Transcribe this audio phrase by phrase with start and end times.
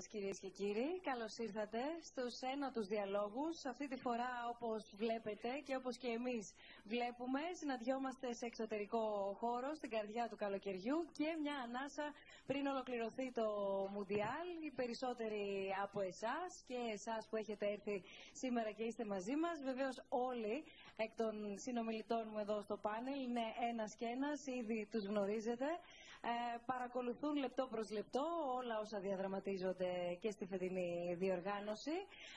[0.00, 1.00] σας κυρίες και κύριοι.
[1.02, 3.64] Καλώς ήρθατε στους ένατους διαλόγους.
[3.64, 6.52] Αυτή τη φορά όπως βλέπετε και όπως και εμείς
[6.84, 9.02] βλέπουμε συναντιόμαστε σε εξωτερικό
[9.40, 12.12] χώρο στην καρδιά του καλοκαιριού και μια ανάσα
[12.46, 13.46] πριν ολοκληρωθεί το
[13.92, 14.46] Μουντιάλ.
[14.66, 18.02] Οι περισσότεροι από εσάς και εσάς που έχετε έρθει
[18.32, 19.56] σήμερα και είστε μαζί μας.
[19.64, 20.64] Βεβαίως όλοι
[20.96, 25.66] εκ των συνομιλητών μου εδώ στο πάνελ είναι ένας και ένας, ήδη τους γνωρίζετε.
[26.26, 28.24] Ε, παρακολουθούν λεπτό προς λεπτό
[28.56, 31.96] όλα όσα διαδραματίζονται και στη φετινή διοργάνωση.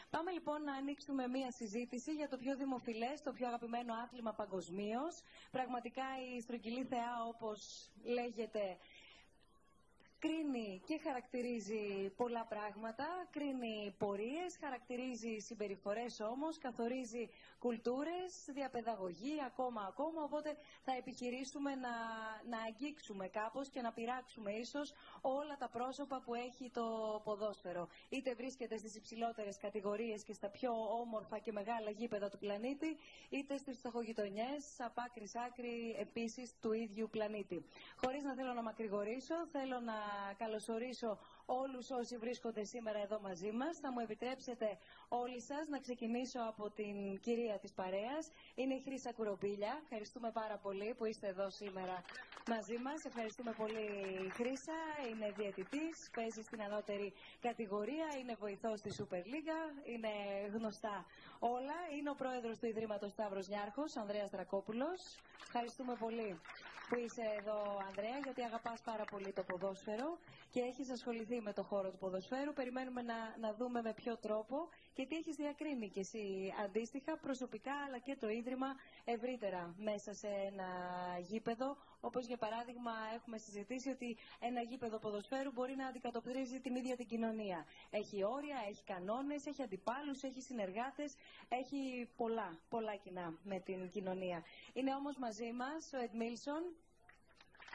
[0.09, 5.21] Πάμε λοιπόν να ανοίξουμε μία συζήτηση για το πιο δημοφιλές, το πιο αγαπημένο άθλημα παγκοσμίως.
[5.51, 6.03] Πραγματικά
[6.35, 8.77] η στρογγυλή θεά όπως λέγεται
[10.19, 20.23] κρίνει και χαρακτηρίζει πολλά πράγματα, κρίνει πορείες, χαρακτηρίζει συμπεριφορές όμως, καθορίζει κουλτούρες, διαπαιδαγωγή, ακόμα ακόμα,
[20.23, 21.89] οπότε θα επιχειρήσουμε να,
[22.49, 26.85] να αγγίξουμε κάπως και να πειράξουμε ίσως όλα τα πρόσωπα που έχει το
[27.23, 27.87] ποδόσφαιρο.
[28.09, 32.97] Είτε βρίσκεται στις υψηλότερες κατηγορίες και στα πιο όμορφα και μεγάλα γήπεδα του πλανήτη,
[33.29, 37.65] είτε στις φτωχογειτονιές, από άκρη άκρη επίσης του ίδιου πλανήτη.
[38.03, 40.06] Χωρίς να θέλω να μακρηγορήσω, θέλω να
[40.37, 43.77] καλωσορίσω όλους όσοι βρίσκονται σήμερα εδώ μαζί μας.
[43.77, 44.77] Θα μου επιτρέψετε
[45.09, 48.31] όλοι σας να ξεκινήσω από την κυρία της παρέας.
[48.55, 49.79] Είναι η Χρύσα Κουρομπίλια.
[49.83, 52.03] Ευχαριστούμε πάρα πολύ που είστε εδώ σήμερα
[52.49, 53.05] μαζί μας.
[53.05, 53.87] Ευχαριστούμε πολύ
[54.33, 54.73] Χρύσα.
[55.11, 60.09] Είναι διαιτητής, παίζει στην ανώτερη κατηγορία, είναι βοηθός στη Super League, είναι
[60.53, 61.05] γνωστά
[61.39, 61.77] όλα.
[61.97, 65.15] Είναι ο πρόεδρος του Ιδρύματος Σταύρος Νιάρχος, Ανδρέας Δρακόπουλος.
[65.41, 66.39] Ευχαριστούμε πολύ
[66.89, 70.17] που είσαι εδώ, Ανδρέα, γιατί αγαπάς πάρα πολύ το ποδόσφαιρο
[70.51, 72.53] και έχεις ασχοληθεί με το χώρο του ποδοσφαίρου.
[72.53, 74.67] Περιμένουμε να, να δούμε με ποιο τρόπο
[74.97, 80.27] και τι έχεις διακρίνει και εσύ αντίστοιχα, προσωπικά αλλά και το Ίδρυμα ευρύτερα μέσα σε
[80.27, 80.67] ένα
[81.19, 86.95] γήπεδο; Όπως για παράδειγμα έχουμε συζητήσει ότι ένα γήπεδο ποδοσφαίρου μπορεί να αντικατοπτρίζει την ίδια
[86.95, 87.65] την κοινωνία.
[87.89, 91.15] Έχει όρια, έχει κανόνες, έχει αντιπάλους, έχει συνεργάτες,
[91.49, 94.43] έχει πολλά, πολλά κοινά με την κοινωνία.
[94.73, 96.63] Είναι όμως μαζί μας ο Εντ Μίλσον,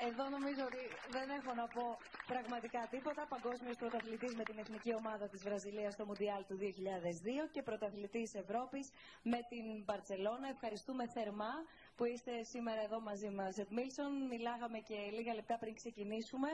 [0.08, 3.26] εδώ νομίζω ότι δεν έχω να πω πραγματικά τίποτα.
[3.28, 8.90] Παγκόσμιος πρωταθλητής με την εθνική ομάδα της Βραζιλίας στο Μουντιάλ του 2002 και πρωταθλητής Ευρώπης
[9.22, 10.48] με την Μπαρσελόνα.
[10.48, 11.52] Ευχαριστούμε θερμά
[11.96, 13.58] που είστε σήμερα εδώ μαζί μας.
[13.58, 16.48] Ετ Μίλσον, μιλάγαμε και λίγα λεπτά πριν ξεκινήσουμε.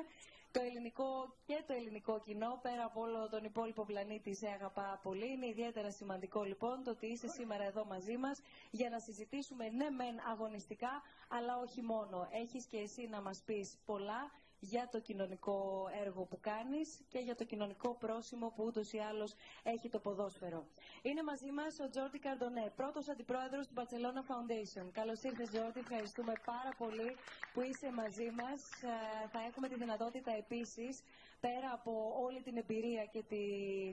[0.52, 5.32] Το ελληνικό και το ελληνικό κοινό, πέρα από όλο τον υπόλοιπο πλανήτη, σε αγαπά πολύ.
[5.32, 9.90] Είναι ιδιαίτερα σημαντικό λοιπόν το ότι είσαι σήμερα εδώ μαζί μας για να συζητήσουμε ναι,
[9.90, 12.28] μεν αγωνιστικά, αλλά όχι μόνο.
[12.32, 14.30] Έχεις και εσύ να μας πεις πολλά
[14.60, 19.34] για το κοινωνικό έργο που κάνεις και για το κοινωνικό πρόσημο που ούτως ή άλλως
[19.62, 20.66] έχει το ποδόσφαιρο.
[21.02, 24.86] Είναι μαζί μας ο Τζόρτι Καρντονέ, πρώτος αντιπρόεδρος του Barcelona Foundation.
[24.92, 27.16] Καλώς ήρθες Τζόρτι, ευχαριστούμε πάρα πολύ
[27.52, 28.60] που είσαι μαζί μας.
[28.82, 31.02] Ε, θα έχουμε τη δυνατότητα επίσης,
[31.40, 31.92] πέρα από
[32.24, 33.42] όλη την εμπειρία και τη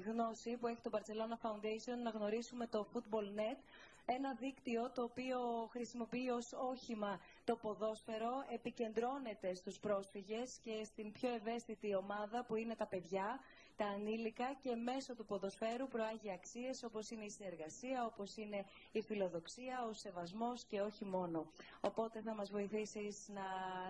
[0.09, 3.57] γνώση που έχει το Barcelona Foundation, να γνωρίσουμε το Football Net,
[4.05, 11.29] ένα δίκτυο το οποίο χρησιμοποιεί ως όχημα το ποδόσφαιρο, επικεντρώνεται στους πρόσφυγες και στην πιο
[11.29, 13.39] ευαίσθητη ομάδα που είναι τα παιδιά,
[13.75, 19.01] τα ανήλικα και μέσω του ποδοσφαίρου προάγει αξίες όπως είναι η συνεργασία, όπως είναι η
[19.01, 21.45] φιλοδοξία, ο σεβασμός και όχι μόνο.
[21.81, 23.47] Οπότε θα μας βοηθήσεις να,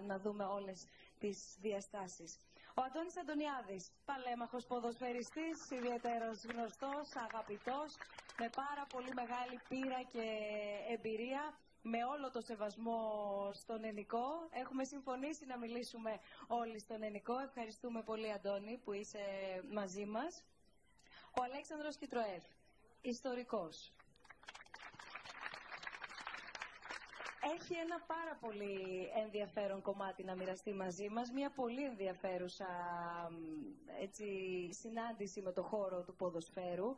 [0.07, 0.85] να δούμε όλες
[1.19, 2.37] τις διαστάσεις.
[2.77, 7.89] Ο Αντώνης Αντωνιάδης, παλέμαχος ποδοσφαιριστής, ιδιαίτερος γνωστός, αγαπητός,
[8.39, 10.25] με πάρα πολύ μεγάλη πείρα και
[10.93, 11.53] εμπειρία,
[11.87, 12.99] με όλο το σεβασμό
[13.53, 14.47] στον ενικό.
[14.51, 17.39] Έχουμε συμφωνήσει να μιλήσουμε όλοι στον ενικό.
[17.39, 19.19] Ευχαριστούμε πολύ, Αντώνη, που είσαι
[19.71, 20.43] μαζί μας.
[21.37, 22.43] Ο Αλέξανδρος Κιτροέφ,
[23.01, 23.91] ιστορικός,
[27.53, 32.67] έχει ένα πάρα πολύ ενδιαφέρον κομμάτι να μοιραστεί μαζί μας, μια πολύ ενδιαφέρουσα
[34.01, 34.25] έτσι,
[34.73, 36.95] συνάντηση με το χώρο του ποδοσφαίρου.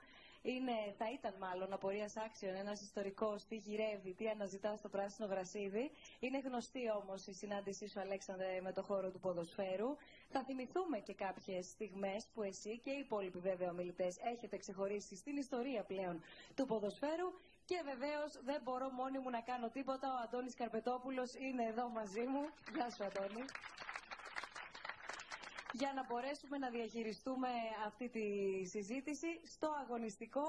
[0.53, 5.91] Είναι, θα ήταν μάλλον απορία άξιων ένας ιστορικός τι γυρεύει, τι αναζητάς στο πράσινο γρασίδι.
[6.19, 9.95] Είναι γνωστή όμως η συνάντησή σου, Αλέξανδρε, με το χώρο του ποδοσφαίρου.
[10.29, 15.37] Θα θυμηθούμε και κάποιες στιγμές που εσύ και οι υπόλοιποι βέβαια ομιλητές έχετε ξεχωρίσει στην
[15.37, 16.21] ιστορία πλέον
[16.55, 17.29] του ποδοσφαίρου
[17.65, 20.07] και βεβαίως δεν μπορώ μόνη μου να κάνω τίποτα.
[20.13, 22.43] Ο Αντώνης Καρπετόπουλος είναι εδώ μαζί μου.
[22.73, 23.43] Γεια σου, Αντώνη.
[25.79, 27.47] Για να μπορέσουμε να διαχειριστούμε
[27.85, 28.25] αυτή τη
[28.65, 30.45] συζήτηση στο αγωνιστικό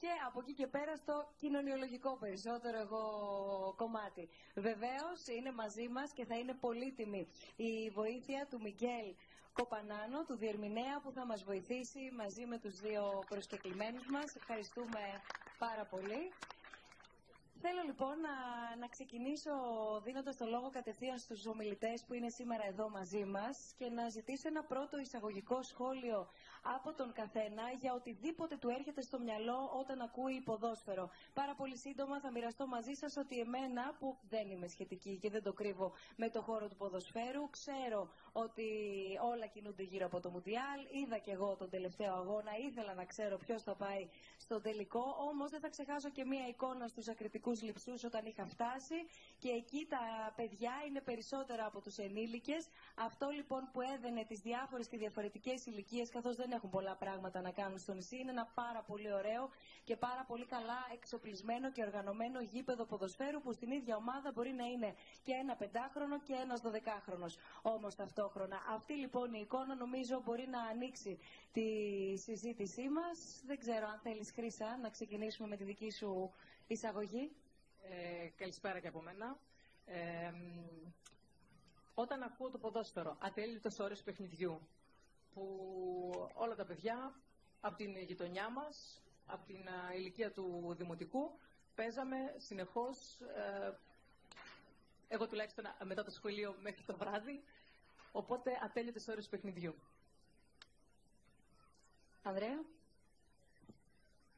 [0.00, 3.04] και από εκεί και πέρα στο κοινωνιολογικό περισσότερο εγώ
[3.76, 4.28] κομμάτι.
[4.54, 9.06] Βεβαίως είναι μαζί μας και θα είναι πολύτιμη η βοήθεια του Μικέλ
[9.52, 14.34] Κοπανάνο, του Διερμηνέα που θα μας βοηθήσει μαζί με τους δύο προσκεκλημένους μας.
[14.36, 15.00] Ευχαριστούμε
[15.58, 16.32] πάρα πολύ.
[17.64, 18.34] Θέλω λοιπόν να,
[18.76, 19.50] να ξεκινήσω
[20.04, 24.48] δίνοντας το λόγο κατευθείαν στους ομιλητές που είναι σήμερα εδώ μαζί μας και να ζητήσω
[24.48, 26.28] ένα πρώτο εισαγωγικό σχόλιο
[26.76, 31.10] από τον καθένα για οτιδήποτε του έρχεται στο μυαλό όταν ακούει ποδόσφαιρο.
[31.34, 35.42] Πάρα πολύ σύντομα θα μοιραστώ μαζί σας ότι εμένα, που δεν είμαι σχετική και δεν
[35.42, 38.68] το κρύβω με το χώρο του ποδοσφαίρου, ξέρω ότι
[39.32, 40.80] όλα κινούνται γύρω από το Μουντιάλ.
[41.02, 44.08] Είδα και εγώ τον τελευταίο αγώνα, ήθελα να ξέρω ποιος θα πάει
[44.38, 45.16] στο τελικό.
[45.30, 48.94] Όμως δεν θα ξεχάσω και μία εικόνα στους ακριτικούς λειψούς όταν είχα φτάσει
[49.38, 52.68] και εκεί τα παιδιά είναι περισσότερα από τους ενήλικες.
[52.94, 57.50] Αυτό λοιπόν που έδαινε τις διάφορες και διαφορετικές ηλικίες, καθώς δεν έχουν πολλά πράγματα να
[57.50, 59.50] κάνουν στο νησί, είναι ένα πάρα πολύ ωραίο
[59.84, 64.64] και πάρα πολύ καλά εξοπλισμένο και οργανωμένο γήπεδο ποδοσφαίρου που στην ίδια ομάδα μπορεί να
[64.64, 68.62] είναι και ένα πεντάχρονο και ένας δωδεκάχρονος όμως ταυτόχρονα.
[68.74, 71.18] Αυτή λοιπόν η εικόνα νομίζω μπορεί να ανοίξει
[71.52, 71.66] τη
[72.16, 73.42] συζήτησή μας.
[73.46, 76.32] Δεν ξέρω αν θέλεις, Χρήσα, να ξεκινήσουμε με τη δική σου
[76.66, 77.32] εισαγωγή.
[77.82, 79.38] Ε, καλησπέρα και από μένα.
[79.86, 80.32] Ε,
[81.94, 84.60] όταν ακούω το ποδόσφαιρο, ατέλειωτες ώρες παιχνιδιού,
[85.34, 85.44] που
[86.34, 87.14] όλα τα παιδιά
[87.60, 89.58] από την γειτονιά μας, από την
[89.96, 91.30] ηλικία του δημοτικού,
[91.74, 93.72] παίζαμε συνεχώς, ε,
[95.08, 97.42] εγώ τουλάχιστον μετά το σχολείο μέχρι το βράδυ,
[98.12, 99.74] οπότε ατέλειωτες ώρες παιχνιδιού.
[102.22, 102.64] Ανδρέα.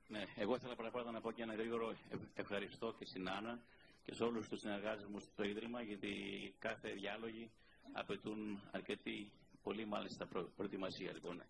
[0.09, 1.95] Ναι, εγώ ήθελα παραπάνω να πω και ένα γρήγορο
[2.35, 3.61] ευχαριστώ και στην Άννα
[4.05, 6.11] και σε όλους τους συνεργάτες μου στο Ίδρυμα γιατί
[6.59, 7.51] κάθε διάλογοι
[7.93, 9.31] απαιτούν αρκετή,
[9.63, 10.27] πολύ μάλιστα
[10.57, 11.13] προετοιμασία.
[11.13, 11.43] Λοιπόν,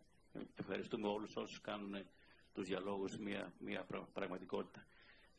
[0.55, 2.07] ευχαριστούμε όλους όσους κάνουν
[2.55, 4.87] τους διαλόγους μια, μια πραγματικότητα.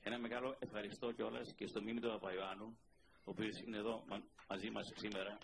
[0.04, 2.78] Ένα μεγάλο ευχαριστώ κιόλας και στον Μίμητο Παπαϊωάννου,
[3.18, 4.04] ο οποίος είναι εδώ
[4.50, 5.38] μαζί μας σήμερα.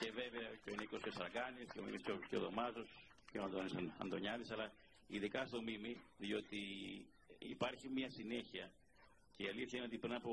[0.00, 2.88] Και βέβαια και ο Νίκος Κεσαργάνης και ο Μίμης και ο Δωμάζος
[3.30, 4.72] και ο Αντώνης Αντωνιάδης, αλλά
[5.06, 6.58] ειδικά στο Μίμη, διότι
[7.38, 8.70] υπάρχει μια συνέχεια
[9.36, 10.32] και η αλήθεια είναι ότι πριν από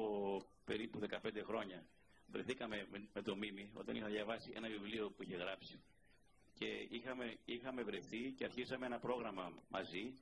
[0.66, 1.84] περίπου 15 χρόνια
[2.28, 5.81] βρεθήκαμε με, με το Μίμη όταν είχα διαβάσει ένα βιβλίο που είχε γράψει.
[6.54, 10.13] Και είχαμε, είχαμε βρεθεί και αρχίσαμε ένα πρόγραμμα μαζί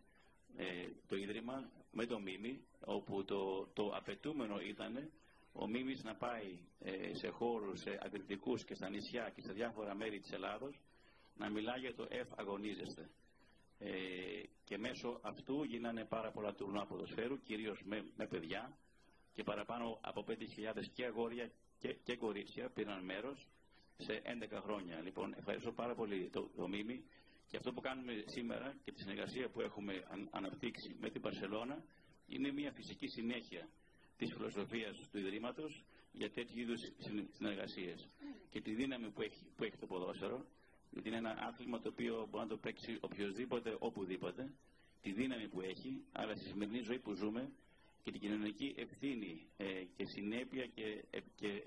[0.58, 5.12] ε, το Ίδρυμα με το Μίμη όπου το, το απαιτούμενο ήταν
[5.54, 9.96] ο Μίμης να πάει ε, σε χώρους σε ακριτικούς και στα νησιά και σε διάφορα
[9.96, 10.80] μέρη της Ελλάδος
[11.36, 13.10] να μιλάει για το F αγωνίζεστε.
[13.80, 13.90] Ε,
[14.64, 18.78] και μέσω αυτού γίνανε πάρα πολλά τουρνουά ποδοσφαίρου, κυρίως με, με παιδιά
[19.34, 20.36] και παραπάνω από 5.000
[20.94, 23.48] και αγόρια και, και κορίτσια πήραν μέρος
[23.98, 25.02] σε 11 χρόνια.
[25.04, 27.04] Λοιπόν, ευχαριστώ πάρα πολύ το, το Μίμη
[27.48, 31.84] και αυτό που κάνουμε σήμερα και τη συνεργασία που έχουμε αναπτύξει με την Παρσελώνα
[32.28, 33.70] είναι μια φυσική συνέχεια
[34.20, 36.82] της φιλοσοφίας του Ιδρύματος για τέτοιου είδους
[37.32, 38.08] συνεργασίες
[38.50, 40.46] και τη δύναμη που έχει, που έχει το ποδόσφαιρο
[40.92, 44.54] γιατί είναι ένα άθλημα το οποίο μπορεί να το παίξει οποιοδήποτε, οπουδήποτε
[45.02, 47.52] τη δύναμη που έχει αλλά στη σημερινή ζωή που ζούμε
[48.04, 51.64] και την κοινωνική ευθύνη ε, και συνέπεια και, ε, και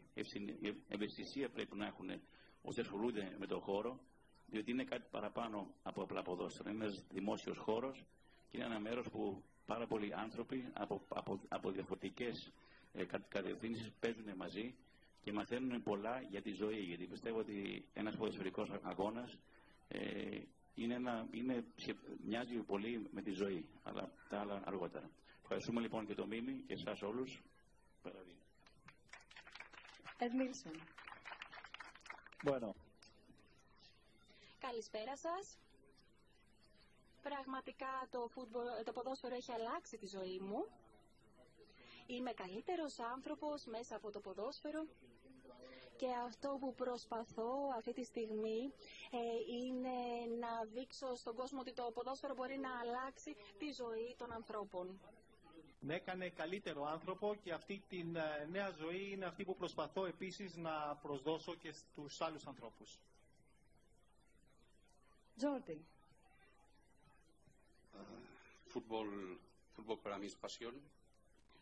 [0.88, 2.10] ευαισθησία πρέπει να έχουν
[2.62, 4.00] όσοι ασχολούνται με τον χώρο,
[4.46, 6.70] διότι είναι κάτι παραπάνω από απλά ποδόσφαιρο.
[6.70, 8.05] Είναι ένας δημόσιος χώρος
[8.48, 12.52] και είναι ένα μέρος που πάρα πολλοί άνθρωποι από, από, από διαφορετικές
[12.92, 14.74] ε, κατευθύνσεις παίζουν μαζί
[15.22, 16.80] και μαθαίνουν πολλά για τη ζωή.
[16.80, 19.38] Γιατί πιστεύω ότι ένας ποδοσφαιρικός αγώνας
[19.88, 20.40] ε,
[20.74, 21.64] είναι ένα, είναι,
[22.24, 25.10] μοιάζει πολύ με τη ζωή, αλλά τα άλλα αργότερα.
[25.42, 27.42] Ευχαριστούμε λοιπόν και το Μίμη και εσάς όλους.
[32.44, 32.74] Bueno.
[34.60, 35.58] Καλησπέρα σας.
[37.22, 40.64] Πραγματικά το, φούτμπολ, το ποδόσφαιρο έχει αλλάξει τη ζωή μου.
[42.06, 44.86] Είμαι καλύτερος άνθρωπος μέσα από το ποδόσφαιρο
[45.96, 48.72] και αυτό που προσπαθώ αυτή τη στιγμή
[49.10, 49.96] ε, είναι
[50.41, 55.00] να δείξω στον κόσμο ότι το ποδόσφαιρο μπορεί να αλλάξει τη ζωή των ανθρώπων
[55.84, 60.56] με έκανε καλύτερο άνθρωπο και αυτή τη ε, νέα ζωή είναι αυτή που προσπαθώ επίσης
[60.56, 62.98] να προσδώσω και στους άλλους ανθρώπους.
[65.36, 65.84] Τζόρτι.
[68.01, 68.20] Eh,
[68.75, 69.11] futbol,
[69.77, 70.72] futbol per a mi és passió,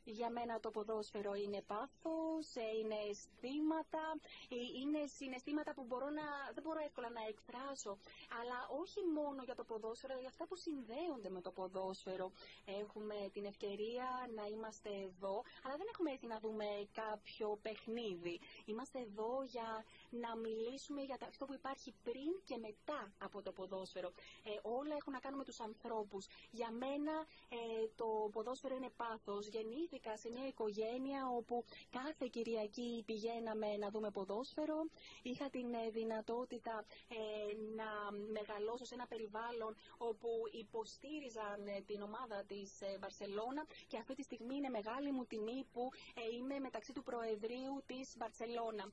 [0.05, 4.05] Για μένα το ποδόσφαιρο είναι πάθος, ε, είναι αισθήματα,
[4.49, 7.99] ε, είναι συναισθήματα που μπορώ να, δεν μπορώ εύκολα να εκφράσω.
[8.41, 12.33] Αλλά όχι μόνο για το ποδόσφαιρο, αλλά για αυτά που συνδέονται με το ποδόσφαιρο.
[12.81, 18.41] Έχουμε την ευκαιρία να είμαστε εδώ, αλλά δεν έχουμε έρθει να δούμε κάποιο παιχνίδι.
[18.65, 24.11] Είμαστε εδώ για να μιλήσουμε για αυτό που υπάρχει πριν και μετά από το ποδόσφαιρο.
[24.45, 26.27] Ε, όλα έχουν να κάνουν με τους ανθρώπους.
[26.51, 27.15] Για μένα
[27.97, 29.47] το ποδόσφαιρο είναι πάθος.
[29.47, 34.79] Γεννήθηκα γεννήθηκα σε μια οικογένεια όπου κάθε Κυριακή πηγαίναμε να δούμε ποδόσφαιρο.
[35.23, 37.17] Είχα την ε, δυνατότητα ε,
[37.77, 37.89] να
[38.33, 42.71] μεγαλώσω σε ένα περιβάλλον όπου υποστήριζαν ε, την ομάδα της
[43.01, 45.89] Μπαρσελώνα και αυτή τη στιγμή είναι μεγάλη μου τιμή που
[46.39, 48.85] είμαι μεταξύ του Προεδρείου της Μπαρσελώνα.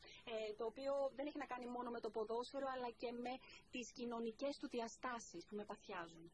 [0.57, 3.33] το οποίο δεν έχει να κάνει μόνο με το ποδόσφαιρο αλλά και με
[3.71, 6.31] τις κοινωνικές του διαστάσεις που με παθιάζουν.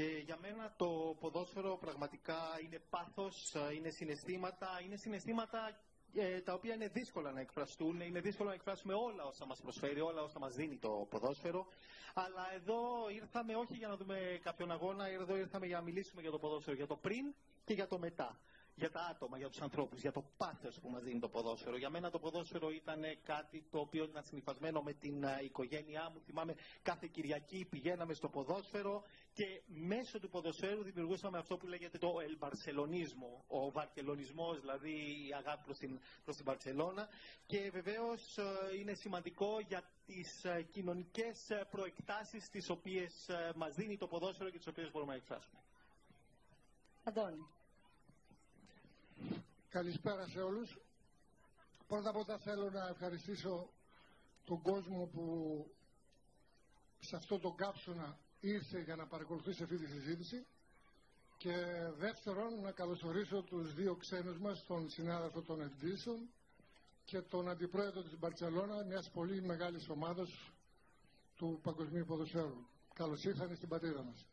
[0.00, 5.80] Και για μένα το ποδόσφαιρο πραγματικά είναι πάθος, είναι συναισθήματα, είναι συναισθήματα
[6.14, 10.00] ε, τα οποία είναι δύσκολα να εκφραστούν, είναι δύσκολο να εκφράσουμε όλα όσα μας προσφέρει,
[10.00, 11.66] όλα όσα μας δίνει το ποδόσφαιρο.
[12.14, 12.80] Αλλά εδώ
[13.14, 16.76] ήρθαμε όχι για να δούμε κάποιον αγώνα, εδώ ήρθαμε για να μιλήσουμε για το ποδόσφαιρο,
[16.76, 18.38] για το πριν και για το μετά
[18.80, 21.76] για τα άτομα, για τους ανθρώπους, για το πάθος που μας δίνει το ποδόσφαιρο.
[21.76, 26.20] Για μένα το ποδόσφαιρο ήταν κάτι το οποίο ήταν συνειφασμένο με την οικογένειά μου.
[26.26, 32.20] Θυμάμαι κάθε Κυριακή πηγαίναμε στο ποδόσφαιρο και μέσω του ποδοσφαίρου δημιουργούσαμε αυτό που λέγεται το
[32.22, 34.90] ελμπαρσελονίσμο, ο βαρκελονισμός, δηλαδή
[35.28, 37.08] η αγάπη προς την, προς την Μπαρσελώνα.
[37.46, 38.38] Και βεβαίως
[38.78, 44.90] είναι σημαντικό για τις κοινωνικές προεκτάσεις τις οποίες μας δίνει το ποδόσφαιρο και τις οποίες
[44.90, 45.60] μπορούμε να εκφράσουμε.
[47.04, 47.46] Αντώνη.
[49.68, 50.78] Καλησπέρα σε όλους.
[51.86, 53.70] Πρώτα απ' όλα θέλω να ευχαριστήσω
[54.44, 55.24] τον κόσμο που
[56.98, 60.46] σε αυτό το κάψονα ήρθε για να παρακολουθήσει αυτή τη συζήτηση
[61.36, 61.54] και
[61.96, 66.28] δεύτερον να καλωσορίσω τους δύο ξένους μας, τον συνάδελφο των Εντίσων
[67.04, 70.52] και τον αντιπρόεδρο της Μπαρτσελώνα, μιας πολύ μεγάλης ομάδας
[71.36, 72.66] του Παγκοσμίου Ποδοσφαίρου.
[72.94, 74.29] Καλώς ήρθαν στην πατρίδα μας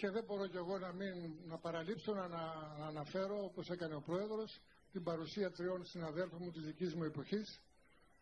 [0.00, 1.14] και δεν μπορώ κι εγώ να μην
[1.46, 2.42] να παραλείψω να, να,
[2.86, 4.60] αναφέρω όπως έκανε ο Πρόεδρος
[4.92, 7.60] την παρουσία τριών συναδέλφων μου της δικής μου εποχής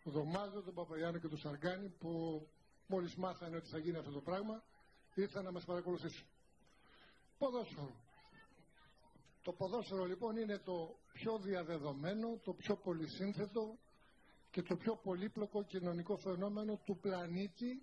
[0.02, 2.42] τον Δωμάζο, τον Παπαγιάννη και τον Σαργκάνη που
[2.86, 4.62] μόλις μάθανε ότι θα γίνει αυτό το πράγμα
[5.14, 6.26] ήρθαν να μας παρακολουθήσουν.
[7.38, 7.94] Ποδόσφαιρο.
[9.42, 13.78] Το ποδόσφαιρο λοιπόν είναι το πιο διαδεδομένο, το πιο πολυσύνθετο
[14.50, 17.82] και το πιο πολύπλοκο κοινωνικό φαινόμενο του πλανήτη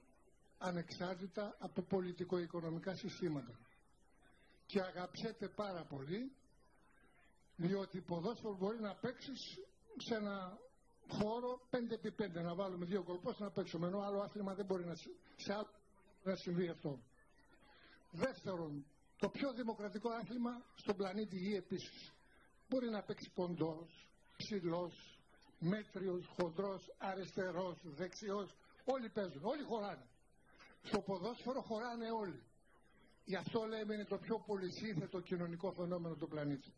[0.58, 3.65] ανεξάρτητα από πολιτικο-οικονομικά συστήματα
[4.66, 6.32] και αγαπιέται πάρα πολύ
[7.56, 9.60] διότι ποδόσφαιρο μπορεί να παίξεις
[9.98, 10.60] σε ένα
[11.08, 14.96] χώρο 5x5 να βάλουμε δύο κολπός να παίξουμε ενώ άλλο άθλημα δεν μπορεί να,
[15.36, 15.70] σε άλλο
[16.24, 17.00] να συμβεί αυτό.
[18.12, 18.86] Δεύτερον,
[19.18, 22.14] το πιο δημοκρατικό άθλημα στον πλανήτη Γη επίσης.
[22.70, 24.08] Μπορεί να παίξει ποντός,
[24.38, 25.20] ψηλός,
[25.60, 28.56] μέτριος, χοντρός, αριστερός, δεξιός.
[28.84, 30.08] Όλοι παίζουν, όλοι χωράνε.
[30.82, 32.44] Στο ποδόσφαιρο χωράνε όλοι.
[33.26, 36.74] Γι' αυτό λέμε είναι το πιο πολυσύνθετο κοινωνικό φαινόμενο του πλανήτη.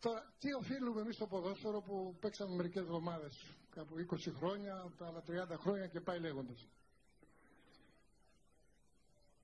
[0.00, 5.56] Τώρα, τι οφείλουμε εμείς στο ποδόσφαιρο που παίξαμε μερικές εβδομάδες, κάπου 20 χρόνια, άλλα 30
[5.58, 6.68] χρόνια και πάει λέγοντας.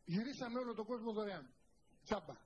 [0.05, 1.51] Γυρίσαμε όλο τον κόσμο δωρεάν.
[2.05, 2.37] Τσάμπα.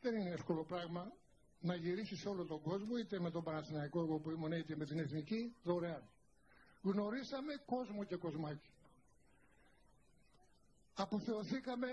[0.00, 1.12] Δεν είναι εύκολο πράγμα
[1.60, 4.98] να γυρίσεις όλο τον κόσμο, είτε με τον Παναθηναϊκό εγώ που ήμουν, είτε με την
[4.98, 6.08] Εθνική, δωρεάν.
[6.82, 8.70] Γνωρίσαμε κόσμο και κοσμάκι.
[10.94, 11.88] Αποθεωθήκαμε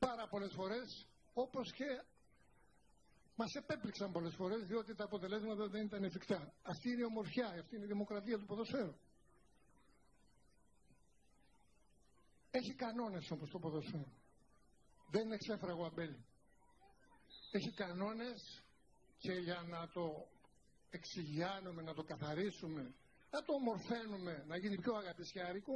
[0.00, 2.02] πάρα πολλές φορές όπως και
[3.36, 6.54] μας επέπληξαν πολλές φορές διότι τα αποτελέσματα δεν ήταν εφικτά.
[6.62, 8.94] Αυτή είναι η ομορφιά, αυτή είναι η δημοκρατία του ποδοσφαίρου.
[12.50, 14.12] Έχει κανόνες όμως το ποδοσφαίρο.
[15.10, 16.24] Δεν είναι ξέφραγο αμπέλι.
[17.50, 18.62] Έχει κανόνες
[19.18, 20.28] και για να το
[20.90, 22.94] εξηγιάνουμε, να το καθαρίσουμε,
[23.30, 25.72] να το ομορφαίνουμε, να γίνει πιο αγαπησιάρικο,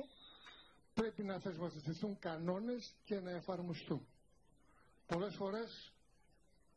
[0.95, 4.07] πρέπει να θεσμοθετηθούν κανόνες και να εφαρμοστούν.
[5.07, 5.93] Πολλές φορές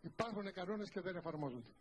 [0.01, 1.71] υπάρχουν κανόνες και δεν εφαρμόζονται.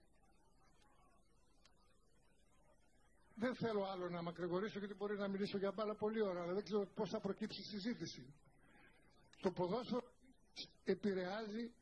[3.39, 6.65] Δεν θέλω άλλο να μακρηγορήσω γιατί μπορεί να μιλήσω για πάρα πολύ ώρα, αλλά δεν
[6.65, 8.35] ξέρω πώς θα προκύψει η συζήτηση.
[9.41, 10.03] Το ποδόσφαιρο
[10.85, 11.73] επηρεάζει η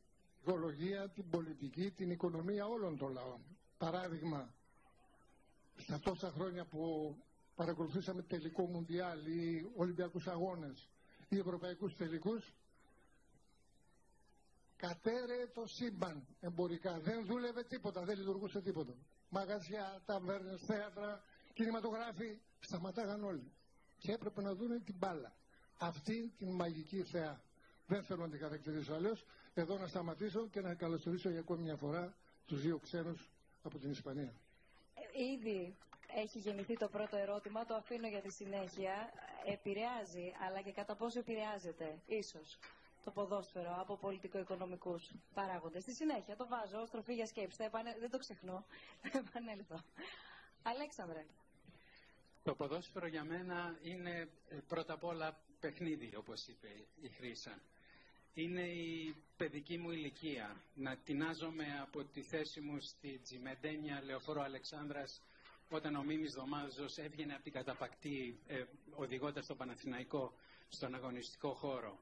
[0.40, 3.40] οικολογία, την πολιτική, την οικονομία όλων των λαών.
[3.78, 4.54] Παράδειγμα,
[5.76, 7.14] στα τόσα χρόνια που
[7.54, 10.88] παρακολουθήσαμε τελικό Μουντιάλ ή Ολυμπιακούς Αγώνες
[11.28, 12.54] ή Ευρωπαϊκούς Τελικούς,
[14.76, 16.98] κατέρεε το σύμπαν εμπορικά.
[17.00, 18.94] Δεν δούλευε τίποτα, δεν λειτουργούσε τίποτα.
[19.28, 23.52] Μαγαζιά, ταβέρνες, θέατρα, κινηματογράφοι, σταματάγαν όλοι.
[23.98, 25.36] Και έπρεπε να δουν την μπάλα.
[25.78, 27.42] Αυτή την μαγική θεά.
[27.86, 29.24] Δεν θέλω να την χαρακτηρίσω αλλιώς.
[29.54, 32.16] Εδώ να σταματήσω και να καλωσορίσω για ακόμη μια φορά
[32.46, 33.30] τους δύο ξένους
[33.62, 34.32] από την Ισπανία.
[34.94, 35.76] Ε, ήδη
[36.16, 39.12] έχει γεννηθεί το πρώτο ερώτημα, το αφήνω για τη συνέχεια.
[39.46, 42.58] Επηρεάζει, αλλά και κατά πόσο επηρεάζεται, ίσως
[43.04, 45.82] το ποδόσφαιρο από πολιτικο-οικονομικούς παράγοντες.
[45.82, 47.56] Στη συνέχεια το βάζω, στροφή για σκέψη.
[48.00, 48.64] Δεν το ξεχνώ.
[49.12, 49.76] Θα επανέλθω.
[50.62, 51.24] Αλέξανδρε.
[52.42, 56.68] Το ποδόσφαιρο για μένα είναι ε, πρώτα απ' όλα παιχνίδι, όπως είπε
[57.00, 57.58] η Χρύσα.
[58.34, 60.56] είναι η παιδική μου ηλικία.
[60.74, 65.22] Να τεινάζομαι από τη θέση μου στη Τζιμεντένια Λεωφόρο Αλεξάνδρας
[65.70, 70.34] όταν ο Μίμης Δωμάζος έβγαινε από την καταπακτή ε, οδηγώντας τον Παναθηναϊκό
[70.68, 71.98] στον αγωνιστικό χώρο.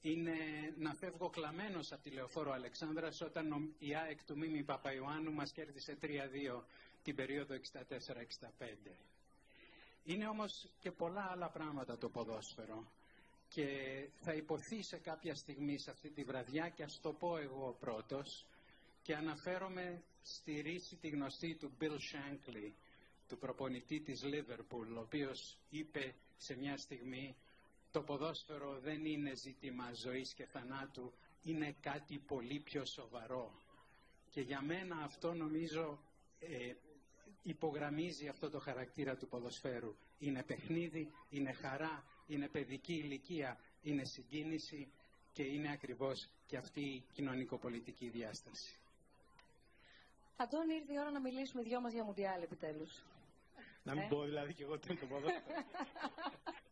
[0.00, 0.34] Είναι
[0.78, 5.52] να φεύγω κλαμμένος από τη Λεωφόρο Αλεξάνδρας όταν ο, η ΑΕΚ του Μίμη Παπαϊωάννου μας
[5.52, 6.06] κέρδισε 3-2
[7.02, 7.58] την περίοδο 64-65.
[10.04, 12.92] Είναι όμως και πολλά άλλα πράγματα το ποδόσφαιρο
[13.48, 13.66] και
[14.20, 18.46] θα υποθεί σε κάποια στιγμή σε αυτή τη βραδιά και ας το πω εγώ πρώτος
[19.02, 22.72] και αναφέρομαι στη ρίση τη γνωστή του Bill Shankly,
[23.28, 27.36] του προπονητή της Liverpool, ο οποίος είπε σε μια στιγμή
[27.90, 33.52] το ποδόσφαιρο δεν είναι ζήτημα ζωής και θανάτου, είναι κάτι πολύ πιο σοβαρό.
[34.30, 35.98] Και για μένα αυτό νομίζω
[36.38, 36.72] ε,
[37.42, 39.96] υπογραμμίζει αυτό το χαρακτήρα του ποδοσφαίρου.
[40.18, 44.92] Είναι παιχνίδι, είναι χαρά, είναι παιδική ηλικία, είναι συγκίνηση
[45.32, 48.78] και είναι ακριβώς και αυτή η κοινωνικοπολιτική διάσταση.
[50.36, 53.02] Αντώνη, ήρθε η ώρα να μιλήσουμε δυο μας για Μουντιάλ επιτέλους.
[53.82, 55.44] Να μην Ε; πω δηλαδή και εγώ τι είναι το ποδόσφαιρο.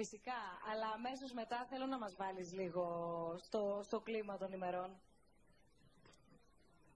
[0.00, 2.84] Φυσικά, αλλά αμέσως μετά θέλω να μας βάλεις λίγο
[3.38, 5.00] στο, στο κλίμα των ημερών.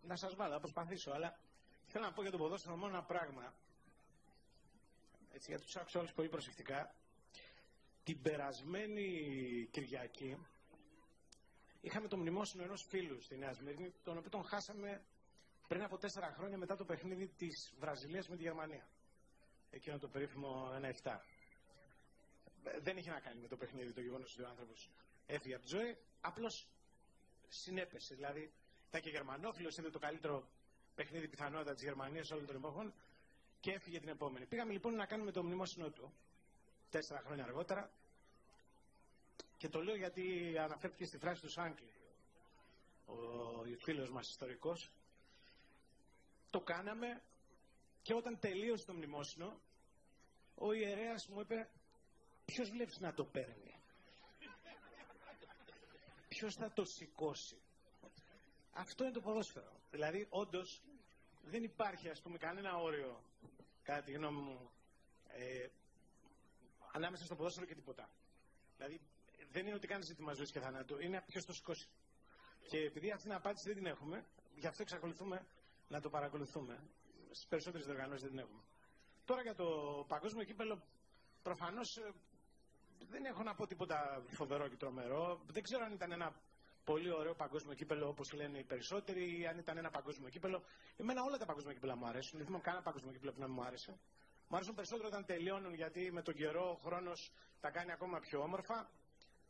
[0.03, 1.39] να σας βάλω, θα προσπαθήσω, αλλά
[1.87, 3.55] θέλω να πω για το ποδόσφαιρο μόνο ένα πράγμα.
[5.33, 6.95] Έτσι, γιατί τους άκουσα όλους πολύ προσεκτικά.
[8.05, 9.09] Την περασμένη
[9.71, 10.47] Κυριακή
[11.81, 15.03] είχαμε το μνημόσυνο ενός φίλου στη Νέα Σμύρνη, τον οποίο τον χάσαμε
[15.69, 18.87] πριν από τέσσερα χρόνια μετά το παιχνίδι της Βραζιλίας με τη Γερμανία.
[19.71, 20.71] Εκείνο το περίφημο
[21.03, 21.21] 1-7.
[22.65, 24.91] Ε, Δεν είχε να κάνει με το παιχνίδι το γεγονός ότι ο άνθρωπος
[25.27, 25.97] έφυγε από τη ζωή.
[26.21, 26.67] Απλώς
[27.49, 28.15] συνέπεσε.
[28.15, 28.53] Δηλαδή,
[28.89, 30.49] ήταν και Γερμανόφιλος, είδε το καλύτερο
[30.95, 32.93] παιχνίδι πιθανότητα της Γερμανίας όλων των εποχών
[33.61, 34.47] και έφυγε την επόμενη.
[34.47, 36.13] Πήγαμε λοιπόν να κάνουμε το μνημόσυνο του
[36.91, 37.91] τέσσερα χρόνια αργότερα.
[39.57, 41.93] Και το λέω γιατί αναφέρθηκε στη φράση του Σάνκλη,
[43.07, 43.15] ο
[43.79, 44.91] φίλος μας ιστορικός.
[46.51, 47.23] Το κάναμε
[48.03, 49.61] και όταν τελείωσε το μνημόσυνο,
[50.55, 51.69] ο ιερέας μου είπε
[52.53, 53.75] ποιος βλέπεις να το παίρνει;
[56.29, 57.57] Ποιος θα το σηκώσει;
[58.73, 59.81] Αυτό είναι το ποδόσφαιρο.
[59.91, 60.83] Δηλαδή, όντως,
[61.43, 63.23] δεν υπάρχει, ας πούμε, κανένα όριο,
[63.83, 64.71] κατά τη γνώμη μου,
[65.29, 65.69] ε,
[66.93, 68.11] ανάμεσα στο ποδόσφαιρο και τίποτα.
[68.77, 69.01] Δηλαδή,
[69.51, 71.89] δεν είναι ότι κάνεις ζήτημα ζωής και θανάτου, είναι ποιος το σηκώσει.
[72.69, 75.47] Και επειδή αυτή την απάντηση δεν την έχουμε, γι' αυτό εξακολουθούμε
[75.89, 76.83] να το παρακολουθούμε.
[77.31, 78.63] Στις περισσότερες διοργανώσεις δεν την έχουμε.
[79.25, 80.83] Τώρα για το παγκόσμιο κύπελο,
[81.43, 81.99] προφανώς
[83.11, 85.41] δεν έχω να πω τίποτα φοβερό και τρομερό.
[85.47, 86.35] Δεν ξέρω αν ήταν ένα
[86.85, 90.63] πολύ ωραίο παγκόσμιο κύπελο όπως λένε οι περισσότεροι ή αν ήταν ένα παγκόσμιο κύπελο.
[90.97, 92.37] Εμένα όλα τα παγκόσμια κύπελα μου αρέσουν.
[92.39, 93.99] Δεν θυμάμαι κανένα παγκόσμιο κύπελο που να μην μου άρεσε.
[94.49, 98.41] Μου αρέσουν περισσότερο όταν τελειώνουν γιατί με τον καιρό ο χρόνος τα κάνει ακόμα πιο
[98.43, 98.91] όμορφα.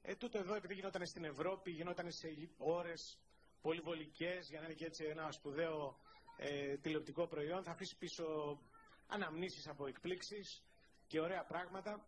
[0.02, 3.18] Ε, τούτο εδώ επειδή γινόταν στην Ευρώπη, γινόταν σε ώρες
[3.60, 5.96] πολύ βολικέ για να είναι και έτσι ένα σπουδαίο
[6.36, 7.62] ε, τηλεοπτικό προϊόν.
[7.62, 8.58] Θα αφήσεις πίσω
[9.06, 10.62] αναμνήσεις από εκπλήξεις
[11.06, 12.06] και ωραία πράγματα.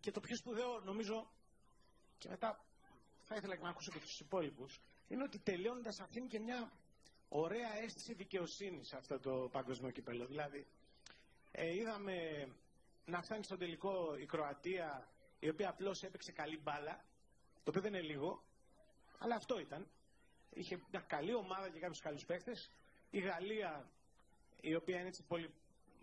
[0.00, 1.30] Και το πιο σπουδαίο νομίζω
[2.18, 2.64] και μετά
[3.22, 6.72] θα ήθελα και να ακούσω και τους υπόλοιπους είναι ότι τελειώνοντας αφήνει και μια
[7.28, 10.26] ωραία αίσθηση δικαιοσύνης σε αυτό το παγκοσμίο κύπελο.
[10.26, 10.66] Δηλαδή
[11.50, 12.48] ε, είδαμε
[13.04, 17.04] να φτάνει στο τελικό η Κροατία η οποία απλώς έπαιξε καλή μπάλα
[17.64, 18.42] το οποίο δεν είναι λίγο
[19.18, 19.86] αλλά αυτό ήταν.
[20.50, 22.70] Είχε μια καλή ομάδα και κάποιους καλούς παίχτες.
[23.10, 23.90] Η Γαλλία
[24.60, 25.50] η οποία είναι έτσι πολύ,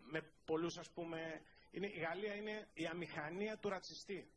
[0.04, 1.42] με πολλούς ας πούμε
[1.74, 4.32] είναι, η Γαλλία είναι η αμηχανία του ρατσιστή.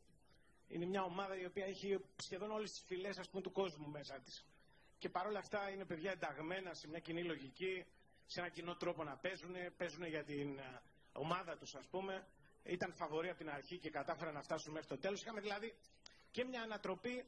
[0.67, 4.19] Είναι μια ομάδα η οποία έχει σχεδόν όλες τις φυλές ας πούμε, του κόσμου μέσα
[4.19, 4.45] της.
[4.97, 7.85] Και παρόλα αυτά είναι παιδιά ενταγμένα σε μια κοινή λογική,
[8.25, 12.27] σε ένα κοινό τρόπο να παίζουν, παίζουν για την α, ομάδα τους ας πούμε.
[12.63, 15.21] Ήταν φαβορή από την αρχή και κατάφεραν να φτάσουν μέχρι το τέλος.
[15.21, 15.75] Είχαμε δηλαδή
[16.31, 17.25] και μια ανατροπή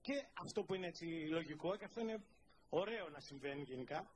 [0.00, 2.24] και αυτό που είναι έτσι λογικό και αυτό είναι
[2.68, 4.10] ωραίο να συμβαίνει γενικά.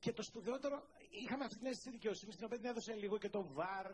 [0.00, 0.88] Και το σπουδαιότερο,
[1.22, 3.90] είχαμε αυτή την αίσθηση δικαιοσύνη, την οποία την έδωσε λίγο και το VAR,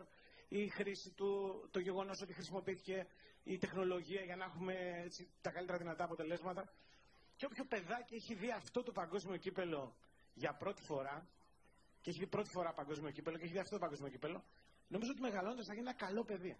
[0.47, 1.29] η χρήση του,
[1.71, 3.07] το γεγονός ότι χρησιμοποιήθηκε
[3.43, 6.73] η τεχνολογία για να έχουμε έτσι, τα καλύτερα δυνατά αποτελέσματα.
[7.35, 9.95] Και όποιο παιδάκι έχει δει αυτό το παγκόσμιο κύπελο
[10.33, 11.27] για πρώτη φορά,
[12.01, 14.43] και έχει δει πρώτη φορά παγκόσμιο κύπελο και έχει δει αυτό το παγκόσμιο κύπελο,
[14.87, 16.57] νομίζω ότι μεγαλώντας θα γίνει ένα καλό παιδί.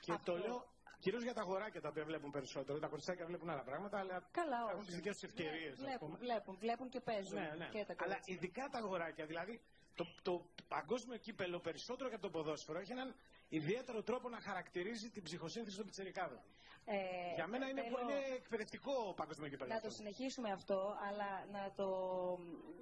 [0.00, 0.32] Και Αυτό.
[0.32, 2.78] το λέω κυρίως για τα αγοράκια τα οποία βλέπουν περισσότερο.
[2.78, 4.86] Τα κοριτσάκια βλέπουν άλλα πράγματα, αλλά Καλά, έχουν όχι.
[4.86, 5.76] τις δικές τους ευκαιρίες.
[5.76, 7.34] Βλέπουν, βλέπουν, βλέπουν και παίζουν.
[7.34, 7.68] Ναι, ναι.
[7.72, 8.34] Και τα Αλλά κορίτσια.
[8.34, 9.60] ειδικά τα αγοράκια, δηλαδή
[9.94, 13.14] το, το παγκόσμιο κύπελο περισσότερο και από το ποδόσφαιρο έχει έναν
[13.48, 16.40] ιδιαίτερο τρόπο να χαρακτηρίζει την ψυχοσύνθεση των πιτσερικάδων.
[16.86, 19.68] Ε, Για μένα είναι, θέλω είναι εκπαιδευτικό ο παγκόσμιο κύπελο.
[19.68, 19.88] Να αυτό.
[19.88, 21.88] το συνεχίσουμε αυτό, αλλά να το,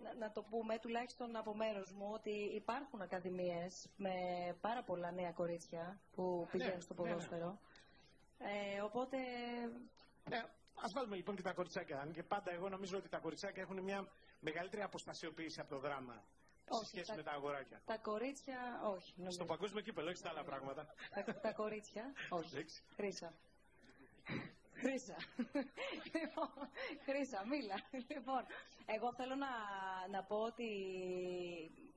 [0.02, 4.12] να- να το πούμε τουλάχιστον από μέρος μου ότι υπάρχουν ακαδημίες με
[4.60, 7.08] πάρα πολλά νέα κορίτσια που πηγαίνουν στο ναι, ναι.
[7.08, 7.58] ποδόσφαιρο.
[8.38, 9.16] Ε, οπότε
[10.28, 10.36] Ναι,
[10.74, 12.00] Α βάλουμε λοιπόν και τα κοριτσάκια.
[12.00, 14.08] Αν και πάντα εγώ νομίζω ότι τα κοριτσάκια έχουν μια
[14.40, 16.22] μεγαλύτερη αποστασιοποίηση από το δράμα.
[16.70, 17.80] Σε σχέση τα, με τα αγοράκια.
[17.84, 19.12] Τα κορίτσια, όχι.
[19.16, 19.36] Νομίζω.
[19.36, 20.86] Στο παγκόσμιο κύπελο, όχι στα άλλα πράγματα.
[21.14, 22.64] Τα, τα κορίτσια, όχι.
[22.96, 23.32] Χρήσα.
[24.74, 25.16] Χρήσα.
[26.14, 26.50] λοιπόν,
[27.04, 27.74] Χρήσα, μίλα.
[28.08, 28.42] Λοιπόν,
[28.86, 29.48] εγώ θέλω να,
[30.10, 30.64] να πω ότι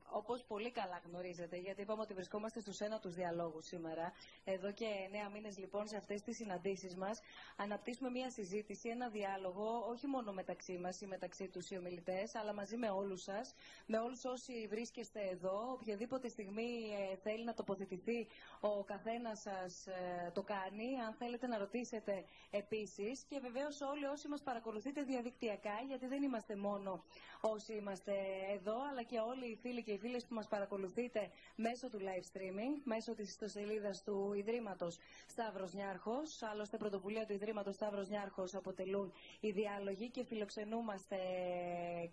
[0.10, 4.86] όπως πολύ καλά γνωρίζετε, γιατί είπαμε ότι βρισκόμαστε στους ένα τους διαλόγους σήμερα, εδώ και
[5.12, 7.22] νέα μήνες λοιπόν σε αυτές τις συναντήσεις μας,
[7.56, 12.54] αναπτύσσουμε μια συζήτηση, ένα διάλογο, όχι μόνο μεταξύ μας ή μεταξύ τους οι ομιλητές, αλλά
[12.54, 13.54] μαζί με όλους σας,
[13.86, 16.70] με όλους όσοι βρίσκεστε εδώ, οποιαδήποτε στιγμή
[17.12, 18.28] ε, θέλει να τοποθετηθεί
[18.60, 23.24] ο καθένας σας ε, το κάνει, αν θέλετε να ρωτήσετε επίσης.
[23.30, 27.04] Και βεβαίως όλοι όσοι μας παρακολουθείτε διαδικτυακά, γιατί δεν είμαστε μόνο
[27.42, 28.14] όσοι είμαστε
[28.54, 32.38] εδώ, αλλά και όλοι οι φίλοι και οι φίλες που μας παρακολουθείτε μέσω του live
[32.38, 36.42] streaming, μέσω της ιστοσελίδας του Ιδρύματος Σταύρος Νιάρχος.
[36.42, 41.18] Άλλωστε, πρωτοβουλία του Ιδρύματος Σταύρος Νιάρχος αποτελούν οι διάλογοι και φιλοξενούμαστε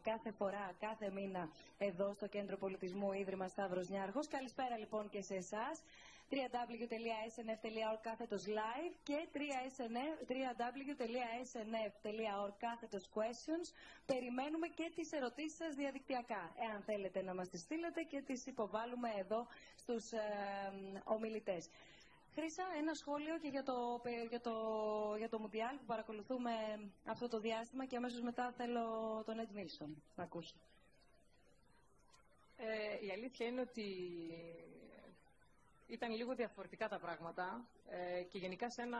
[0.02, 1.48] κάθε φορά, κάθε μήνα
[1.78, 4.28] εδώ στο Κέντρο Πολιτισμού Ίδρυμα Σταύρος Νιάρχος.
[4.28, 5.82] Καλησπέρα λοιπόν και σε εσάς
[6.32, 10.92] www.snf.org κάθετος live και www.snf.org
[12.58, 13.66] κάθετος questions.
[14.06, 19.08] Περιμένουμε και τις ερωτήσεις σας διαδικτυακά, εάν θέλετε να μας τις στείλετε και τις υποβάλλουμε
[19.18, 20.18] εδώ στους ε,
[21.04, 21.68] ομιλητές.
[22.34, 24.52] Χρήσα, ένα σχόλιο και για το, για το,
[25.18, 26.50] για το Μουντιάλ που παρακολουθούμε
[27.06, 28.82] αυτό το διάστημα και αμέσως μετά θέλω
[29.26, 30.54] τον Ed Milson να ακούσω.
[32.56, 33.84] Ε, η αλήθεια είναι ότι
[35.92, 38.98] ήταν λίγο διαφορετικά τα πράγματα ε, και γενικά σε ένα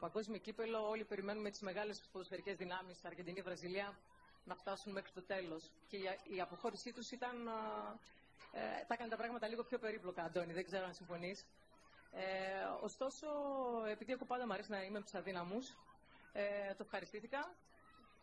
[0.00, 3.98] παγκόσμιο κύπελο όλοι περιμένουμε τις μεγάλες ποδοσφαιρικές δυνάμεις, Αργεντινή, Βραζιλία,
[4.44, 5.70] να φτάσουν μέχρι το τέλος.
[5.88, 5.96] Και
[6.34, 7.46] η, αποχώρησή τους ήταν,
[8.52, 11.46] ε, τα έκανε τα πράγματα λίγο πιο περίπλοκα, Αντώνη, δεν ξέρω αν συμφωνείς.
[12.12, 12.22] Ε,
[12.80, 13.26] ωστόσο,
[13.90, 15.76] επειδή εγώ πάντα μου αρέσει να είμαι με τους αδύναμους,
[16.32, 17.54] ε, το ευχαριστήθηκα,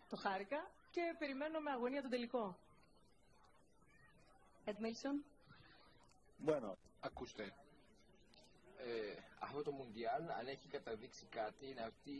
[0.10, 2.58] το χάρηκα και περιμένω με αγωνία τον τελικό.
[4.66, 5.24] Ed Milson.
[6.46, 7.54] Bueno, ακούστε,
[8.88, 12.12] ε, αυτό το Μουντιάλ, αν έχει καταδείξει κάτι, είναι αυτή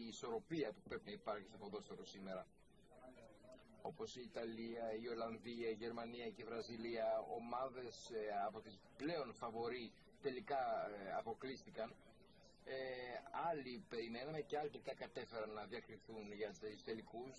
[0.00, 2.46] η ισορροπία που πρέπει να υπάρχει στο ποδόσφαιρο σήμερα.
[3.82, 7.06] Όπως η Ιταλία, η Ολλανδία, η Γερμανία και η Βραζιλία,
[7.38, 11.94] ομάδες ε, από τις πλέον φαβορεί τελικά ε, αποκλείστηκαν.
[12.64, 12.74] Ε,
[13.48, 17.36] άλλοι περιμέναμε και άλλοι τελικά κατέφεραν να διακριθούν για τους τελικούς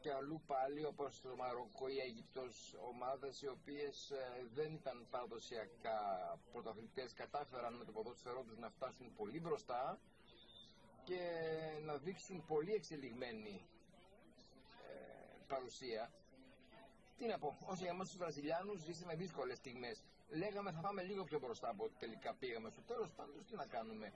[0.00, 5.06] και αλλού πάλι όπως το Μαροκό ή η Αίγυπτος ομάδες οι οποίες ε, δεν ήταν
[5.10, 5.98] παραδοσιακά
[6.52, 9.98] πρωταθλητές κατάφεραν με το ποδόσφαιρό τους να φτάσουν πολύ μπροστά
[11.04, 11.20] και
[11.84, 13.66] να δείξουν πολύ εξελιγμένη
[14.88, 16.12] ε, παρουσία.
[17.16, 20.02] Τι να πω, όσοι για εμάς τους Βραζιλιάνους ζήσαμε δύσκολες στιγμές.
[20.28, 22.70] Λέγαμε θα πάμε λίγο πιο μπροστά από ό,τι τελικά πήγαμε.
[22.70, 24.12] Στο τέλος πάντως τι να κάνουμε.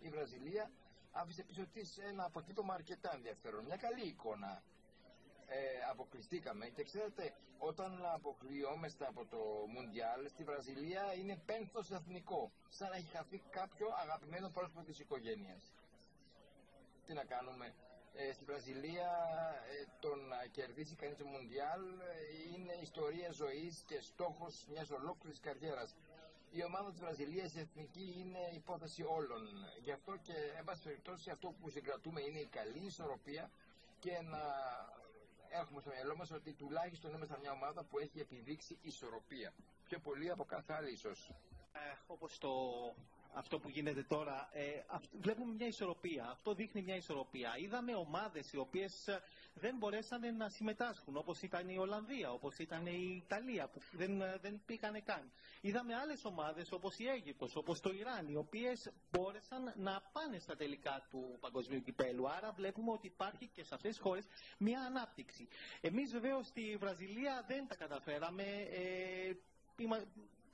[0.00, 0.70] Η Βραζιλία
[1.12, 3.64] άφησε πίσω της ένα αποτύπωμα αρκετά ενδιαφέρον.
[3.64, 4.62] Μια καλή εικόνα
[5.56, 5.58] ε,
[5.90, 6.66] αποκλειστήκαμε.
[6.68, 9.40] Και ξέρετε όταν αποκλειόμαστε από το
[9.74, 12.52] Μουντιάλ στη Βραζιλία είναι πένθος εθνικό.
[12.68, 15.62] Σαν να έχει χαθεί κάποιο αγαπημένο πρόσωπο της οικογένειας.
[17.06, 17.74] Τι να κάνουμε;
[18.14, 19.10] Ε, στη Βραζιλία
[19.74, 22.14] ε, το να κερδίσει κανείς το Μουντιάλ ε,
[22.54, 25.96] είναι ιστορία ζωής και στόχος μιας ολόκληρης καριέρας.
[26.50, 29.42] Η ομάδα της Βραζιλίας η εθνική είναι υπόθεση όλων.
[29.80, 33.50] Γι' αυτό και, εν πάση περιπτώσει, αυτό που συγκρατούμε είναι η καλή ισορροπία
[33.98, 34.42] και να
[35.50, 39.52] έχουμε στο μυαλό μας ότι τουλάχιστον είμαστε μια ομάδα που έχει επιδείξει ισορροπία.
[39.84, 41.30] Πιο πολύ από κάθε άλλη ίσως.
[41.72, 42.50] Ε, όπως το
[43.34, 44.84] αυτό που γίνεται τώρα, ε,
[45.20, 46.28] βλέπουμε μια ισορροπία.
[46.30, 47.56] Αυτό δείχνει μια ισορροπία.
[47.58, 49.22] Είδαμε ομάδες οι οποίες ε,
[49.54, 54.38] δεν μπορέσαν να συμμετάσχουν, όπως ήταν η Ολλανδία, όπως ήταν η Ιταλία, που δεν, ε,
[54.42, 55.32] δεν πήγανε καν.
[55.60, 60.56] Είδαμε άλλες ομάδες όπως η Αίγυπτος, όπως το Ιράν, οι οποίες μπόρεσαν να πάνε στα
[60.56, 62.28] τελικά του παγκοσμίου κυπέλου.
[62.30, 64.24] Άρα βλέπουμε ότι υπάρχει και σε αυτές τις χώρες
[64.58, 65.48] μια ανάπτυξη.
[65.80, 68.42] Εμείς βεβαίως στη Βραζιλία δεν τα καταφέραμε.
[68.70, 69.32] Ε,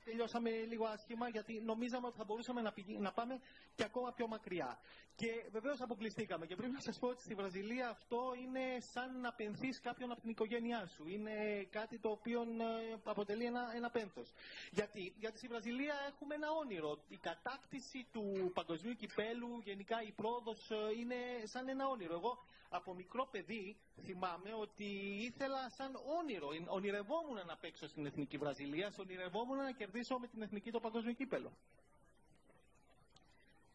[0.09, 3.39] τελειώσαμε λίγο άσχημα γιατί νομίζαμε ότι θα μπορούσαμε να, να πάμε
[3.75, 4.79] και ακόμα πιο μακριά.
[5.17, 6.45] Και βεβαίως αποκλειστήκαμε.
[6.45, 10.21] Και πρέπει να σας πω ότι στη Βραζιλία αυτό είναι σαν να πενθείς κάποιον από
[10.21, 11.07] την οικογένειά σου.
[11.07, 11.31] Είναι
[11.71, 14.31] κάτι το οποίο ε, αποτελεί ένα, ένα πένθος.
[14.71, 16.99] Γιατί; Γιατί στη Βραζιλία έχουμε ένα όνειρο.
[17.09, 22.13] Η κατάκτηση του παγκοσμίου κυπέλου, γενικά η πρόοδος ε, είναι σαν ένα όνειρο.
[22.13, 23.75] Εγώ από μικρό παιδί
[24.05, 24.85] θυμάμαι ότι
[25.21, 30.71] ήθελα σαν όνειρο, ονειρευόμουν να παίξω στην Εθνική Βραζιλία, ονειρευόμουν να κερδίσω με την Εθνική
[30.71, 31.51] το παγκόσμιο κύπελο.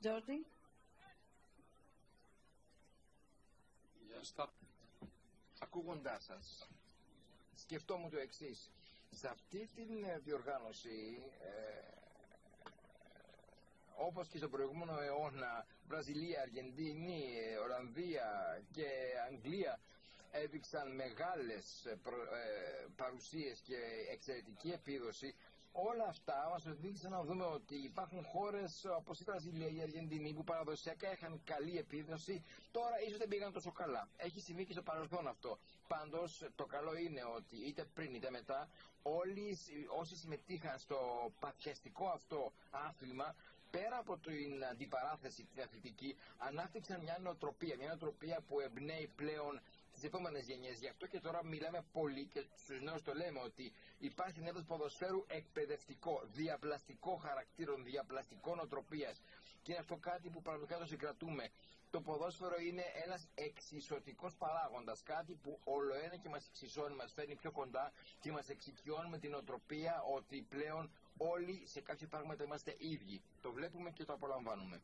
[0.01, 0.47] Τζόρντι.
[4.23, 4.53] Γεια σας.
[5.59, 6.69] Ακούγοντάς σας,
[7.55, 8.71] σκεφτόμουν το εξής.
[9.11, 11.83] Σε αυτή την ε, διοργάνωση, ε,
[13.97, 18.87] όπως και στον προηγούμενο αιώνα, Βραζιλία, Αργεντινή, ε, Ολλανδία και
[19.31, 19.81] Αγγλία
[20.31, 21.99] έδειξαν μεγάλες ε,
[22.97, 23.77] παρουσίες και
[24.11, 25.35] εξαιρετική επίδοση
[25.73, 30.45] όλα αυτά μας οδήγησαν να δούμε ότι υπάρχουν χώρες όπως η Βραζιλία, η Αργεντινή που
[30.45, 34.09] παραδοσιακά είχαν καλή επίδοση, τώρα ίσως δεν πήγαν τόσο καλά.
[34.17, 35.59] Έχει συμβεί και στο παρελθόν αυτό.
[35.89, 38.69] Πάντως το καλό είναι ότι είτε πριν είτε μετά,
[39.03, 39.59] όλοι
[39.99, 40.99] όσοι συμμετείχαν στο
[41.41, 43.35] παθιαστικό αυτό άθλημα
[43.71, 47.77] πέρα από την αντιπαράθεση την αθλητική, ανάπτυξαν μια νοοτροπία.
[47.77, 49.61] Μια νοοτροπία που εμπνέει πλέον
[50.03, 50.79] τις επόμενες γενιές.
[50.79, 54.63] Γι' αυτό και τώρα μιλάμε πολύ και στους νέους το λέμε ότι υπάρχει ένα είδο
[54.63, 59.23] ποδοσφαίρου εκπαιδευτικό, διαπλαστικό χαρακτήρων, διαπλαστικών οτροπίας.
[59.63, 61.51] Και είναι αυτό κάτι που πραγματικά το συγκρατούμε.
[61.91, 65.03] Το ποδόσφαιρο είναι ένας εξισωτικός παράγοντας.
[65.03, 69.19] Κάτι που όλο ένα και μας εξισώνει, μας φέρνει πιο κοντά και μας εξοικειώνει με
[69.19, 73.23] την οτροπία ότι πλέον όλοι σε κάποια πράγματα είμαστε ίδιοι.
[73.41, 74.81] Το βλέπουμε και το απολαμβάνουμε.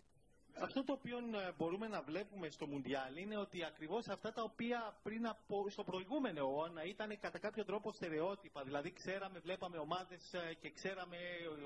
[0.61, 4.97] Αυτό το οποίο ε, μπορούμε να βλέπουμε στο Μουντιάλ είναι ότι ακριβώς αυτά τα οποία
[5.03, 8.63] πριν από, στο προηγούμενο αιώνα ήταν κατά κάποιο τρόπο στερεότυπα.
[8.65, 11.17] Δηλαδή ξέραμε, βλέπαμε ομάδες ε, και ξέραμε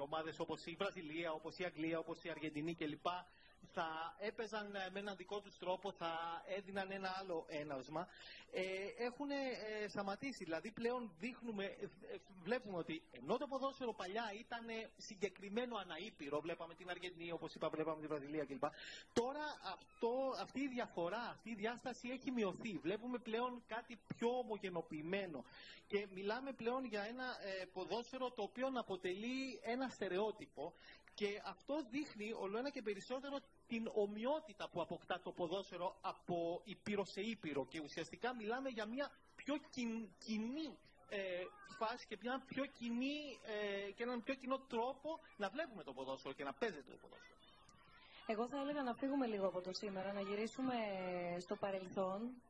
[0.03, 3.07] ομάδες όπως η Βραζιλία, όπως η Αγγλία, όπως η Αργεντινή κλπ
[3.72, 8.09] θα έπαιζαν ε, με έναν δικό τους τρόπο, θα έδιναν ένα άλλο έναυσμα,
[8.55, 10.44] ε, έχουν ε, σταματήσει.
[10.44, 11.87] Δηλαδή πλέον δείχνουμε, ε,
[12.42, 14.64] βλέπουμε ότι ενώ το ποδόσφαιρο παλιά ήταν
[14.96, 18.64] συγκεκριμένο αναήπειρο, βλέπαμε την Αργεντινή, όπως είπα, βλέπαμε την Βραζιλία κλπ.
[19.12, 22.79] Τώρα αυτό, αυτή η διαφορά, αυτή η διάσταση έχει μειωθεί.
[22.83, 25.44] Βλέπουμε πλέον κάτι πιο ομογενοποιημένο
[25.87, 27.25] και μιλάμε πλέον για ένα
[27.72, 30.72] ποδόσφαιρο το οποίο αποτελεί ένα στερεότυπο
[31.14, 37.05] και αυτός δείχνει όλο ένα και περισσότερο την ομοιότητα που αποκτά το ποδόσφαιρο από ήπειρο
[37.05, 37.66] σε ήπειρο.
[37.66, 39.55] Και ουσιαστικά μιλάμε για μια πιο
[40.18, 41.18] κοινή ε,
[41.79, 46.35] φάση και, μια πιο κοινή, ε, και έναν πιο κοινό τρόπο να βλέπουμε το ποδόσφαιρο
[46.35, 47.37] και να παίζεται το ποδόσφαιρο.
[48.27, 50.75] Εγώ θα έλεγα να φύγουμε λίγο από το σήμερα, να γυρίσουμε
[51.40, 52.42] στο παρελθόν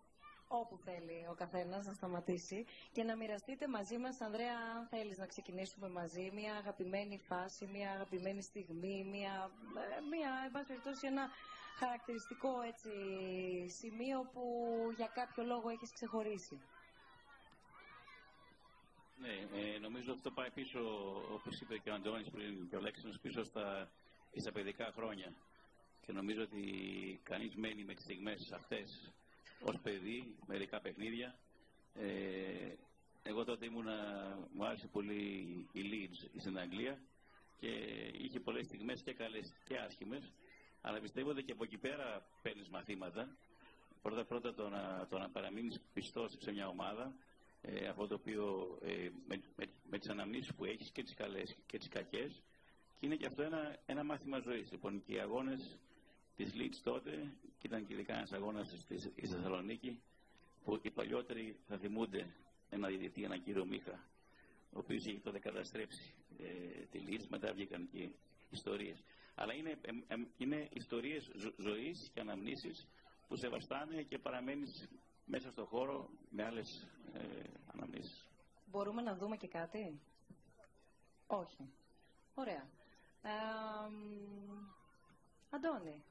[0.60, 5.26] όπου θέλει ο καθένας να σταματήσει και να μοιραστείτε μαζί μας, Ανδρέα, αν θέλεις να
[5.26, 11.30] ξεκινήσουμε μαζί, μια αγαπημένη φάση, μια αγαπημένη στιγμή, μια, ε, μια εν πάση περιπτώσει, ένα
[11.78, 12.90] χαρακτηριστικό έτσι,
[13.78, 14.42] σημείο που
[14.96, 16.60] για κάποιο λόγο έχεις ξεχωρίσει.
[19.16, 20.80] Ναι, ε, νομίζω αυτό πάει πίσω,
[21.32, 23.90] όπως είπε και ο Αντώνης πριν και ο Λέξινος, πίσω στα,
[24.36, 25.32] στα παιδικά χρόνια.
[26.00, 26.64] Και νομίζω ότι
[27.22, 29.12] κανείς μένει με τις στιγμές αυτές
[29.62, 31.38] ως παιδί, μερικά παιχνίδια.
[31.94, 32.74] Ε,
[33.22, 33.96] εγώ τότε ήμουνα,
[34.52, 35.20] μου άρεσε πολύ
[35.72, 36.98] η Leeds στην Αγγλία
[37.58, 37.68] και
[38.12, 40.32] είχε πολλές στιγμές και καλές και άσχημες
[40.82, 43.36] αλλά πιστεύω ότι και από εκεί πέρα παίρνεις μαθήματα.
[44.02, 47.14] Πρώτα πρώτα το να, το να παραμείνεις πιστός σε μια ομάδα
[47.62, 51.56] ε, αυτό το οποίο ε, με, με, με τις αναμνήσεις που έχεις και τις καλές
[51.66, 52.42] και τις κακές.
[52.98, 54.70] Και είναι και αυτό ένα, ένα μάθημα ζωής.
[54.70, 55.78] Λοιπόν και οι αγώνες
[56.42, 60.00] της Λίτ τότε και ήταν και ειδικά ένας αγώνας στη Θεσσαλονίκη
[60.64, 62.26] που οι παλιότεροι θα θυμούνται
[62.70, 64.00] ένα διαιτητή, ένα κύριο Μίχα
[64.74, 66.44] ο οποίος είχε τότε καταστρέψει ε,
[66.90, 68.08] τη Λίτ, μετά βγήκαν και
[68.50, 69.02] ιστορίες.
[69.34, 72.86] Αλλά είναι, ε, ε, είναι ιστορίες ζω, ζωής και αναμνήσεις
[73.28, 74.88] που σε βαστάνε και παραμένεις
[75.24, 77.20] μέσα στον χώρο με άλλες ε,
[77.74, 78.26] αναμνήσεις.
[78.66, 80.00] Μπορούμε να δούμε και κάτι;
[81.26, 81.72] Όχι.
[82.34, 82.66] Ωραία.
[83.22, 83.30] Ε,
[85.50, 86.02] Αντώνη,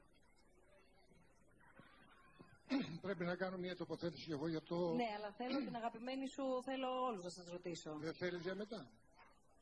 [3.06, 4.94] Πρέπει να κάνω μια τοποθέτηση εγώ για το.
[4.94, 7.96] Ναι, αλλά θέλω την αγαπημένη σου, θέλω όλους να σας ρωτήσω.
[8.00, 8.86] Δεν θέλεις για μετά;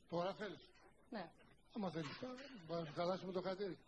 [0.09, 0.69] Τώρα θέλεις;
[1.11, 1.31] Ναι.
[1.77, 2.19] Άμα θέλεις,
[2.67, 3.79] θα χαλάσουμε το χατήρι.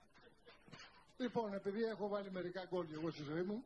[1.16, 3.64] Λοιπόν, επειδή έχω βάλει μερικά γκολ εγώ στη ζωή μου,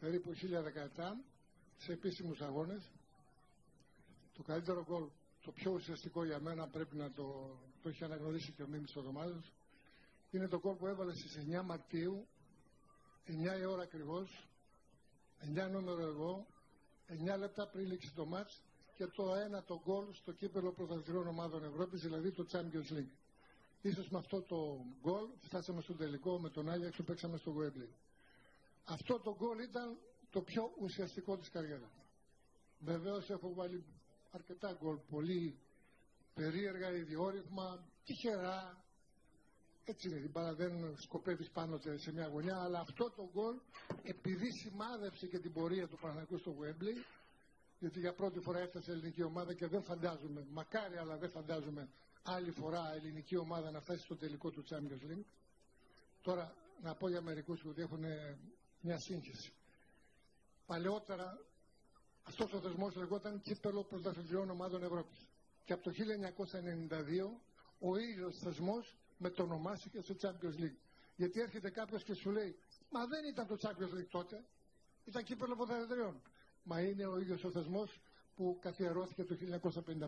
[0.00, 1.16] περίπου 1017,
[1.76, 2.90] σε επίσημους αγώνες,
[4.36, 5.04] το καλύτερο γκολ,
[5.44, 9.52] το πιο ουσιαστικό για μένα πρέπει να το, το έχει αναγνωρίσει και ο Μίμης Οδομάδος,
[10.30, 12.26] είναι το γκολ που έβαλε στις 9 Μαρτίου
[13.26, 14.48] 9 η ώρα ακριβώς,
[15.40, 16.46] 9 νούμερο εγώ,
[17.08, 18.62] 9 λεπτά πριν λήξει το μάτς
[18.94, 23.12] και το ένα το γκολ στο κύπελο πρωταθλητριών ομάδων Ευρώπης, δηλαδή το Champions League.
[23.82, 27.88] Ίσως με αυτό το γκολ φτάσαμε στο τελικό με τον Άγιαξ που παίξαμε στο Wembley.
[28.84, 29.98] Αυτό το γκολ ήταν
[30.30, 31.90] το πιο ουσιαστικό της καριέρας.
[32.78, 33.84] Βεβαίως έχω βάλει
[34.30, 35.58] αρκετά γκολ, πολύ
[36.34, 38.84] περίεργα, ιδιόρυθμα, τυχερά,
[39.90, 43.54] έτσι είναι, την μπάλα δεν σκοπεύεις πάνω σε μια γωνιά, αλλά αυτό το γκολ
[44.02, 47.04] επειδή σημάδευσε και την πορεία του Παναγικού στο Wembley,
[47.78, 51.88] γιατί για πρώτη φορά έφτασε η ελληνική ομάδα και δεν φαντάζομαι, μακάρι αλλά δεν φαντάζομαι
[52.22, 55.24] άλλη φορά ελληνική ομάδα να φτάσει στο τελικό του Champions League.
[56.22, 58.04] Τώρα να πω για μερικούς που έχουν
[58.80, 59.52] μια σύγχυση.
[60.66, 61.38] Παλαιότερα
[62.22, 65.28] αυτός ο θεσμός λεγόταν κύπελο πρωταθλητριών ομάδων Ευρώπης.
[65.64, 67.40] Και από το 1992
[67.78, 70.78] ο ίδιος θεσμός μετονομάστηκε στο Champions League.
[71.16, 72.56] Γιατί έρχεται κάποιος και σου λέει,
[72.90, 74.44] Μα δεν ήταν το Champions League τότε.
[75.04, 76.22] Ήταν κύπελο ποδαρετριών.
[76.62, 78.00] Μα είναι ο ίδιος ο θεσμός
[78.36, 79.36] που καθιερώθηκε το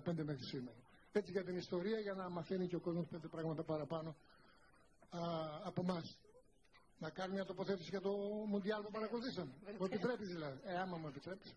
[0.07, 0.77] 1955 μέχρι σήμερα.
[1.13, 4.17] Έτσι για την ιστορία, για να μαθαίνει και ο κόσμος πέντε πράγματα παραπάνω
[5.11, 5.21] α,
[5.63, 6.19] από εμάς.
[6.99, 8.11] Να κάνει μια τοποθέτηση για το
[8.47, 9.53] Μουντιάλ που παρακολουθήσαμε.
[9.79, 10.61] Μου επιτρέπει δηλαδή.
[10.65, 11.55] Ε, άμα μου επιτρέπεις.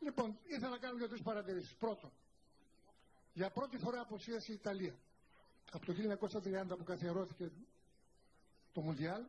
[0.00, 1.74] Λοιπόν, ήθελα να κάνω δύο-τρεις παρατηρήσεις.
[1.74, 2.10] Πρώτον,
[3.32, 4.94] για πρώτη φορά αποσίασε η Ιταλία.
[5.70, 6.18] Από το
[6.72, 7.50] 1930 που καθιερώθηκε
[8.72, 9.22] το Μουντιάλ,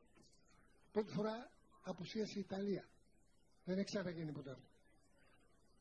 [0.91, 1.51] πρώτη φορά
[1.83, 2.87] αποσίασε η Ιταλία.
[3.65, 4.67] Δεν έχει ξαναγίνει ποτέ αυτό.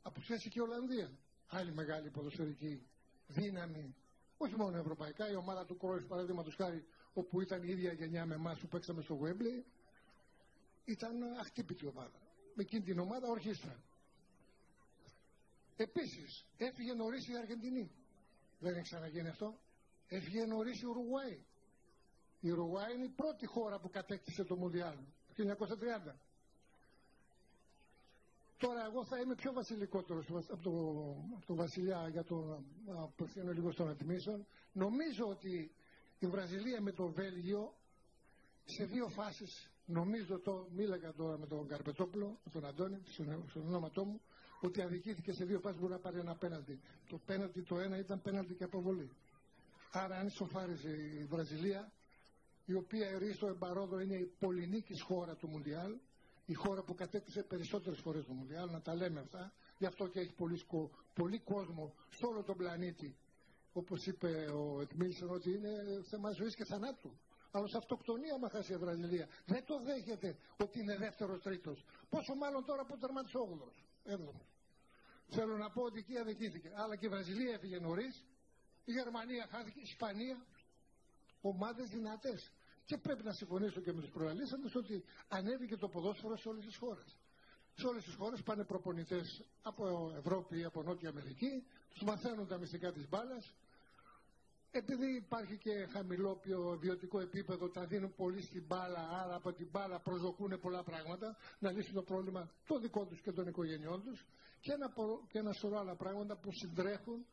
[0.03, 1.11] Αποσίασε και η Ολλανδία.
[1.49, 2.87] Άλλη μεγάλη ποδοσφαιρική
[3.27, 3.95] δύναμη,
[4.37, 5.31] όχι μόνο ευρωπαϊκά.
[5.31, 9.03] Η ομάδα του Κρόιφ, παραδείγματος χάρη, όπου ήταν η ίδια γενιά με εμάς που παίξαμε
[9.03, 9.63] στο Γουέμπλε,
[10.85, 12.21] ήταν αχτύπητη ομάδα.
[12.55, 13.83] Με εκείνη την ομάδα ορχήστρα.
[15.77, 17.91] Επίσης, έφυγε νωρίς η Αργεντινή.
[18.59, 19.59] Δεν έχει ξαναγίνει αυτό.
[20.09, 21.39] Έφυγε νωρίς η Ουρουγουάη.
[22.41, 24.97] Η Ουρουγουάη είναι η πρώτη χώρα που κατέκτησε το Μουντιάλ
[25.37, 25.57] το
[26.09, 26.15] 1930.
[28.59, 30.71] Τώρα εγώ θα είμαι πιο βασιλικότερος από το,
[31.37, 34.47] από το βασιλιά για το να απευθύνω λίγο στον αντιμήσεων.
[34.73, 35.71] Νομίζω ότι
[36.19, 37.75] η Βραζιλία με το Βέλγιο
[38.65, 43.03] σε δύο φάσεις, νομίζω το μίλαγα τώρα με τον Καρπετόπουλο, με τον Αντώνη,
[43.49, 44.21] στον ονόματό μου,
[44.61, 46.81] ότι αδικήθηκε σε δύο φάσεις μπορεί να πάρει ένα πέναλτι.
[47.09, 49.11] Το πέναλτι το ένα ήταν πέναλτι και αποβολή.
[49.91, 51.93] Άρα αν σοφάριζε η Βραζιλία,
[52.65, 55.99] η οποία η στο εμπαρόδο είναι η πολυνίκης χώρα του Μουντιάλ,
[56.47, 60.21] η χώρα που κατέκτησε περισσότερες φορές το Μουντιάλ, να τα λέμε αυτά, γι' αυτό και
[60.21, 60.63] έχει πολύ,
[61.15, 63.17] πολύ κόσμο σε όλο τον πλανήτη,
[63.73, 67.19] όπως είπε ο Εκμίλσον, ότι είναι θέμα ζωής και θανάτου.
[67.51, 69.29] Αλλά σε αυτοκτονία μα χάσει η Βραζιλία.
[69.47, 71.85] Δεν το δέχεται ότι είναι δεύτερος τρίτος.
[72.09, 73.73] Πόσο μάλλον τώρα που τερμάτισε όγδοο.
[74.05, 74.47] Έβδομο.
[75.29, 76.73] Θέλω να πω ότι εκεί αδικήθηκε.
[76.75, 78.25] Αλλά και η Βραζιλία έφυγε νωρίς.
[78.89, 79.79] Η Γερμανία χάθηκε.
[79.79, 80.47] Η Ισπανία.
[81.41, 82.53] Ομάδες δυνατές.
[82.85, 86.77] Και πρέπει να συμφωνήσω και με τους προαλήσαντες ότι ανέβηκε το ποδόσφαιρο σε όλες τις
[86.77, 87.19] χώρες.
[87.75, 92.59] Σε όλες τις χώρες πάνε προπονητές από Ευρώπη ή από Νότια Αμερική, τους μαθαίνουν τα
[92.59, 93.55] μυστικά της μπάλας.
[94.71, 96.41] Επειδή υπάρχει και χαμηλό
[96.79, 101.71] βιωτικό επίπεδο, τα δίνουν πολύ στην μπάλα, άρα από την μπάλα προσδοκούν πολλά πράγματα, να
[101.71, 104.27] λύσουν το πρόβλημα το δικό τους και των οικογενειών τους
[104.61, 104.93] και ένα,
[105.29, 107.27] και ένα σωρό άλλα πράγματα που συντρέχουν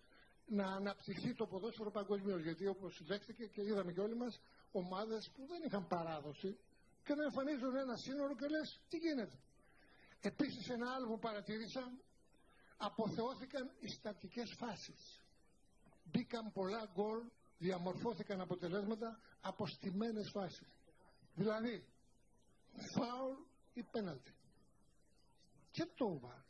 [0.45, 2.41] να αναπτυχθεί το ποδόσφαιρο παγκοσμίως.
[2.41, 6.57] Γιατί όπως δέχτηκε και είδαμε και όλοι μας, ομάδες που δεν είχαν παράδοση
[7.03, 9.39] και να εμφανίζουν ένα σύνορο και λες τι γίνεται.
[10.21, 11.91] Επίσης ένα άλλο που παρατήρησα,
[12.77, 15.21] αποθεώθηκαν οι στατικές φάσεις.
[16.03, 17.21] Μπήκαν πολλά γκολ,
[17.57, 20.67] διαμορφώθηκαν αποτελέσματα από στιμένες φάσεις.
[21.35, 21.85] Δηλαδή,
[22.95, 23.35] φάουλ
[23.73, 24.33] ή πέναλτι.
[25.71, 26.41] Και το βάρ.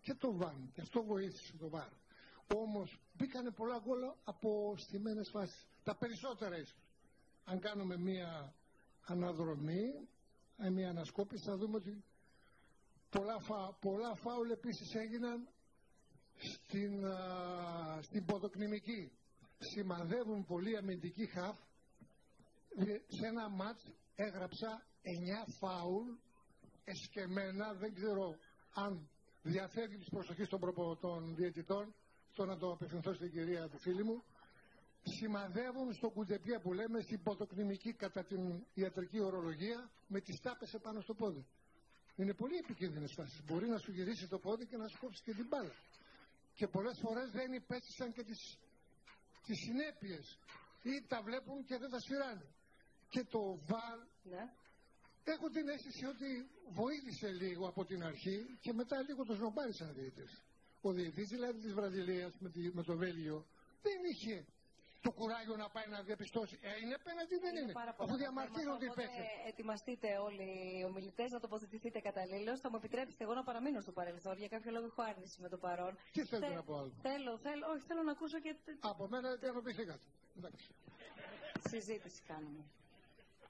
[0.00, 0.70] Και το βάν.
[0.74, 1.92] Και αυτό βοήθησε το βάρ.
[2.56, 5.66] Όμως μπήκανε πολλά γκολ από στιμένες φάσεις.
[5.84, 6.76] Τα περισσότερα ίσως.
[7.44, 8.54] Αν κάνουμε μία
[9.06, 10.08] αναδρομή,
[10.56, 12.04] ε, μία ανασκόπηση, θα δούμε ότι
[13.10, 15.48] πολλά, φα, πολλά φάουλ επίσης έγιναν
[16.36, 19.12] στην, α, στην ποδοκνημική.
[19.58, 21.58] Σημαδεύουν πολύ αμυντική χαφ.
[23.08, 26.08] Σε ένα μάτς έγραψα 9 φάουλ
[26.84, 28.36] εσκεμένα, δεν ξέρω
[28.74, 29.08] αν
[29.42, 31.94] διαθέτει τη προσοχή των, προπο, των διαιτητών,
[32.32, 34.24] στο να το απευθυνθώ στην κυρία του φίλη μου,
[35.02, 41.00] σημαδεύουν στο κουντεπιά που λέμε στην ποδοκνημική κατά την ιατρική ορολογία με τις τάπες επάνω
[41.00, 41.46] στο πόδι.
[42.16, 43.42] Είναι πολύ επικίνδυνες φάσεις.
[43.44, 45.74] Μπορεί να σου γυρίσει το πόδι και να σου κόψει και την μπάλα.
[46.54, 48.58] Και πολλές φορές δεν υπέστησαν και τις,
[49.46, 50.38] τις συνέπειες.
[50.82, 52.46] Ή τα βλέπουν και δεν τα σφυράνε.
[53.08, 54.52] Και το βαρ ναι.
[55.24, 60.42] έχω την αίσθηση ότι βοήθησε λίγο από την αρχή και μετά λίγο το σνομπάρισαν διαιτητές.
[60.80, 63.46] Ο διαιτητής δηλαδή της Βραζιλίας με, με το Βέλγιο
[63.82, 64.46] δεν είχε
[65.00, 66.58] το κουράγιο να πάει να διαπιστώσει.
[66.62, 67.70] Ε, είναι πέναντι δεν είναι.
[67.70, 67.94] είναι.
[67.96, 69.22] Αφού διαμαρτύρονται οι παίκτε.
[69.46, 72.60] Ετοιμαστείτε όλοι οι ομιλητές να τοποθετηθείτε καταλήλως.
[72.60, 74.36] Θα μου επιτρέψετε εγώ να παραμείνω στο παρελθόν.
[74.38, 75.96] Για κάποιο λόγο έχω άρνηση με το παρόν.
[76.12, 78.56] Τι θέλετε να πω άλλο; Θέλω, θέλω, όχι, θέλω να ακούσω και.
[78.80, 80.04] Από μένα δεν ενωπηθήκατε.
[81.68, 82.64] Συζήτηση κάνουμε.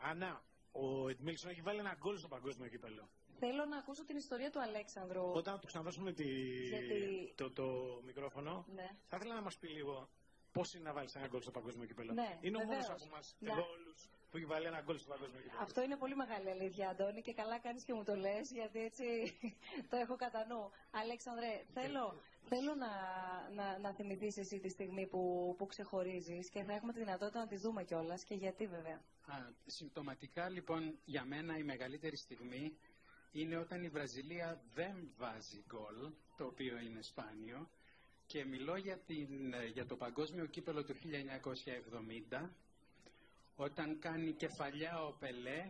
[0.03, 3.09] Ανά, ο Εντμίλσον έχει βάλει ένα γκολ στο παγκόσμιο κύπελο.
[3.43, 5.33] Θέλω να ακούσω την ιστορία του Αλέξανδρου.
[5.33, 6.29] Όταν του ξαναδώσουμε τη...
[6.69, 7.33] Γιατί...
[7.37, 7.67] το, το
[8.05, 8.89] μικρόφωνο, ναι.
[9.07, 10.09] θα ήθελα να μας πει λίγο
[10.53, 12.13] Πώς είναι να βάλεις ένα γκολ στο παγκόσμιο κύπελο.
[12.13, 13.51] Ναι, είναι ο μόνος από εμάς, ναι.
[13.51, 13.95] εδώ όλου,
[14.31, 15.61] που έχει βάλει ένα γκολ στο παγκόσμιο κύπελο.
[15.63, 19.05] Αυτό είναι πολύ μεγάλη αλήθεια, Αντώνη, και καλά κάνεις και μου το λες, γιατί έτσι
[19.91, 20.71] το έχω κατά νου.
[20.91, 22.91] Αλέξανδρε, θέλω, θέλω να,
[23.55, 27.47] να, να θυμηθείς εσύ τη στιγμή που, που ξεχωρίζεις και θα έχουμε τη δυνατότητα να
[27.47, 29.01] τη δούμε κιόλας και γιατί βέβαια.
[29.27, 29.35] Α,
[29.67, 32.77] συμπτωματικά λοιπόν για μένα η μεγαλύτερη στιγμή
[33.33, 37.71] είναι όταν η Βραζιλία δεν βάζει γκολ, το οποίο είναι σπάνιο,
[38.27, 40.95] και μιλώ για, την, για το παγκόσμιο κύπελο του
[42.31, 42.49] 1970
[43.57, 45.69] όταν κάνει κεφαλιά ο Πελέ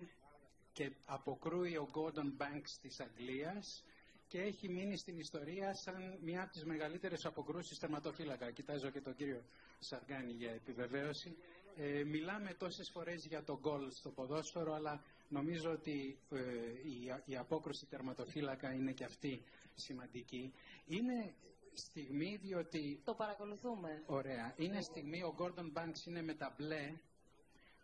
[0.72, 3.84] και αποκρούει ο Gordon Banks της Αγγλίας
[4.28, 8.50] και έχει μείνει στην ιστορία σαν μια από τις μεγαλύτερες αποκρούσεις τερματοφύλακα.
[8.50, 9.42] Κοιτάζω και τον κύριο
[9.78, 11.36] Σαργάνη για επιβεβαίωση.
[11.76, 16.40] Ε, μιλάμε τόσες φορές για το γκολ στο ποδόσφαιρο, αλλά νομίζω ότι ε,
[16.88, 19.42] η, η απόκρουση τερματοφύλακα είναι και αυτή
[19.74, 20.52] σημαντική.
[20.86, 21.34] Είναι
[21.72, 23.00] στιγμή διότι...
[23.04, 24.02] Το παρακολουθούμε.
[24.06, 24.54] Ωραία.
[24.56, 26.92] Είναι στιγμή, ο Gordon Banks είναι με τα μπλε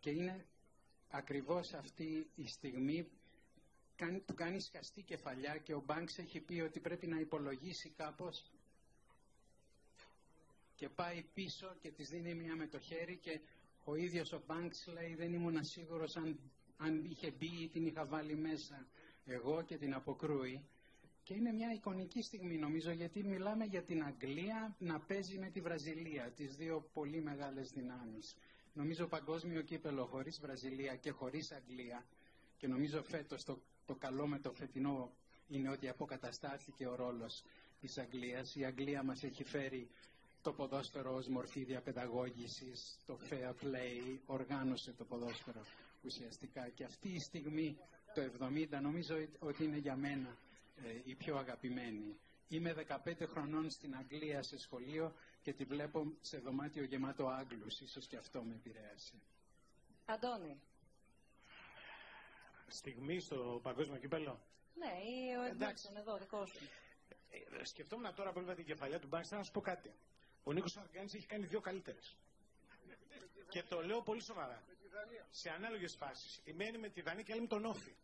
[0.01, 0.47] και είναι
[1.09, 3.09] ακριβώς αυτή η στιγμή
[4.26, 8.51] που κάνει σκαστή κεφαλιά και ο Banks έχει πει ότι πρέπει να υπολογίσει κάπως
[10.74, 13.40] και πάει πίσω και της δίνει μια με το χέρι και
[13.84, 16.38] ο ίδιος ο Banks λέει δεν ήμουν σίγουρος αν,
[16.77, 18.87] αν είχε μπει ή την είχα βάλει μέσα
[19.27, 20.64] εγώ και την αποκρούει
[21.22, 25.61] και είναι μια εικονική στιγμή νομίζω γιατί μιλάμε για την Αγγλία να παίζει με τη
[25.61, 28.37] Βραζιλία, τις δύο πολύ μεγάλες δυνάμεις.
[28.72, 32.05] Νομίζω παγκόσμιο κύπελο χωρίς Βραζιλία και χωρίς Αγγλία
[32.59, 35.12] και νομίζω φέτος το, το καλό με το φετινό
[35.49, 37.43] είναι ότι αποκαταστάθηκε ο ρόλος
[37.81, 38.55] της Αγγλίας.
[38.55, 39.89] Η Αγγλία μας έχει φέρει
[40.43, 45.61] το ποδόσφαιρο ως μορφή διαπαιδαγώγησης, το fair play, οργάνωσε το ποδόσφαιρο
[46.07, 46.68] ουσιαστικά.
[46.68, 47.78] Και αυτή η στιγμή,
[48.14, 50.36] το 70, νομίζω ότι είναι για μένα
[50.76, 52.18] ε, η πιο αγαπημένη.
[52.48, 57.80] Είμαι 15 χρονών στην Αγγλία σε σχολείο και τη βλέπω σε δωμάτιο γεμάτο Άγγλους.
[57.80, 59.14] Ίσως και αυτό με επηρέασε.
[60.04, 60.61] Αντώνη.
[62.68, 64.40] Στιγμή στο παγκόσμιο κύπελο;
[64.74, 66.59] Ναι, ή ο Εντάξον εδώ, δικό σου.
[67.61, 69.94] Ε, σκεφτόμουν τώρα που την κεφαλιά του Μπάνξ, να σου πω κάτι.
[70.42, 72.16] Ο Νίκος Αργάνη έχει κάνει δύο καλύτερες.
[73.52, 74.62] και το λέω πολύ σοβαρά.
[75.30, 76.40] Σε ανάλογες φάσεις.
[76.44, 77.94] Η μένη με τη Δανία και άλλη με τον Όφη.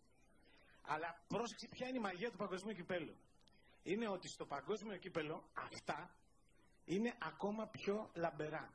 [0.82, 3.16] Αλλά πρόσεξε ποια είναι η μαγεία του παγκοσμίου κυπέλου.
[3.82, 6.14] Είναι ότι στο παγκόσμιο κύπελο αυτά
[6.84, 8.74] είναι ακόμα πιο λαμπερά.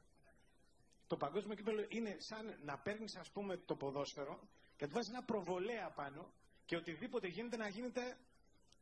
[1.07, 4.39] Το παγκόσμιο κύπελο είναι σαν να παίρνεις, ας πούμε, το ποδόσφαιρο
[4.77, 6.33] και του βάζεις ένα προβολέα πάνω
[6.65, 8.17] και οτιδήποτε γίνεται να γίνεται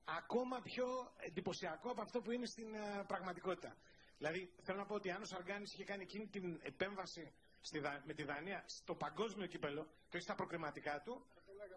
[0.06, 3.76] ακόμα πιο εντυπωσιακό από αυτό που είναι στην uh, πραγματικότητα.
[4.18, 7.34] Δηλαδή, θέλω να πω ότι αν ο Σαργάνη είχε κάνει εκείνη την επέμβαση
[7.68, 11.26] στη, με τη Δανία στο παγκόσμιο κύπελο και όχι στα προκριματικά του,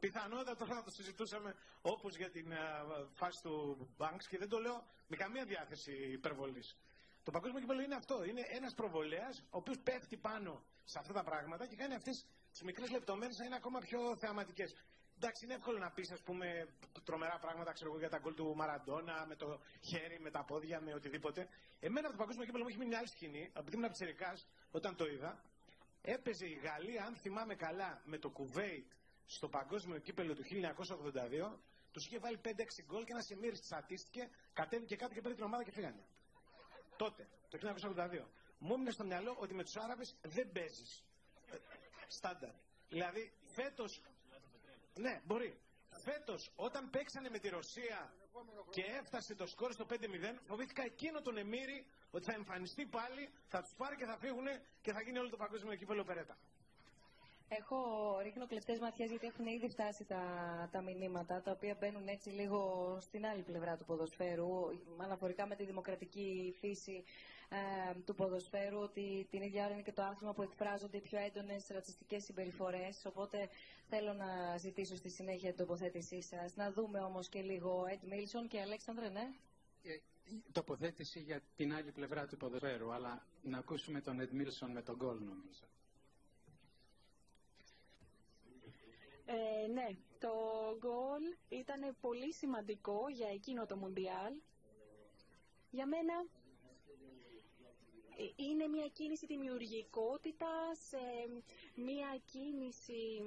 [0.01, 3.55] πιθανότατα θα το συζητούσαμε όπως για την uh, φάση του
[3.99, 6.77] Banks και δεν το λέω με καμία διάθεση υπερβολής.
[7.23, 8.25] Το παγκόσμιο κύπελο είναι αυτό.
[8.25, 12.63] Είναι ένας προβολέας ο οποίος πέφτει πάνω σε αυτά τα πράγματα και κάνει αυτές τις
[12.63, 14.75] μικρές λεπτομέρειες να είναι ακόμα πιο θεαματικές.
[15.17, 16.69] Εντάξει, είναι εύκολο να πεις, ας πούμε,
[17.05, 20.81] τρομερά πράγματα ξέρω εγώ, για τα γκολ του Μαραντόνα, με το χέρι, με τα πόδια,
[20.81, 21.49] με οτιδήποτε.
[21.81, 24.39] Εμένα από το παγκόσμιο κύπελο μου έχει μείνει μια άλλη σκηνή, επειδή ήμουν πιτσερικά,
[24.71, 25.43] όταν το είδα.
[26.03, 28.91] Έπαιζε η Γαλλία, αν θυμάμαι καλά, με το Κουβέιτ
[29.27, 31.59] στο παγκόσμιο κύπελο του 1982.
[31.93, 32.49] Τους είχε βάλει 5-6
[32.85, 36.05] γκολ και ένα σεμίρι στατίστηκε, κατέβηκε κάτω και πήρε την ομάδα και φύγανε.
[36.97, 38.27] Τότε, το 1982.
[38.59, 41.05] Μου έμεινε στο μυαλό ότι με τους Άραβες δεν παίζεις.
[41.51, 41.57] Ε,
[42.09, 42.55] στάνταρ.
[42.89, 43.85] Δηλαδή, φέτο
[44.99, 45.61] ναι, μπορεί.
[45.91, 48.13] Φέτος, όταν παίξανε με τη Ρωσία
[48.71, 49.95] και έφτασε το σκόρ στο 5-0,
[50.47, 54.47] φοβήθηκα εκείνο τον Εμμύρη ότι θα εμφανιστεί πάλι, θα τους πάρει και θα φύγουν
[54.81, 56.37] και θα γίνει όλο το παγκόσμιο κύπελο περέτα.
[57.49, 57.79] Έχω
[58.23, 60.23] ρίχνω κλεπτέ ματιέ γιατί έχουν ήδη φτάσει τα,
[60.73, 62.61] τα μηνύματα τα οποία μπαίνουν έτσι λίγο
[63.01, 64.49] στην άλλη πλευρά του ποδοσφαίρου
[64.97, 67.05] αναφορικά με τη δημοκρατική φύση
[67.51, 71.19] ε, του ποδοσφαίρου ότι την ίδια ώρα είναι και το άθλημα που εκφράζονται οι πιο
[71.19, 73.49] έντονες ρατσιστικές συμπεριφορές οπότε
[73.89, 76.57] θέλω να ζητήσω στη συνέχεια την τοποθέτησή σας.
[76.57, 79.29] Να δούμε όμως και λίγο Ed Μίλσον και Αλέξανδρε, ναι.
[79.83, 79.99] Ε,
[80.53, 84.97] τοποθέτηση για την άλλη πλευρά του ποδοσφαίρου, αλλά να ακούσουμε τον Ed Μίλσον με τον
[84.97, 85.65] γκολ νομίζω.
[89.27, 89.89] Ε, ναι,
[90.19, 90.31] το
[90.79, 94.33] γκολ ήταν πολύ σημαντικό για εκείνο το Μουντιάλ.
[95.71, 96.25] Για μένα
[98.37, 100.79] είναι μια κίνηση δημιουργικότητας,
[101.75, 103.23] μια κίνηση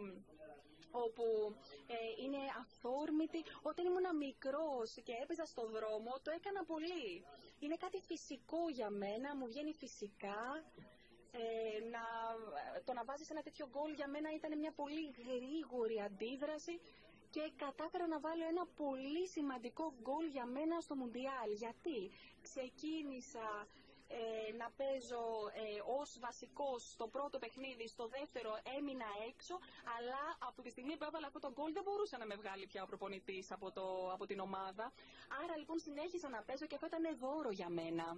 [0.92, 1.56] όπου
[1.88, 3.44] ε, είναι αθόρμητη.
[3.62, 7.24] Όταν ήμουν μικρός και έπαιζα στον δρόμο, το έκανα πολύ.
[7.60, 10.64] Είναι κάτι φυσικό για μένα, μου βγαίνει φυσικά.
[11.34, 12.04] Ε, να,
[12.86, 16.80] το να βάζεις ένα τέτοιο γκολ για μένα ήταν μια πολύ γρήγορη αντίδραση
[17.30, 21.50] και κατάφερα να βάλω ένα πολύ σημαντικό γκολ για μένα στο Μουντιάλ.
[21.64, 22.12] Γιατί;
[22.42, 23.68] Ξεκίνησα
[24.20, 25.24] ε, να παίζω
[25.64, 29.56] ε, ως βασικός στο πρώτο παιχνίδι, στο δεύτερο έμεινα έξω,
[29.98, 32.84] αλλά από τη στιγμή που έβαλα αυτό το γκολ δεν μπορούσα να με βγάλει πια
[32.84, 34.92] ο προπονητής από, το, από την ομάδα.
[35.44, 38.18] Άρα λοιπόν συνέχισα να παίζω και αυτό ήταν δώρο για μένα.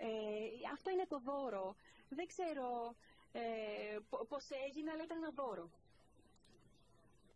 [0.00, 1.74] Ε, αυτό είναι το δώρο.
[2.08, 2.94] Δεν ξέρω
[3.32, 3.98] ε,
[4.28, 5.70] πώς έγινε, αλλά ήταν ένα δώρο.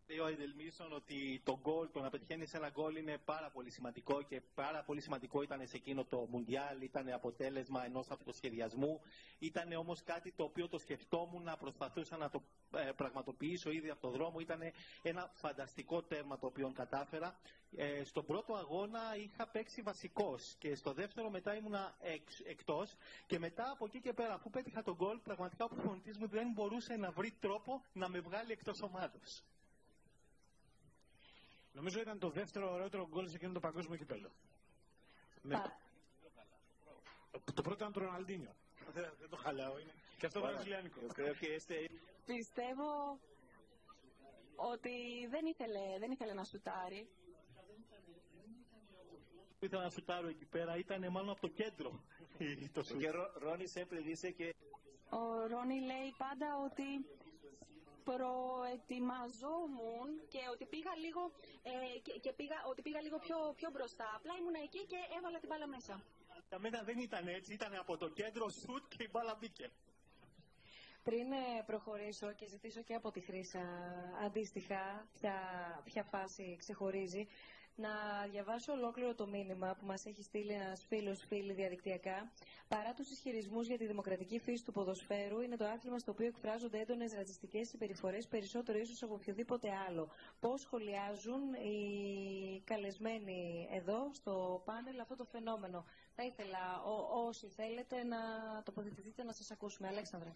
[0.09, 4.21] Λέει ο Εντελμίσον ότι το γκολ, το να πετυχαίνει ένα γκολ είναι πάρα πολύ σημαντικό
[4.21, 9.01] και πάρα πολύ σημαντικό ήταν σε εκείνο το Μουντιάλ, ήταν αποτέλεσμα ενός αυτοσχεδιασμού.
[9.39, 12.43] Ήταν όμως κάτι το οποίο το σκεφτόμουν, να προσπαθούσα να το
[12.75, 14.39] ε, πραγματοποιήσω ήδη από το δρόμο.
[14.39, 14.59] Ήταν
[15.01, 17.39] ένα φανταστικό τέρμα το οποίο κατάφερα.
[17.75, 22.95] Ε, στον πρώτο αγώνα είχα παίξει βασικός και στο δεύτερο μετά ήμουνα εξ, εκτός.
[23.25, 26.51] Και μετά από εκεί και πέρα, αφού πέτυχα τον γκολ, πραγματικά ο προπονητής μου δεν
[26.51, 29.43] μπορούσε να βρει τρόπο να με βγάλει εκτός ομάδος.
[31.77, 34.29] Νομίζω ήταν το δεύτερο ωραιότερο γκολ σε εκείνο το παγκόσμιο κυπέλο.
[35.41, 35.61] Ναι.
[37.53, 38.55] Το πρώτο ήταν το Ροναλντίνιο.
[38.93, 39.79] Δεν, δεν το χαλάω.
[39.79, 39.93] Είναι.
[40.17, 40.99] Και αυτό βραζιλιάνικο.
[42.25, 43.19] Πιστεύω
[44.55, 44.91] ότι
[45.29, 47.07] δεν ήθελε, δεν ήθελε να σουτάρει.
[49.59, 52.03] Ήθελα να σουτάρω εκεί πέρα, ήταν μάλλον από το κέντρο.
[52.73, 54.49] το και Ρόνι sempre dice que...
[55.09, 57.05] Ο Ρόνι λέει πάντα ότι
[58.09, 61.21] προετοιμαζόμουν και ότι πήγα λίγο,
[61.69, 61.71] ε,
[62.05, 64.07] και, και πήγα, ότι πήγα λίγο πιο, πιο μπροστά.
[64.17, 65.93] Απλά ήμουν εκεί και έβαλα την μπάλα μέσα.
[66.49, 69.69] Για μένα δεν ήταν έτσι, ήταν από το κέντρο σουτ και η μπάλα μπήκε.
[71.03, 73.63] Πριν ε, προχωρήσω και ζητήσω και από τη Χρύσα
[74.25, 75.35] αντίστοιχα ποια,
[75.83, 77.27] ποια φάση ξεχωρίζει,
[77.77, 77.89] να
[78.31, 82.31] διαβάσω ολόκληρο το μήνυμα που μας έχει στείλει ένας φίλος φίλη διαδικτυακά.
[82.67, 86.79] Παρά τους ισχυρισμούς για τη δημοκρατική φύση του ποδοσφαίρου, είναι το άθλημα στο οποίο εκφράζονται
[86.79, 90.09] έντονες ρατσιστικές συμπεριφορές περισσότερο ίσως από οποιοδήποτε άλλο.
[90.39, 95.85] Πώς σχολιάζουν οι καλεσμένοι εδώ στο πάνελ αυτό το φαινόμενο.
[96.15, 98.17] Θα ήθελα ό, όσοι θέλετε να
[98.63, 99.87] τοποθετηθείτε να σας ακούσουμε.
[99.87, 100.31] Αλέξανδρε.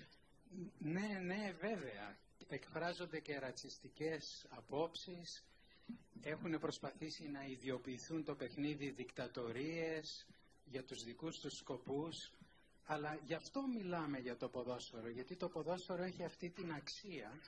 [0.77, 2.17] Ναι, ναι, βέβαια.
[2.47, 5.45] Εκφράζονται και ρατσιστικές απόψεις,
[6.21, 10.25] έχουν προσπαθήσει να ιδιοποιηθούν το παιχνίδι δικτατορίες
[10.65, 12.31] για τους δικούς τους σκοπούς,
[12.85, 17.39] αλλά γι' αυτό μιλάμε για το ποδόσφαιρο, γιατί το ποδόσφαιρο έχει αυτή την αξία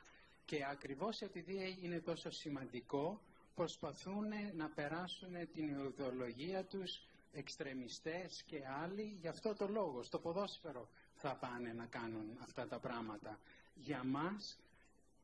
[0.45, 3.21] και ακριβώς επειδή είναι τόσο σημαντικό,
[3.55, 10.03] προσπαθούν να περάσουν την ιδεολογία τους εξτρεμιστές και άλλοι γι' αυτό το λόγο.
[10.03, 13.39] Στο ποδόσφαιρο θα πάνε να κάνουν αυτά τα πράγματα.
[13.75, 14.59] Για μας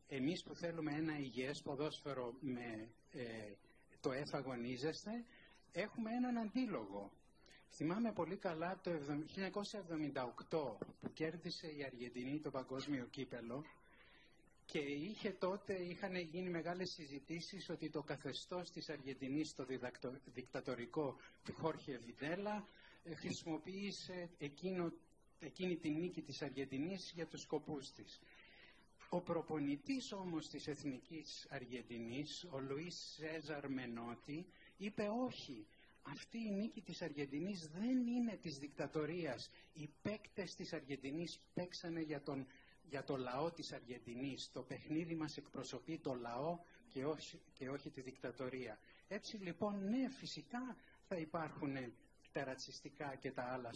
[0.07, 3.53] εμείς που θέλουμε ένα υγιές ποδόσφαιρο με ε,
[4.01, 5.23] το εφαγωνίζεστε,
[5.71, 7.11] έχουμε έναν αντίλογο.
[7.71, 8.91] Θυμάμαι πολύ καλά το
[10.49, 13.63] 1978 που κέρδισε η Αργεντινή το παγκόσμιο κύπελο
[14.65, 19.65] και είχε τότε, είχαν γίνει μεγάλες συζητήσεις ότι το καθεστώς της Αργεντινής, το
[20.33, 22.67] δικτατορικό του Χόρχε Βιντέλα,
[23.03, 24.91] ε, χρησιμοποίησε εκείνο,
[25.39, 28.19] εκείνη την νίκη της Αργεντινής για τους σκοπούς της.
[29.11, 34.45] Ο προπονητής όμως της Εθνικής Αργεντινής, ο Λουίς Σέζαρ Μενότη,
[34.77, 35.67] είπε όχι.
[36.01, 39.49] Αυτή η νίκη της Αργεντινής δεν είναι της δικτατορίας.
[39.73, 42.47] Οι παίκτες της Αργεντινής παίξανε για, τον,
[42.89, 44.51] για το λαό της Αργεντινής.
[44.51, 48.79] Το παιχνίδι μας εκπροσωπεί το λαό και όχι, και όχι τη δικτατορία.
[49.07, 50.75] Έτσι λοιπόν, ναι, φυσικά
[51.07, 51.75] θα υπάρχουν
[52.31, 53.71] τα ρατσιστικά και, τα άλλα,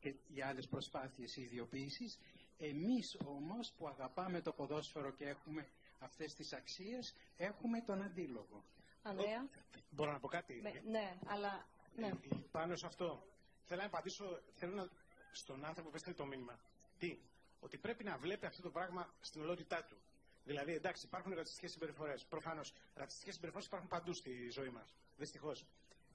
[0.00, 2.18] και οι άλλες προσπάθειες ιδιοποίησης
[2.58, 8.64] εμείς όμως που αγαπάμε το ποδόσφαιρο και έχουμε αυτές τις αξίες, έχουμε τον αντίλογο.
[9.02, 9.48] Ανδρέα;
[9.90, 11.66] Μπορώ να πω κάτι; ναι, αλλά...
[11.96, 12.06] Ναι.
[12.06, 12.14] Ε,
[12.50, 13.26] πάνω σε αυτό,
[13.64, 14.88] θέλω να απαντήσω θέλω να,
[15.32, 16.58] στον άνθρωπο που έστειλε το μήνυμα.
[16.98, 17.18] Τι,
[17.60, 19.96] ότι πρέπει να βλέπει αυτό το πράγμα στην ολότητά του.
[20.44, 22.24] Δηλαδή, εντάξει, υπάρχουν ρατσιστικές συμπεριφορές.
[22.24, 24.94] Προφανώς, ρατσιστικές συμπεριφορές υπάρχουν παντού στη ζωή μας.
[25.16, 25.64] Δυστυχώς.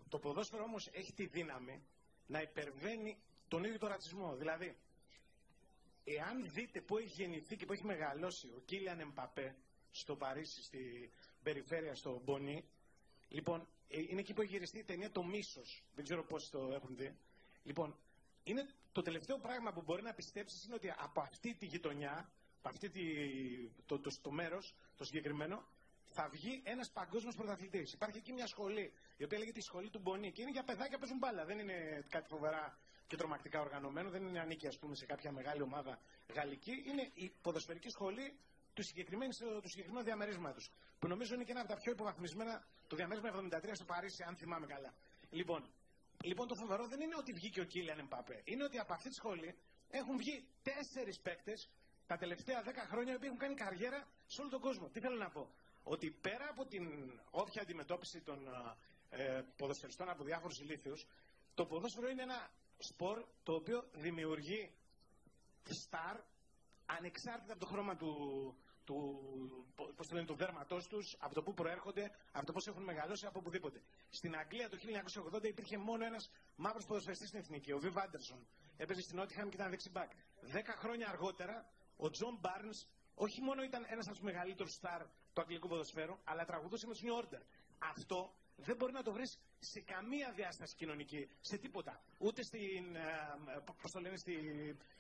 [0.10, 1.84] Το ποδόσφαιρο όμως έχει τη δύναμη
[2.28, 3.18] να υπερβαίνει
[3.48, 4.36] τον ίδιο τον ρατσισμό.
[4.36, 4.78] Δηλαδή,
[6.16, 9.56] εάν δείτε πού έχει γεννηθεί και πού έχει μεγαλώσει ο Κίλιαν Εμπαπέ
[9.92, 11.12] στο Παρίσι, στη
[11.44, 12.64] περιφέρεια, στο Μπονί,
[13.28, 15.84] λοιπόν, ε, είναι εκεί που έχει γυριστεί η ταινία Το Μίσος.
[15.96, 17.18] Δεν ξέρω πώς το έχουν δει.
[17.64, 17.98] Λοιπόν,
[18.44, 22.70] είναι το τελευταίο πράγμα που μπορεί να πιστέψεις είναι ότι από αυτή τη γειτονιά, από
[22.70, 23.04] αυτή τη,
[23.86, 25.66] το, το, το μέρος, το συγκεκριμένο,
[26.10, 27.94] θα βγει ένας παγκόσμιος πρωταθλητής.
[27.94, 30.94] Υπάρχει εκεί μια σχολή, η οποία λέγεται η σχολή του Μπονί και είναι για παιδάκια
[30.94, 31.46] που παίζουν μπάλα.
[31.46, 32.78] Δεν είναι κάτι φοβερά
[33.08, 36.00] και τρομακτικά οργανωμένο, δεν είναι ανήκει ας πούμε, σε κάποια μεγάλη ομάδα
[36.34, 36.84] γαλλική.
[36.88, 38.38] Είναι η ποδοσφαιρική σχολή
[38.74, 39.32] του συγκεκριμένου,
[39.62, 40.72] του συγκεκριμένου διαμερίσματος.
[41.00, 44.36] Που νομίζω είναι και ένα από τα πιο υποβαθμισμένα, το διαμέρισμα 73 στο Παρίσι, αν
[44.36, 44.94] θυμάμαι καλά.
[45.30, 45.70] Λοιπόν,
[46.24, 48.42] λοιπόν το φοβερό δεν είναι ότι βγήκε ο Κίλιαν Εμπαπέ.
[48.44, 49.56] Είναι ότι από αυτή τη σχολή
[49.90, 51.70] έχουν βγει τέσσερις παίκτες
[52.08, 54.90] τα τελευταία 10 χρόνια που έχουν κάνει καριέρα σε όλο τον κόσμο.
[54.90, 55.50] Τι θέλω να πω;
[55.84, 56.84] Ότι πέρα από την
[57.30, 58.40] όποια αντιμετώπιση των
[59.10, 61.06] ε, ποδοσφαιριστών από διάφορους ηλίθιους,
[61.54, 64.72] το ποδόσφαιρο είναι ένα σπορ το οποίο δημιουργεί
[65.64, 66.18] σταρ
[66.86, 68.12] ανεξάρτητα από το χρώμα του,
[68.84, 69.20] του,
[69.96, 73.26] πώς το λένε, του δέρματός τους, από το πού προέρχονται, από το πώς έχουν μεγαλώσει,
[73.26, 73.82] από οπουδήποτε.
[74.10, 74.78] Στην Αγγλία το
[75.36, 78.48] 1980 υπήρχε μόνο ένας μαύρος ποδοσφαιριστής στην εθνική, ο Βιβ Άντερσον.
[78.78, 80.12] Έπαιζε στην Νότιγχαμ και ήταν δεξί μπακ.
[80.42, 85.02] Δέκα χρόνια αργότερα, ο Τζον Μπαρνς όχι μόνο ήταν ένας από τους μεγαλύτερους σταρ
[85.34, 87.42] του αγγλικού ποδοσφαίρου, αλλά τραγουδούσε με τους New Order.
[87.78, 92.02] Αυτό δεν μπορεί να το βρεις σε καμία διάσταση κοινωνική, σε τίποτα.
[92.18, 94.36] Ούτε στην, ε, πώς το λένε, στη,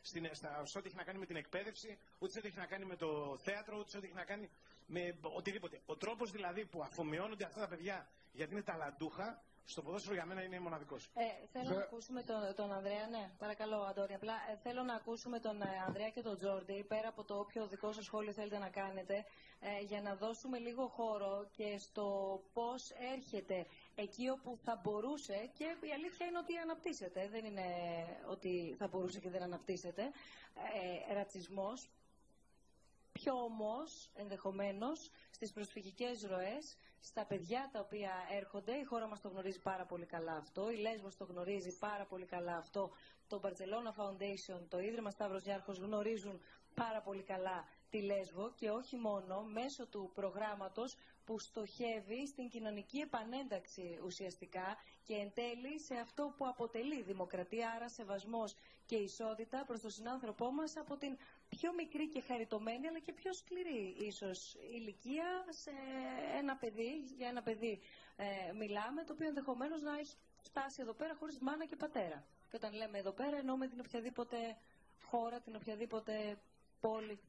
[0.02, 2.66] στην, στα, σε ό,τι έχει να κάνει με την εκπαίδευση, ούτε σε ό,τι έχει να
[2.66, 4.50] κάνει με το θέατρο, ούτε σε ό,τι έχει να κάνει
[4.86, 5.82] με οτιδήποτε.
[5.86, 10.44] Ο τρόπος δηλαδή που αφομοιώνονται αυτά τα παιδιά γιατί είναι ταλαντούχα, στο ποδόσφαιρο για μένα
[10.44, 11.10] είναι μοναδικός.
[11.16, 14.14] Ε, θέλω να ακούσουμε τον, τον Ανδρέα, ναι, παρακαλώ Αντώνη.
[14.14, 17.68] Απλά ε, θέλω να ακούσουμε τον ε, Ανδρέα και τον Τζόρντι, πέρα από το όποιο
[17.68, 19.26] δικό σας σχόλιο θέλετε να κάνετε,
[19.60, 22.08] ε, για να δώσουμε λίγο χώρο και στο
[22.54, 23.66] πώς έρχεται
[23.96, 27.66] εκεί όπου θα μπορούσε και η αλήθεια είναι ότι αναπτύσσεται, δεν είναι
[28.30, 30.04] ότι θα μπορούσε και δεν αναπτύσσεται,
[31.10, 31.90] ε, ρατσισμός,
[33.20, 38.74] πιο όμως ενδεχομένως στις προσφυγικές ροές στα παιδιά τα οποία έρχονται.
[38.76, 40.70] Η χώρα μας το γνωρίζει πάρα πολύ καλά αυτό.
[40.72, 42.92] Η Λέσβος το γνωρίζει πάρα πολύ καλά αυτό.
[43.28, 46.42] Το Barcelona Foundation, το Ίδρυμα Σταύρος Γιάρχος γνωρίζουν
[46.74, 50.96] πάρα πολύ καλά τη Λέσβο και όχι μόνο μέσω του προγράμματος
[51.26, 57.90] που στοχεύει στην κοινωνική επανένταξη ουσιαστικά και εν τέλει σε αυτό που αποτελεί δημοκρατία, άρα
[57.90, 58.56] σεβασμός
[58.86, 61.18] και ισότητα προς τον συνάνθρωπό μας από την
[61.50, 65.72] πιο μικρή και χαριτωμένη αλλά και πιο σκληρή ίσως ηλικία σε
[66.38, 67.80] ένα παιδί, για ένα παιδί
[68.16, 72.26] ε, μιλάμε, το οποίο ενδεχομένως να έχει φτάσει εδώ πέρα χωρίς μάνα και πατέρα.
[72.50, 74.58] Και όταν λέμε εδώ πέρα εννοούμε την οποιαδήποτε
[75.04, 76.38] χώρα, την οποιαδήποτε
[76.80, 77.20] πόλη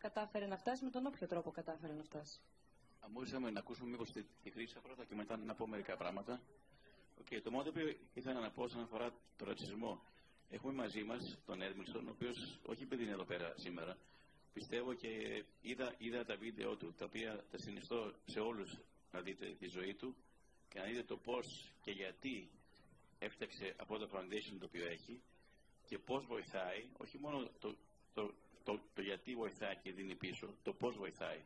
[0.00, 2.40] κατάφερε να φτάσει, με τον όποιο τρόπο κατάφερε να φτάσει.
[3.00, 6.40] Αν μπορούσαμε να ακούσουμε μήπως τη, τη χρήση πρώτα και μετά να πω μερικά πράγματα.
[7.24, 7.78] Okay, το μόνο που
[8.14, 10.02] ήθελα να πω όσον αφορά το ρατσισμό
[10.50, 13.96] Έχουμε μαζί μας τον Έντμιλσον, ο οποίος όχι επειδή είναι εδώ πέρα σήμερα,
[14.52, 18.78] πιστεύω και είδα, είδα τα βίντεο του, τα οποία τα συνιστώ σε όλους
[19.12, 20.16] να δείτε τη ζωή του
[20.68, 22.50] και να δείτε το πώς και γιατί
[23.18, 25.20] έφτιαξε από το foundation το οποίο έχει
[25.86, 27.76] και πώς βοηθάει, όχι μόνο το,
[28.14, 28.34] το,
[28.64, 31.44] το, το, γιατί βοηθάει και δίνει πίσω, το πώς βοηθάει.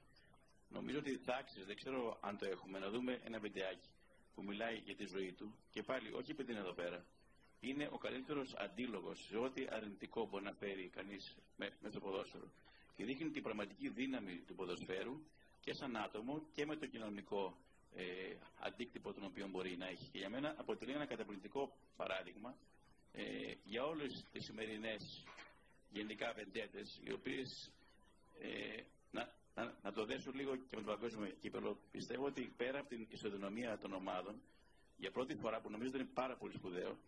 [0.68, 3.88] Νομίζω ότι θα άξιζε, δεν ξέρω αν το έχουμε, να δούμε ένα βιντεάκι
[4.34, 7.05] που μιλάει για τη ζωή του και πάλι όχι επειδή είναι εδώ πέρα,
[7.61, 12.50] είναι ο καλύτερος αντίλογος σε ό,τι αρνητικό μπορεί να φέρει κανείς με, με το ποδόσφαιρο.
[12.96, 15.22] Και δείχνει την πραγματική δύναμη του ποδοσφαίρου
[15.61, 17.56] και σαν άτομο και με το κοινωνικό
[17.94, 18.04] ε,
[18.61, 20.08] αντίκτυπο τον οποίο μπορεί να έχει.
[20.12, 22.56] Και για μένα αποτελεί ένα καταπληκτικό παράδειγμα
[23.12, 23.22] ε,
[23.64, 25.24] για όλες τις σημερινές
[25.90, 27.72] γενικά βεντέτες, οι οποίες
[28.40, 31.78] ε, να, να, να, το δέσω λίγο και με το παγκόσμιο κύπελο.
[31.90, 34.42] Πιστεύω ότι πέρα από την ισοδυναμία των ομάδων,
[34.96, 36.98] για πρώτη φορά που νομίζω ότι είναι πάρα πολύ σπουδαίο,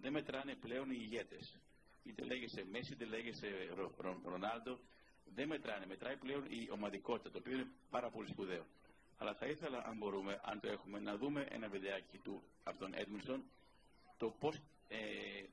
[0.00, 1.58] δεν μετράνε πλέον οι ηγέτες.
[2.04, 3.48] Είτε λέγεσαι Μέση, είτε λέγεσαι
[4.24, 4.78] Ρονάλντο,
[5.34, 5.86] δεν μετράνε.
[5.86, 8.66] Μετράει πλέον η ομαδικότητα, το οποίο είναι πάρα πολύ σπουδαίο.
[9.18, 12.94] Αλλά θα ήθελα, αν μπορούμε, αν το έχουμε, να δούμε ένα βιντεάκι του από τον
[12.94, 13.44] Έντμιλσον,
[14.16, 14.98] το πώς, ε,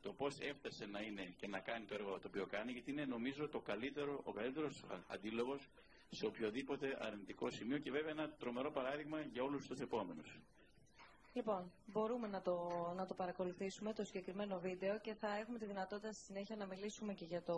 [0.02, 3.06] το πώς έφτασε να είναι και να κάνει το έργο το οποίο κάνει, γιατί είναι
[3.06, 5.70] νομίζω το καλύτερο, ο καλύτερος αντίλογος
[6.10, 10.40] σε οποιοδήποτε αρνητικό σημείο και βέβαια ένα τρομερό παράδειγμα για όλους τους επόμενους.
[11.36, 16.12] Λοιπόν, μπορούμε να το, να το παρακολουθήσουμε το συγκεκριμένο βίντεο και θα έχουμε τη δυνατότητα
[16.12, 17.56] στη συνέχεια να μιλήσουμε και για το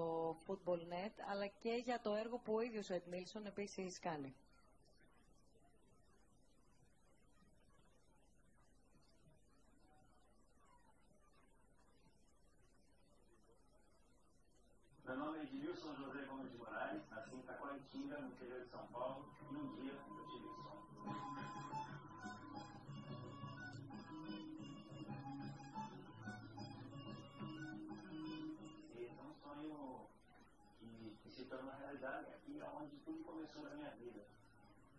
[0.48, 4.36] Football Net, αλλά και για το έργο που ο ίδιος ο Ed Milson επίσης κάνει.
[15.06, 18.86] Meu nome é Edilson José Gomes de Moraes, nasci em Taquaritinga, no interior de São
[18.96, 19.20] Paulo,
[19.52, 19.68] e um
[31.26, 34.26] eu tive tornou uma realidade aqui é onde tudo começou na minha vida.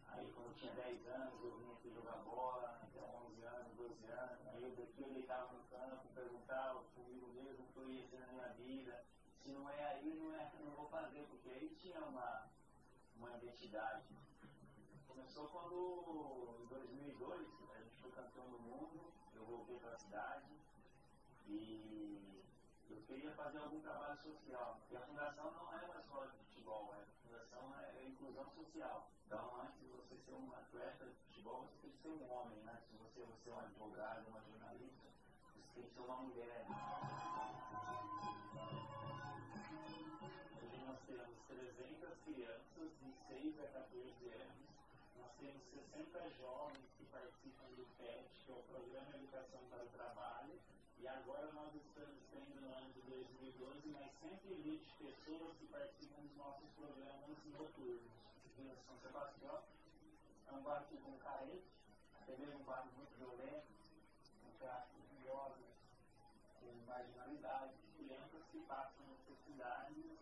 [0.08, 4.06] Aí quando eu tinha 10 anos eu vinha aqui jogar bola, até 11 anos, 12
[4.06, 8.06] anos, aí eu daqui eu deitava no campo, perguntava comigo mesmo o que eu ia
[8.06, 9.04] ser na minha vida.
[9.42, 12.46] Se não é aí, não, é, não vou fazer, porque aí tinha uma,
[13.16, 14.04] uma identidade.
[15.06, 20.52] Começou quando, em 2002, a gente foi campeão do mundo, eu voltei para a cidade
[21.46, 22.37] e
[23.08, 24.76] queria fazer algum trabalho social.
[24.80, 28.46] Porque a fundação não é uma escola de futebol, é, a fundação é, é inclusão
[28.54, 29.08] social.
[29.26, 32.58] Então, antes de você ser um atleta de futebol, você tem que ser um homem.
[32.58, 32.72] Né?
[32.72, 35.08] Antes de você ser um advogado, uma jornalista,
[35.40, 36.66] você tem que ser uma mulher.
[40.60, 44.68] Hoje nós temos 300 crianças de 6 a 14 anos.
[45.16, 49.82] Nós temos 60 jovens que participam do PET, que é o Programa de Educação para
[49.82, 50.58] o Trabalho
[51.00, 56.36] e agora nós estamos tendo no ano de 2012 mais 120 pessoas que participam dos
[56.36, 58.12] nossos programas noturnos.
[58.58, 59.62] Em São Sebastião
[60.48, 61.64] é um bairro com carente,
[62.20, 63.66] até mesmo um bairro muito violento,
[64.42, 65.72] com tráfico de drogas,
[66.60, 70.18] com marginalidade, crianças que passam necessidades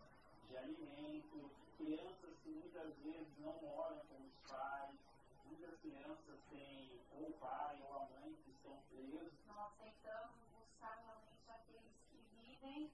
[0.47, 4.95] de alimento, crianças que muitas vezes não moram com os pais,
[5.81, 9.33] crianças têm ou o pai ou a mãe que estão presos.
[9.47, 12.91] Nós tentamos buscar realmente aqueles que vivem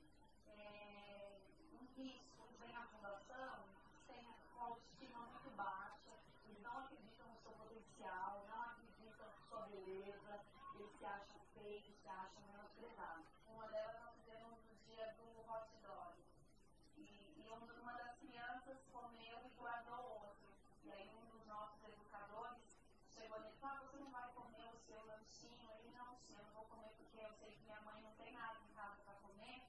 [0.57, 1.39] é,
[1.73, 3.65] um risco, vem na fundação,
[4.07, 6.11] tem uma autoestima muito baixa,
[6.45, 10.41] eles não acreditam no seu potencial, não acreditam na sua beleza,
[10.75, 13.25] eles se acham feios, se acham menosprezados.
[13.47, 16.15] Uma delas nós fizemos no dia do hot dog.
[16.97, 17.49] E, e
[17.81, 20.53] uma das crianças comeu e guardou outro.
[20.83, 22.61] E aí um dos nossos educadores
[23.13, 25.69] chegou e disse, ah, você não vai comer o seu lanchinho?
[25.79, 28.33] Ele, não, sim, eu não vou comer porque eu sei que minha mãe não tem
[28.33, 29.63] nada em casa para comer.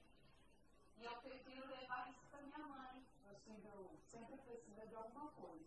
[0.97, 3.05] E eu prefiro levar isso para minha mãe.
[3.25, 5.65] Meu filho sempre precisa de alguma coisa.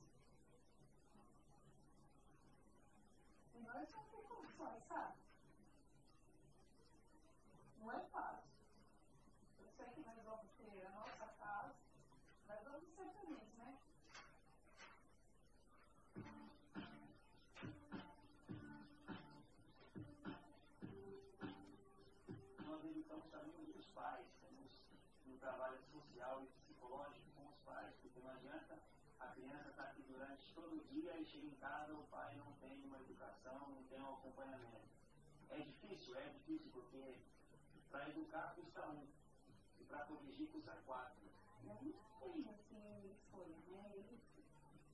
[3.55, 5.14] E nós não temos condições, sabe?
[7.79, 8.49] Não é fácil.
[9.61, 11.74] Eu sei que nós vamos ter a nossa casa,
[12.47, 13.79] mas vamos ser felizes, né?
[22.66, 24.83] Nós educamos também muitos pais, temos
[25.26, 28.79] um trabalho social e psicológico com os pais, porque não adianta
[29.20, 32.84] a criança estar aqui durante todo dia e chega em casa o pai não tem
[32.84, 34.88] uma educação, não tem um acompanhamento.
[35.50, 37.18] É difícil, é difícil, porque
[37.90, 39.06] para educar custa um,
[39.80, 41.28] e para corrigir custa quatro.
[41.64, 43.92] Eu não tenho assim escolha, né?
[43.94, 44.20] Ele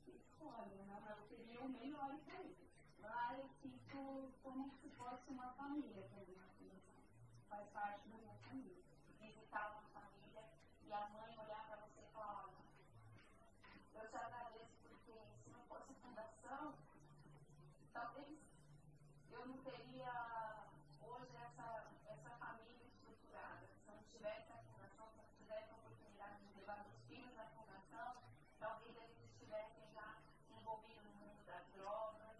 [0.06, 1.02] escolhe, né?
[1.04, 2.56] Mas eu queria o melhor para ele.
[3.00, 6.38] Lá eu fico como se fosse uma família para mim.
[7.48, 8.82] Faz parte da minha família.
[9.20, 10.44] Visitar uma família
[10.82, 12.64] e a mãe olhar para você e falar, olha,
[13.94, 15.12] eu te agradeço porque
[15.42, 16.74] se não fosse a fundação,
[17.92, 18.38] talvez
[19.30, 20.66] eu não teria
[21.00, 23.66] hoje essa, essa família estruturada.
[23.66, 27.00] Se eu não tivesse a fundação, se eu não tivesse a oportunidade de levar meus
[27.06, 28.16] filhos à fundação,
[28.58, 30.18] talvez eles estivessem já
[30.50, 32.36] envolvidos no mundo das drogas,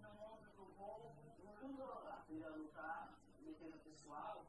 [0.00, 1.14] no mundo do roubo.
[1.42, 4.44] No mundo aprender a lutar, defesa pessoal,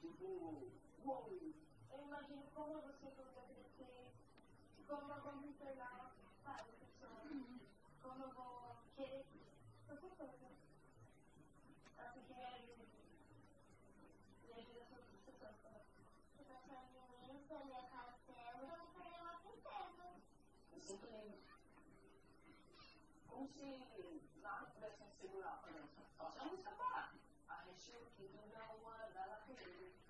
[0.00, 0.72] tipo,
[1.06, 3.10] Eu imagino como você
[4.86, 7.20] como eu vou me tornar, sabe, pessoa,
[8.02, 9.26] como eu vou querer
[9.86, 10.56] qualquer coisa.
[11.98, 12.86] Assim que me ajude.
[14.44, 14.86] Me ajuda a
[15.26, 15.56] pessoas.
[16.36, 20.06] Se você é ministra, minha castelo, eu vou perder uma princesa.
[20.72, 21.44] Eu sempre
[23.28, 26.06] como se nada pudesse me segurar, por exemplo.
[26.16, 26.44] Só se a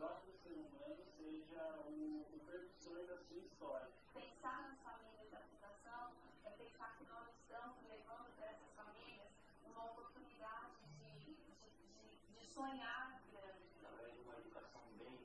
[0.00, 3.88] próprio ser humano seja o, o precursor da sua história.
[4.14, 9.28] Pensar nas famílias da fundação é pensar que nós estamos levando para essas famílias
[9.62, 13.60] uma oportunidade de, de, de, de sonhar grande.
[13.76, 15.20] Através de uma educação bem,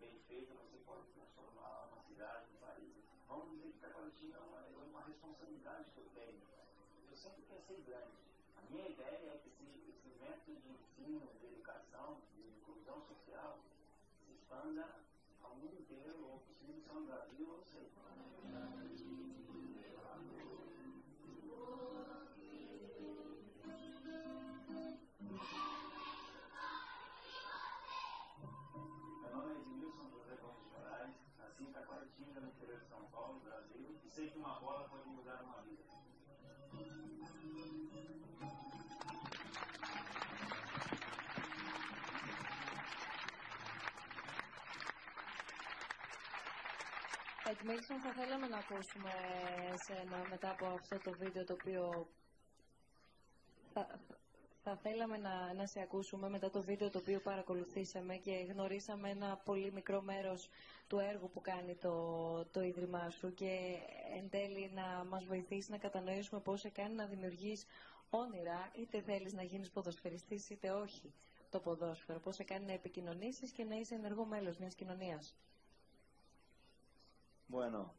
[0.00, 2.96] bem feita, você pode transformar uma cidade, um país.
[3.28, 6.40] Vamos dizer que Taquaritinga é uma, é uma responsabilidade que eu tenho.
[7.10, 8.16] Eu sempre pensei grande.
[8.56, 12.16] A minha ideia é que esse, esse método de ensino, de educação,
[14.48, 14.82] 反正咱
[15.60, 17.16] 们给我平常上
[47.50, 49.10] Εκμέλησον, θα θέλαμε να ακούσουμε
[49.74, 52.08] εσένα μετά από αυτό το βίντεο το οποίο
[53.72, 54.00] θα,
[54.62, 59.36] θα θέλαμε να, να σε ακούσουμε μετά το βίντεο το οποίο παρακολουθήσαμε και γνωρίσαμε ένα
[59.44, 60.48] πολύ μικρό μέρος
[60.86, 61.92] του έργου που κάνει το,
[62.52, 63.76] το Ίδρυμά σου και
[64.16, 67.66] εν τέλει να μας βοηθήσει να κατανοήσουμε πώς σε κάνει να δημιουργείς
[68.10, 71.12] όνειρα, είτε θέλεις να γίνεις ποδοσφαιριστής είτε όχι
[71.50, 75.36] το ποδόσφαιρο, πώς σε κάνει να επικοινωνήσεις και να είσαι ενεργό μέλος μιας κοινωνίας.
[77.50, 77.94] Bueno,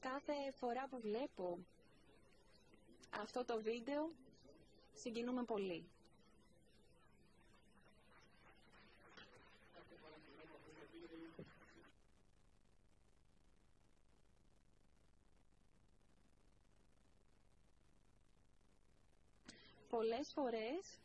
[0.00, 1.58] Κάθε φορά που βλέπω
[3.10, 4.10] αυτό το βίντεο
[4.94, 5.84] συγκινούμε πολύ.
[19.96, 20.98] πολλές φορές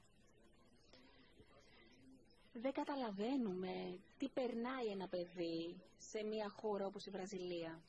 [2.62, 7.82] δεν καταλαβαίνουμε τι περνάει ένα παιδί σε μια χώρα όπως η Βραζιλία.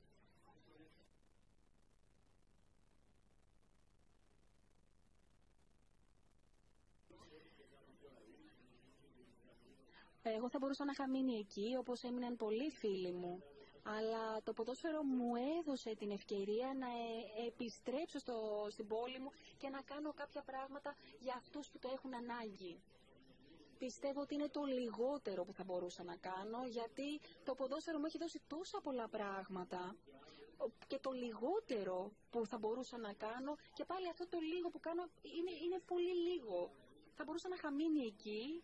[10.23, 13.43] Εγώ θα μπορούσα να είχα μείνει εκεί, όπως έμειναν πολλοί φίλοι μου.
[13.83, 19.69] Αλλά το ποδόσφαιρο μου έδωσε την ευκαιρία να ε, επιστρέψω στο, στην πόλη μου και
[19.69, 22.81] να κάνω κάποια πράγματα για αυτούς που το έχουν ανάγκη.
[23.79, 28.18] Πιστεύω ότι είναι το λιγότερο που θα μπορούσα να κάνω, γιατί το ποδόσφαιρο μου έχει
[28.18, 29.97] δώσει τόσα πολλά πράγματα
[30.87, 35.03] και το λιγότερο που θα μπορούσα να κάνω και πάλι αυτό το λίγο που κάνω
[35.22, 36.70] είναι, είναι πολύ λίγο.
[37.14, 38.62] Θα μπορούσα να είχα μείνει εκεί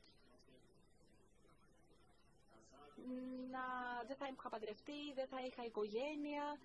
[3.51, 3.65] να,
[4.07, 6.59] δεν θα είχα παντρευτεί, δεν θα είχα οικογένεια,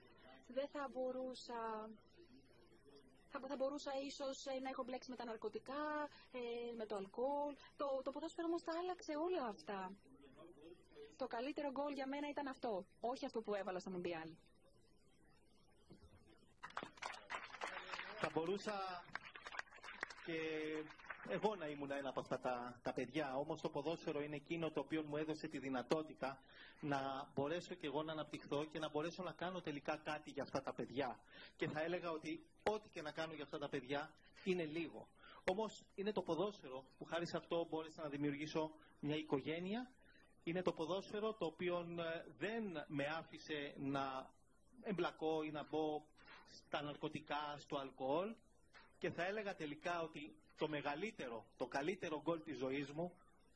[0.47, 1.89] δεν θα μπορούσα
[3.31, 6.39] θα, θα μπορούσα ίσως ε, να έχω μπλέξει με τα ναρκωτικά, ε,
[6.77, 7.55] με το αλκοόλ.
[7.77, 9.91] Το, το ποδόσφαιρο όμως τα άλλαξε όλα αυτά.
[11.15, 14.29] Το καλύτερο γκολ για μένα ήταν αυτό, όχι αυτό που έβαλα στο Μουντιάλ.
[18.21, 19.03] Θα μπορούσα
[20.25, 20.37] και
[21.29, 23.35] εγώ να ήμουν ένα από αυτά τα, τα παιδιά.
[23.37, 26.39] Όμως το ποδόσφαιρο είναι εκείνο το οποίο μου έδωσε τη δυνατότητα
[26.79, 30.61] να μπορέσω και εγώ να αναπτυχθώ και να μπορέσω να κάνω τελικά κάτι για αυτά
[30.61, 31.19] τα παιδιά.
[31.57, 34.11] Και θα έλεγα ότι ό,τι και να κάνω για αυτά τα παιδιά
[34.43, 35.07] είναι λίγο.
[35.51, 39.91] Όμως είναι το ποδόσφαιρο που χάρη σε αυτό μπόρεσα να δημιουργήσω μια οικογένεια.
[40.43, 44.29] Είναι το ποδόσφαιρο το οποίο ε, δεν με άφησε να
[44.81, 46.03] εμπλακώ ή να μπω
[46.65, 48.35] στα ναρκωτικά, στο αλκοόλ
[48.97, 53.13] και θα έλεγα τελικά ότι το μεγαλύτερο, το καλύτερο γκολ της ζωής μου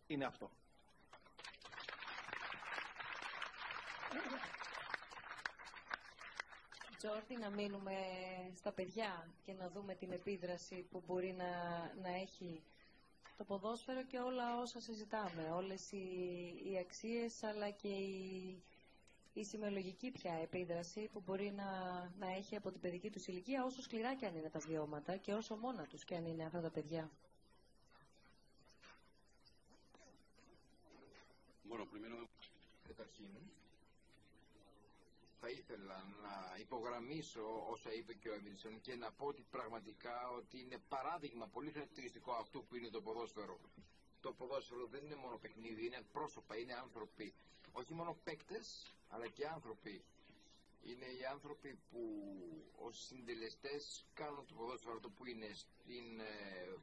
[0.08, 0.49] είναι αυτό.
[6.97, 7.95] Τζόρτι, να μείνουμε
[8.56, 11.47] στα παιδιά και να δούμε την επίδραση που μπορεί να,
[12.01, 12.64] να έχει
[13.38, 15.49] το ποδόσφαιρο και όλα όσα συζητάμε.
[15.56, 16.06] Όλες οι,
[16.72, 18.62] οι αξίες αλλά και η,
[19.34, 21.64] η σημειολογική πια επίδραση που μπορεί να,
[22.20, 25.34] να έχει από την παιδική τους ηλικία όσο σκληρά και αν είναι τα βιώματα και
[25.34, 27.10] όσο μόνα τους και αν είναι αυτά τα παιδιά.
[32.88, 33.28] Καταρχήν,
[35.40, 40.60] θα ήθελα να υπογραμμίσω όσα είπε και ο Έμιλσον και να πω ότι πραγματικά ότι
[40.60, 43.60] είναι παράδειγμα πολύ χαρακτηριστικό αυτού που είναι το ποδόσφαιρο.
[44.24, 47.34] Το ποδόσφαιρο δεν είναι μόνο παιχνίδι, είναι πρόσωπα, είναι άνθρωποι.
[47.71, 50.03] Όχι μόνο παίκτες, αλλά και άνθρωποι.
[50.84, 52.01] Είναι οι άνθρωποι που
[52.86, 56.05] ως συντελεστές κάνουν το ποδόσφαιρο το που είναι στην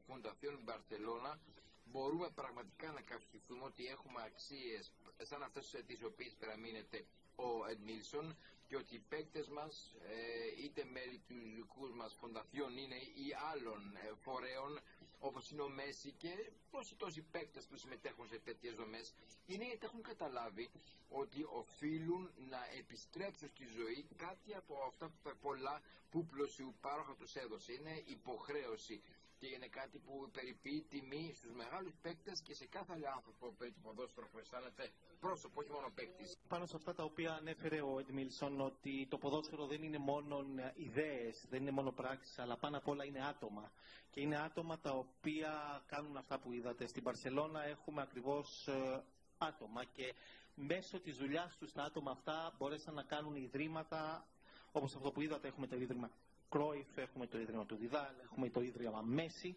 [0.06, 1.40] Φουνταφιόν ε, Μπαρσελώνα
[1.84, 7.04] μπορούμε πραγματικά να καυχηθούμε ότι έχουμε αξίες σαν αυτές τις οποίες περαμείνεται
[7.36, 8.36] ο Εντμίλσον
[8.66, 13.96] και ότι οι παίκτες μας ε, είτε μέλη του δικού μας φονταφιών είναι ή άλλων
[13.96, 14.80] ε, φορέων
[15.20, 19.14] όπως είναι ο Μέση και τόσοι τόσοι παίκτες που συμμετέχουν σε τέτοιες δομές
[19.46, 20.70] είναι γιατί έχουν καταλάβει
[21.08, 27.34] ότι οφείλουν να επιστρέψουν στη ζωή κάτι από αυτά τα πολλά που πλωσιού πάροχα τους
[27.36, 27.72] έδωσε.
[27.72, 29.02] Είναι υποχρέωση
[29.40, 33.54] και είναι κάτι που περιποιεί τιμή στους μεγάλους παίκτες και σε κάθε άλλο άνθρωπο που
[33.54, 36.38] παίζει ποδόσφαιρο που αισθάνεται πρόσωπο, όχι μόνο παίκτης.
[36.48, 41.46] Πάνω σε αυτά τα οποία ανέφερε ο Εντμίλσον, ότι το ποδόσφαιρο δεν είναι μόνο ιδέες,
[41.50, 43.72] δεν είναι μόνο πράξεις, αλλά πάνω απ' όλα είναι άτομα.
[44.10, 46.86] Και είναι άτομα τα οποία κάνουν αυτά που είδατε.
[46.86, 49.02] Στην Παρσελώνα έχουμε ακριβώς ε,
[49.38, 50.14] άτομα και
[50.54, 54.26] μέσω της δουλειάς τους τα άτομα αυτά μπορέσαν να κάνουν ιδρύματα
[54.72, 56.10] όπως αυτό που είδατε έχουμε το ίδρυμα
[56.50, 59.56] Κρόιφ, έχουμε το Ίδρυμα του Διδάλ, έχουμε το Ίδρυμα Μέση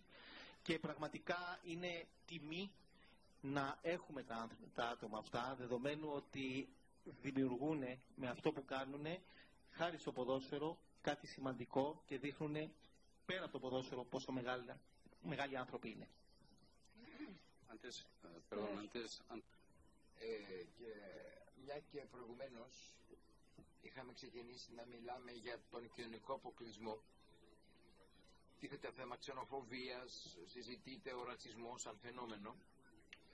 [0.62, 2.72] και πραγματικά είναι τιμή
[3.42, 6.68] να έχουμε τα, τα άτομα αυτά δεδομένου ότι
[7.22, 7.80] δημιουργούν
[8.16, 9.06] με αυτό που κάνουν
[9.72, 12.72] χάρη στο ποδόσφαιρο κάτι σημαντικό και δείχνουν
[13.26, 14.66] πέρα από το ποδόσφαιρο πόσο μεγάλη,
[15.24, 16.08] μεγάλοι άνθρωποι είναι.
[20.20, 20.94] Ε, και
[21.66, 22.94] μια και προηγουμένως
[23.84, 27.02] είχαμε ξεκινήσει να μιλάμε για τον κοινωνικό αποκλεισμό.
[28.60, 32.56] Τίθεται θέμα ξενοφοβίας, συζητείται ο ρατσισμός σαν φαινόμενο.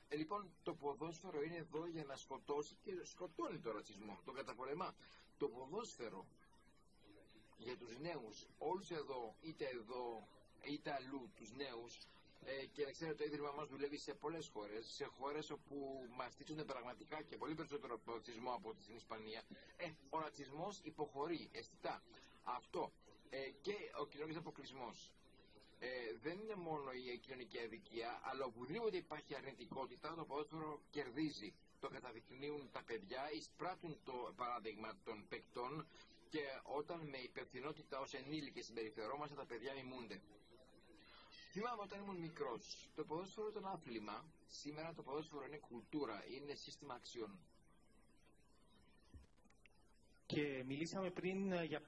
[0.07, 4.95] Ε, λοιπόν, το ποδόσφαιρο είναι εδώ για να σκοτώσει και σκοτώνει το ρατσισμό, το καταπολεμά.
[5.37, 6.25] Το ποδόσφαιρο
[7.57, 10.27] για τους νέους, όλους εδώ, είτε εδώ,
[10.63, 11.97] είτε αλλού, τους νέους,
[12.45, 16.65] ε, και να ξέρετε, το Ίδρυμα μας δουλεύει σε πολλές χώρες, σε χώρες όπου μαστίζουν
[16.65, 19.41] πραγματικά και πολύ περισσότερο από ρατσισμό από την Ισπανία.
[19.77, 22.03] Ε, ο ρατσισμός υποχωρεί αισθητά.
[22.43, 22.91] Αυτό
[23.29, 25.11] ε, και ο κοινωνικός αποκλεισμός.
[25.79, 25.87] Ε,
[26.21, 31.53] δεν είναι μόνο η κοινωνική αδικία, αλλά οπουδήποτε υπάρχει αρνητικότητα, το ποδόσφαιρο κερδίζει.
[31.79, 35.87] Το καταδεικνύουν τα παιδιά, εισπράττουν το παράδειγμα των παικτών
[36.29, 40.21] και όταν με υπευθυνότητα ως ενήλικες συμπεριφερόμαστε, τα παιδιά μιμούνται.
[41.51, 44.25] Θυμάμαι όταν ήμουν μικρός, το ποδόσφαιρο ήταν άθλημα.
[44.47, 47.39] Σήμερα το ποδόσφαιρο είναι κουλτούρα, είναι σύστημα αξιών.
[50.25, 51.81] Και μιλήσαμε πριν ε, για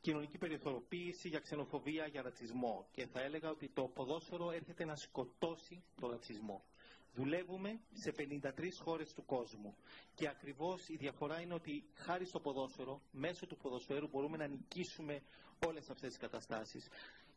[0.00, 2.86] κοινωνική περιθωριοποίηση, για ξενοφοβία, για ρατσισμό.
[2.92, 6.64] Και θα έλεγα ότι το ποδόσφαιρο έρχεται να σκοτώσει το ρατσισμό.
[7.14, 9.76] Δουλεύουμε σε 53 χώρες του κόσμου
[10.14, 15.22] και ακριβώς η διαφορά είναι ότι χάρη στο ποδόσφαιρο, μέσω του ποδοσφαίρου μπορούμε να νικήσουμε
[15.66, 16.88] όλες αυτές τις καταστάσεις.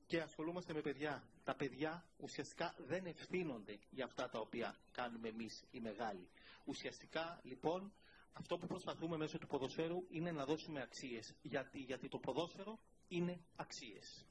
[0.07, 1.23] Και ασχολούμαστε με παιδιά.
[1.43, 6.27] Τα παιδιά ουσιαστικά δεν ευθύνονται για αυτά τα οποία κάνουμε εμείς οι μεγάλοι.
[6.65, 7.93] Ουσιαστικά λοιπόν
[8.33, 11.33] αυτό που προσπαθούμε μέσω του ποδοσφαίρου είναι να δώσουμε αξίες.
[11.41, 14.25] Γιατί, γιατί το ποδόσφαιρο είναι αξίες.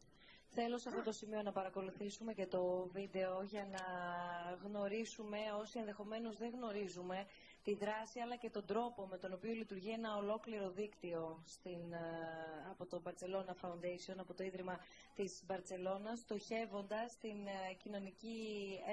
[0.54, 3.80] Θέλω σε αυτό το σημείο να παρακολουθήσουμε και το βίντεο για να
[4.64, 7.26] γνωρίσουμε όσοι ενδεχομένως δεν γνωρίζουμε
[7.64, 12.68] τη δράση αλλά και τον τρόπο με τον οποίο λειτουργεί ένα ολόκληρο δίκτυο στην, ε,
[12.70, 14.78] από το Barcelona Foundation, από το Ίδρυμα
[15.14, 18.38] της Μπαρτσελώνας, στοχεύοντας την ε, κοινωνική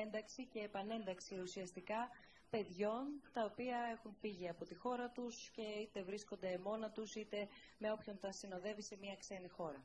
[0.03, 2.09] ένταξη και επανένταξη ουσιαστικά
[2.49, 7.47] παιδιών τα οποία έχουν φύγει από τη χώρα τους και είτε βρίσκονται μόνα τους είτε
[7.77, 9.83] με όποιον τα συνοδεύει σε μια ξένη χώρα.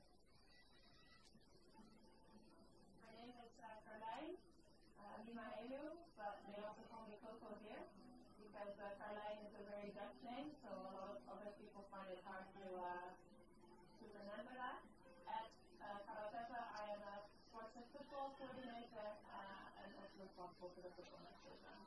[20.72, 21.80] The football program.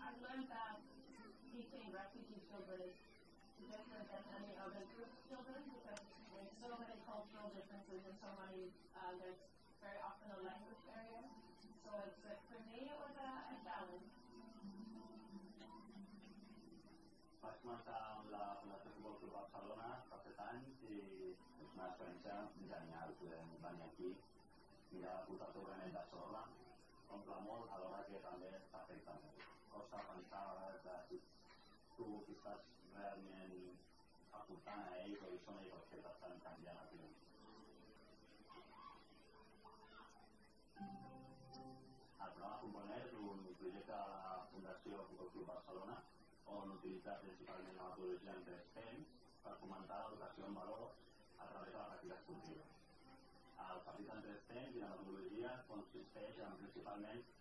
[0.00, 0.80] I've learned that
[1.52, 2.96] teaching refugee children is
[3.68, 6.00] different than any other group of children because
[6.32, 9.40] there's so many cultural differences and so many, uh, there's
[9.84, 11.28] very often a language barrier.
[11.84, 14.08] So it's, uh, for me, it was a, a challenge.
[17.44, 17.60] Vaig
[18.32, 20.16] la Club Barcelona fa
[20.48, 20.96] anys i
[21.36, 22.40] és una experiència
[22.72, 23.12] genial.
[23.20, 24.10] Podem venir aquí,
[24.96, 26.35] mirar de
[29.96, 31.16] Costa pensar a vegades de si
[31.96, 33.52] tu estàs realment
[34.38, 36.98] aportant a ells o són ells els que t'estan canviant a tu.
[42.24, 45.96] El programa Componer és un projecte de la Fundació Futbol Barcelona
[46.58, 49.16] on utilitzar principalment la metodologia en tres temps
[49.46, 51.00] per fomentar l'educació en valors
[51.38, 52.68] a través de la pràctica esportiva.
[53.70, 57.35] El partit en tres temps i la metodologia consisteix en, principalment en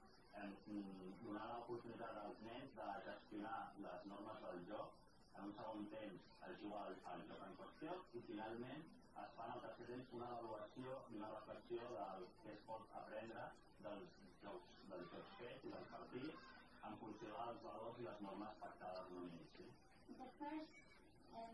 [1.24, 4.94] donar l'oportunitat als nens de gestionar les normes del joc,
[5.38, 8.86] en un segon temps es juga al, al joc en qüestió i finalment
[9.24, 12.96] es fa en el tercer temps una avaluació i una reflexió del que es pot
[13.02, 13.48] aprendre
[13.88, 16.54] dels jocs, dels jocs fets i dels partits
[16.90, 19.70] en funció dels valors i les normes pactades en un inici.
[20.22, 20.74] The first,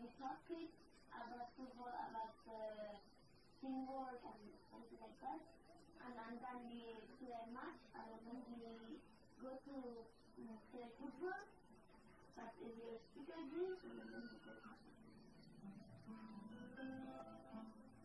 [0.00, 0.50] we talked
[1.12, 2.32] about
[3.62, 5.42] teamwork and something like that.
[6.02, 6.82] And, then we
[7.22, 7.81] play match,
[9.42, 9.74] go to
[10.38, 11.42] um, play football.
[12.38, 14.54] But if you speak English, we then we play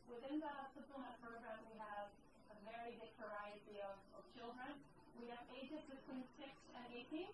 [0.09, 2.09] Within the supplement program, we have
[2.49, 4.81] a very big variety of, of children.
[5.21, 7.29] We have ages between 6 and 18.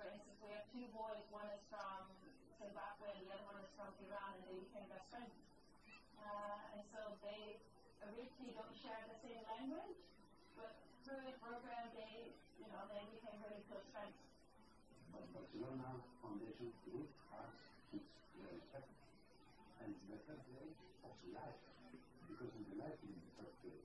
[0.00, 2.08] For instance, we have two boys, one is from
[2.56, 5.36] Zimbabwe and the other one is from Iran, and they became best friends.
[6.16, 7.60] Uh, and so they
[8.08, 10.00] originally don't share the same language,
[10.56, 10.72] but
[11.04, 12.32] through the program, they,
[12.84, 14.12] you they became really close friends.
[15.08, 17.48] But Barcelona Foundation Group has
[17.88, 19.00] kids very special.
[19.80, 20.68] And the first day
[21.00, 21.60] of life,
[22.28, 23.80] because in the life in the first day,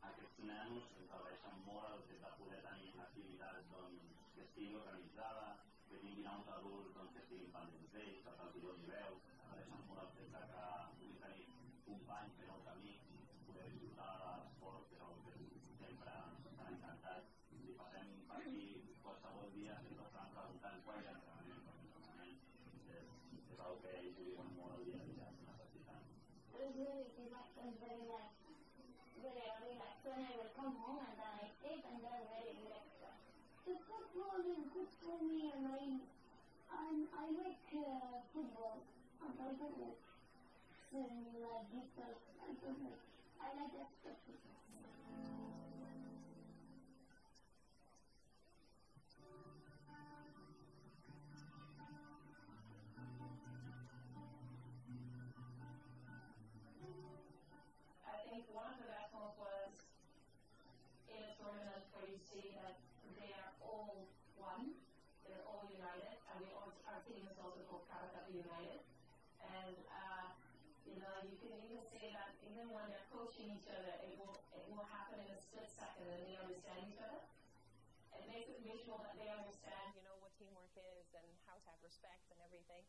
[0.00, 4.00] aquests nanos ens agraeixen molt el fet de poder tenir activitats doncs,
[4.32, 8.88] que estiguin organitzades, que tinguin uns adults doncs, que estiguin pendents d'ells, que se'ls doni
[8.94, 9.20] veu,
[36.90, 38.82] Um, I like uh, football.
[39.22, 39.94] I play football.
[40.90, 41.62] So, uh,
[43.40, 44.29] I like that stuff.
[73.40, 76.84] Coaching each other, it will, it will happen in a split second and they understand
[76.84, 77.24] each other.
[78.12, 81.64] It makes it visual that they understand, you know, what teamwork is and how to
[81.72, 82.84] have respect and everything.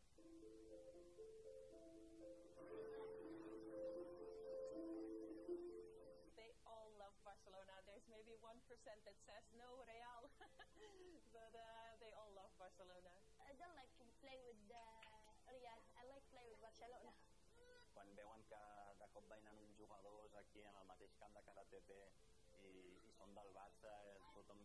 [6.36, 7.72] They all love Barcelona.
[7.88, 10.28] There's maybe 1% that says no, Real.
[11.32, 13.16] but uh, they all love Barcelona.
[13.40, 15.01] I don't like to play with the
[19.82, 21.98] jugadors aquí en el mateix camp de KTP
[22.62, 22.72] i,
[23.08, 23.94] i són del Barça,
[24.36, 24.62] tothom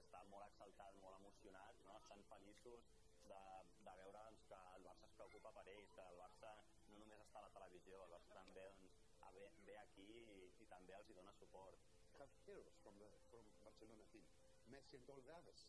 [0.00, 1.96] està molt exaltat, molt emocionat, no?
[2.02, 2.90] estan feliços
[3.30, 3.42] de,
[3.86, 6.52] de veure doncs, que el Barça es preocupa per ells, que el Barça
[6.90, 9.00] no només està a la televisió, el Barça també doncs,
[9.38, 11.80] ve, ve aquí i, i també els hi dona suport.
[12.22, 14.22] have heroes from the from Barcelona team,
[14.70, 15.66] Messi and all the others.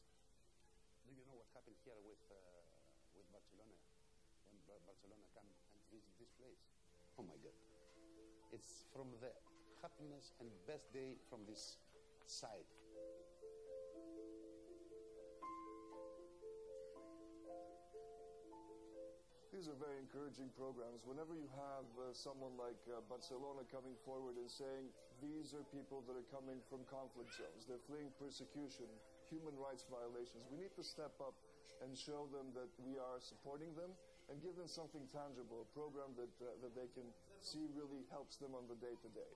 [1.01, 2.37] Do you know what happened here with uh,
[3.17, 3.79] with Barcelona
[4.45, 6.61] when Bar- Barcelona come and visit this place?
[7.17, 7.72] Oh my God!
[8.53, 9.33] It's from the
[9.81, 11.81] happiness and best day from this
[12.29, 12.69] side.
[19.49, 21.01] These are very encouraging programs.
[21.01, 26.05] Whenever you have uh, someone like uh, Barcelona coming forward and saying, these are people
[26.05, 28.85] that are coming from conflict zones, they're fleeing persecution,
[29.33, 31.33] human rights violations, we need to step up
[31.81, 33.93] and show them that we are supporting them
[34.29, 37.07] and give them something tangible, a program that, uh, that they can
[37.43, 39.35] see really helps them on the day to day.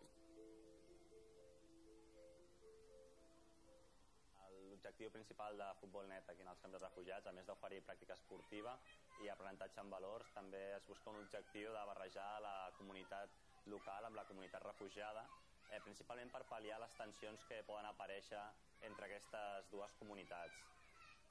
[4.71, 8.15] L'objectiu principal de Futbol Net aquí en els camps de refugiats, a més d'oferir pràctica
[8.15, 8.77] esportiva
[9.25, 13.35] i aprenentatge en valors, també es busca un objectiu de barrejar la comunitat
[13.73, 15.25] local amb la comunitat refugiada,
[15.71, 18.43] eh, principalment per pal·liar les tensions que poden aparèixer
[18.87, 20.76] entre aquestes dues comunitats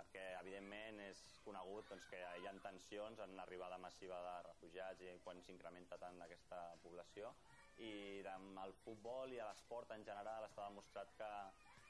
[0.00, 5.14] perquè evidentment és conegut doncs, que hi ha tensions en l'arribada massiva de refugiats i
[5.26, 7.30] quan s'incrementa tant aquesta població
[7.88, 7.92] i
[8.64, 11.30] el futbol i l'esport en general està demostrat que,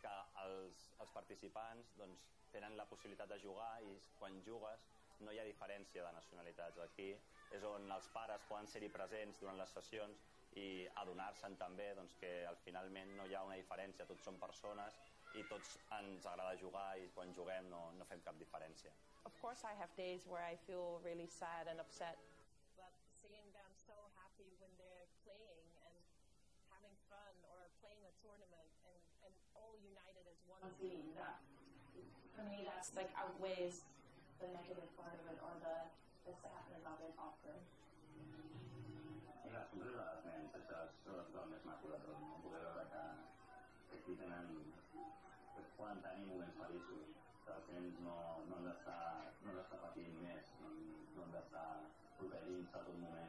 [0.04, 4.86] que els, els participants doncs, tenen la possibilitat de jugar i quan jugues
[5.26, 6.78] no hi ha diferència de nacionalitats.
[6.84, 7.08] Aquí
[7.56, 10.22] és on els pares poden ser-hi presents durant les sessions
[10.62, 10.66] i
[11.02, 15.02] adonar-se'n també doncs, que al finalment no hi ha una diferència, tots són persones
[15.36, 18.92] i tots ens agrada jugar i quan juguem no, no fem cap diferència.
[19.28, 22.16] Of course, I have days where I feel really sad and upset,
[22.80, 25.96] but seeing them so happy when they're playing and
[26.72, 31.36] having fun or playing a tournament and, and all united as one team, that
[32.32, 33.84] for me that's like outweighs
[34.40, 35.76] the negative part of it or the,
[36.28, 37.56] the sadness of it often.
[39.44, 42.40] I clar, sempre les nens, això és és el més maco de tot, no?
[42.44, 42.75] poder
[45.78, 47.14] poden tenir moments feliços,
[47.44, 48.16] que els nens no,
[48.48, 49.02] no han d'estar
[49.44, 49.60] no han
[50.22, 50.72] més, no,
[51.16, 51.68] no han d'estar
[52.18, 53.25] protegint-se a tot moment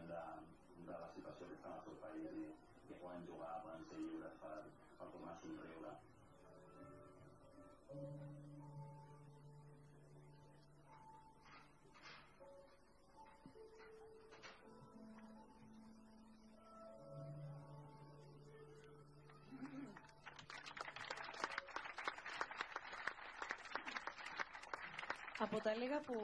[25.67, 26.15] τα λίγα που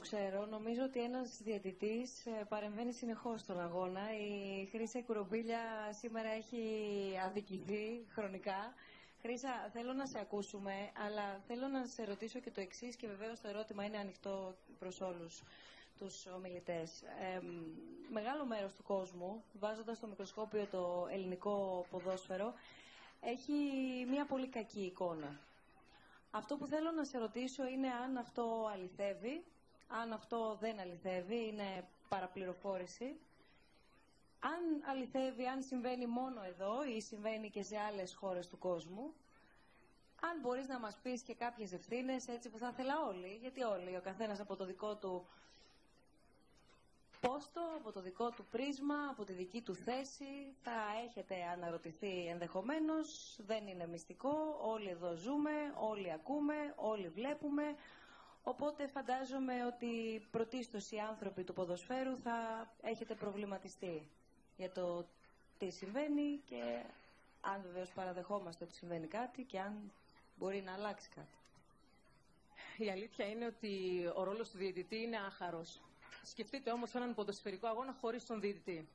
[0.00, 4.00] ξέρω, νομίζω ότι ένας διαιτητής ε, παρεμβαίνει συνεχώς στον αγώνα.
[4.14, 5.58] Η Χρύσα Κουρομπίλια
[6.00, 6.62] σήμερα έχει
[7.26, 8.74] αδικηθεί χρονικά.
[9.22, 10.72] Χρύσα, θέλω να σε ακούσουμε,
[11.06, 15.00] αλλά θέλω να σε ρωτήσω και το εξής και βεβαίως το ερώτημα είναι ανοιχτό προς
[15.00, 15.42] όλους
[15.98, 17.02] τους ομιλητές.
[17.02, 17.40] Ε,
[18.12, 22.54] μεγάλο μέρος του κόσμου, βάζοντας στο μικροσκόπιο το ελληνικό ποδόσφαιρο,
[23.20, 23.52] έχει
[24.10, 25.47] μια πολύ κακή εικόνα.
[26.30, 29.44] Αυτό που θέλω να σε ρωτήσω είναι αν αυτό αληθεύει,
[29.88, 33.16] αν αυτό δεν αληθεύει, είναι παραπληροφόρηση.
[34.40, 39.14] Αν αληθεύει, αν συμβαίνει μόνο εδώ ή συμβαίνει και σε άλλες χώρες του κόσμου,
[40.20, 43.96] αν μπορείς να μας πεις και κάποιες ευθύνες, έτσι που θα ήθελα όλοι, γιατί όλοι,
[43.96, 45.26] ο καθένας από το δικό του
[47.20, 50.54] πόστο, από το δικό του πρίσμα, από τη δική του θέση.
[50.62, 50.72] Θα
[51.06, 57.62] έχετε αναρωτηθεί ενδεχομένως, δεν είναι μυστικό, όλοι εδώ ζούμε, όλοι ακούμε, όλοι βλέπουμε.
[58.42, 64.08] Οπότε φαντάζομαι ότι πρωτίστως οι άνθρωποι του ποδοσφαίρου θα έχετε προβληματιστεί
[64.56, 65.06] για το
[65.58, 66.82] τι συμβαίνει και
[67.40, 69.92] αν βεβαίως παραδεχόμαστε ότι συμβαίνει κάτι και αν
[70.36, 71.36] μπορεί να αλλάξει κάτι.
[72.76, 75.80] Η αλήθεια είναι ότι ο ρόλος του διαιτητή είναι άχαρος.
[76.30, 78.88] Σκεφτείτε όμως έναν ποδοσφαιρικό αγώνα χωρίς τον διαιτητή.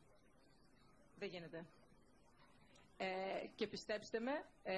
[1.19, 1.65] Δεν γίνεται.
[2.97, 3.05] Ε,
[3.55, 4.75] και πιστέψτε με, ε,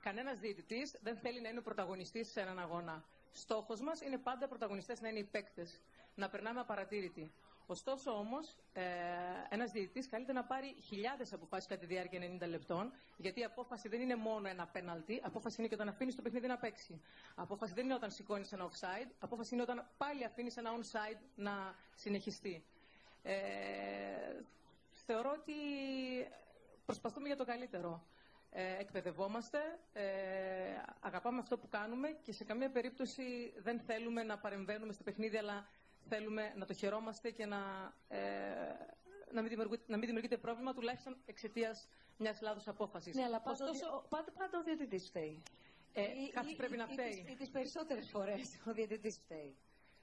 [0.00, 3.04] κανένας διαιτητής δεν θέλει να είναι ο πρωταγωνιστής σε έναν αγώνα.
[3.32, 5.80] Στόχος μας είναι πάντα πρωταγωνιστές να είναι οι παίκτες.
[6.14, 7.32] Να περνάμε απαρατήρητοι.
[7.70, 8.82] Ωστόσο όμως, ε,
[9.48, 13.88] ένας διαιτητής καλείται να πάρει χιλιάδες αποφάσεις κατά τη διάρκεια 90 λεπτών, γιατί η απόφαση
[13.88, 17.00] δεν είναι μόνο ένα πέναλτι, απόφαση είναι και όταν αφήνεις το παιχνίδι να παίξει.
[17.34, 21.74] Απόφαση δεν είναι όταν σηκώνεις ένα offside, απόφαση είναι όταν πάλι αφήνεις ένα onside να
[21.94, 22.64] συνεχιστεί.
[23.22, 23.34] Ε,
[24.92, 25.52] θεωρώ ότι
[26.84, 28.06] προσπαθούμε για το καλύτερο.
[28.50, 29.58] Ε, εκπαιδευόμαστε,
[29.92, 30.04] ε,
[31.00, 35.68] αγαπάμε αυτό που κάνουμε και σε καμία περίπτωση δεν θέλουμε να παρεμβαίνουμε στο παιχνίδι, αλλά
[36.08, 38.18] θέλουμε να το χαιρόμαστε και να, ε,
[39.32, 43.14] να, μην να μην δημιουργείται πρόβλημα τουλάχιστον εξαιτίας μιας λάθο απόφασης.
[43.14, 45.42] Ναι, αλλά πάντα, Ωστόσο, πάντα, πάντα ο διαιτητής φταίει.
[45.92, 46.02] Ε,
[46.32, 47.26] Κάποιο πρέπει να φταίει.
[47.30, 49.56] Ή τις περισσότερες φορές ο διαιτητής φταίει.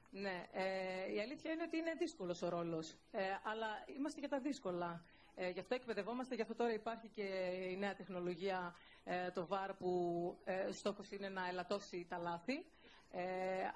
[0.09, 2.95] Ναι, ε, η αλήθεια είναι ότι είναι δύσκολος ο ρόλος.
[3.11, 3.67] Ε, αλλά
[3.97, 5.03] είμαστε και τα δύσκολα.
[5.35, 7.21] Ε, γι' αυτό εκπαιδευόμαστε, γι' αυτό τώρα υπάρχει και
[7.71, 12.65] η νέα τεχνολογία, ε, το VAR, που ε, στόχος είναι να ελαττώσει τα λάθη.
[13.11, 13.23] Ε,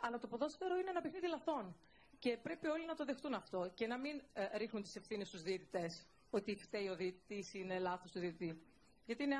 [0.02, 1.76] αλλά το ποδόσφαιρο είναι ένα παιχνίδι λαθών.
[2.20, 5.42] Και πρέπει όλοι να το δεχτούν αυτό και να μην ε, ρίχνουν τις ευθύνες στους
[5.42, 8.62] διαιτητές ότι φταίει ο διαιτητής είναι λάθος του διαιτητή.
[9.06, 9.36] Γιατί είναι,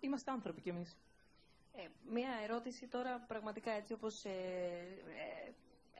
[0.00, 0.96] είμαστε άνθρωποι κι εμείς.
[1.72, 4.24] Ε, μία ερώτηση τώρα πραγματικά έτσι όπως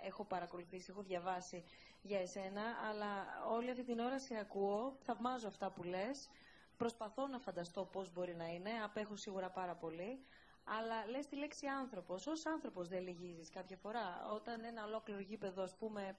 [0.04, 1.64] έχω παρακολουθήσει, έχω διαβάσει
[2.02, 6.28] για εσένα, αλλά όλη αυτή την ώρα σε ακούω, θαυμάζω αυτά που λες,
[6.76, 10.24] προσπαθώ να φανταστώ πώς μπορεί να είναι, απέχω σίγουρα πάρα πολύ,
[10.64, 12.26] αλλά λες τη λέξη άνθρωπος.
[12.26, 16.16] Ως άνθρωπος δεν λυγίζεις κάποια φορά, όταν ένα ολόκληρο γήπεδο, ας πούμε,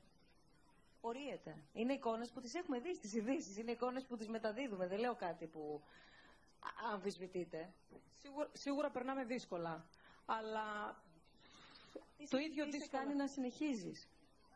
[1.01, 1.63] ορίεται.
[1.73, 5.15] Είναι εικόνες που τις έχουμε δει στις ειδήσεις, είναι εικόνες που τις μεταδίδουμε, δεν λέω
[5.15, 5.81] κάτι που
[6.91, 7.73] αμφισβητείτε.
[8.21, 9.85] Σίγουρα, σίγουρα περνάμε δύσκολα,
[10.25, 10.95] αλλά
[12.29, 14.07] το ίδιο τι κάνει να συνεχίζεις.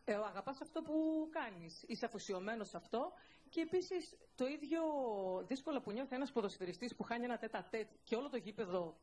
[0.05, 1.84] Ε, αγαπάς αυτό που κάνεις.
[1.88, 3.14] Είσαι αφοσιωμένος σε αυτό.
[3.49, 4.81] Και επίσης το ίδιο
[5.47, 8.97] δύσκολο που νιώθει ένας ποδοσφαιριστής που χάνει ένα τέτα τέτ και όλο το γήπεδο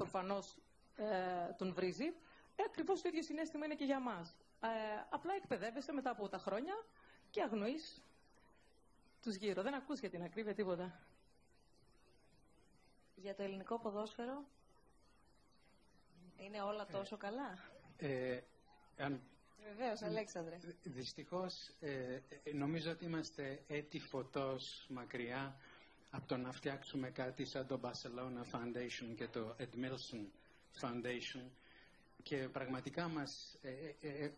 [0.00, 0.56] προφανώς
[0.96, 2.04] ε, τον βρίζει.
[2.56, 4.34] Ε, ακριβώς το ίδιο συνέστημα είναι και για μας.
[4.60, 4.68] Ε,
[5.10, 6.74] απλά εκπαιδεύεσαι μετά από τα χρόνια
[7.30, 8.02] και αγνοείς
[9.22, 9.62] τους γύρω.
[9.62, 10.98] Δεν ακούς για την ακρίβεια τίποτα.
[13.14, 14.44] Για το ελληνικό ποδόσφαιρο
[16.38, 17.58] είναι όλα ε, τόσο καλά;
[17.96, 18.40] Ε,
[18.98, 19.20] αν...
[19.62, 20.58] Βεβαίως, Αλέξανδρε.
[20.82, 22.18] Δυστυχώς, ε,
[22.52, 25.56] νομίζω ότι είμαστε έτη φωτός μακριά
[26.10, 30.24] από το να φτιάξουμε κάτι σαν το Barcelona Foundation και το Edmilson
[30.80, 31.44] Foundation.
[32.22, 33.58] Και πραγματικά μας
[34.00, 34.28] ε,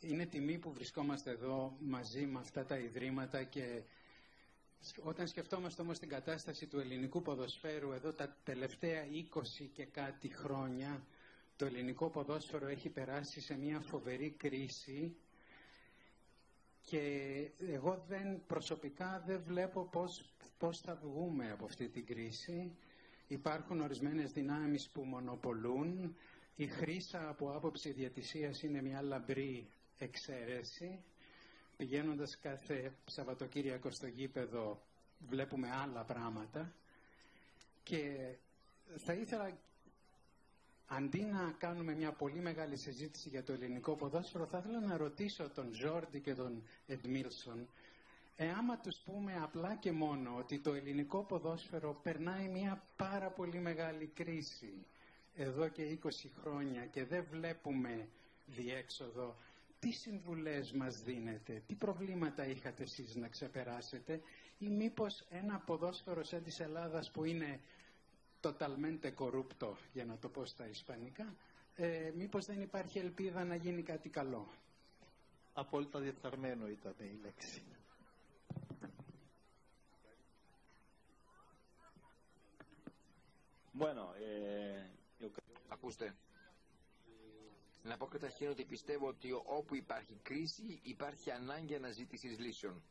[0.00, 3.82] είναι τιμή που βρισκόμαστε εδώ μαζί με αυτά τα ιδρύματα και
[5.02, 9.02] όταν σκεφτόμαστε όμως την κατάσταση του ελληνικού ποδοσφαίρου εδώ τα τελευταία
[9.34, 9.42] 20
[9.72, 11.06] και κάτι χρόνια
[11.56, 15.16] το ελληνικό ποδόσφαιρο έχει περάσει σε μια φοβερή κρίση
[16.82, 17.00] και
[17.72, 20.24] εγώ δεν, προσωπικά δεν βλέπω πώς,
[20.58, 22.76] πώς θα βγούμε από αυτή την κρίση.
[23.28, 26.16] Υπάρχουν ορισμένες δυνάμεις που μονοπολούν.
[26.56, 31.02] Η χρήσα από άποψη διατησίας είναι μια λαμπρή εξαίρεση.
[31.76, 34.82] Πηγαίνοντας κάθε Σαββατοκύριακο στο γήπεδο
[35.28, 36.72] βλέπουμε άλλα πράγματα.
[37.82, 38.16] Και
[38.96, 39.58] θα ήθελα
[40.96, 45.48] αντί να κάνουμε μια πολύ μεγάλη συζήτηση για το ελληνικό ποδόσφαιρο, θα ήθελα να ρωτήσω
[45.54, 47.68] τον Ζόρντι και τον Εντμίλσον,
[48.36, 53.58] ε, άμα τους πούμε απλά και μόνο ότι το ελληνικό ποδόσφαιρο περνάει μια πάρα πολύ
[53.58, 54.72] μεγάλη κρίση
[55.36, 56.08] εδώ και 20
[56.42, 58.08] χρόνια και δεν βλέπουμε
[58.46, 59.36] διέξοδο,
[59.80, 64.20] τι συμβουλές μας δίνετε, τι προβλήματα είχατε εσείς να ξεπεράσετε
[64.58, 67.60] ή μήπως ένα ποδόσφαιρο σαν της Ελλάδας που είναι
[68.42, 71.34] totalmente corrupto, για να το πω στα ισπανικά,
[71.74, 74.48] ε, μήπως δεν υπάρχει ελπίδα να γίνει κάτι καλό.
[75.52, 77.62] Απόλυτα διεφθαρμένο ήταν η λέξη.
[83.78, 84.86] Bueno, ε,
[85.72, 86.14] Ακούστε.
[87.82, 92.82] Να πω καταρχήν ότι πιστεύω ότι όπου υπάρχει κρίση υπάρχει ανάγκη αναζήτησης λύσεων.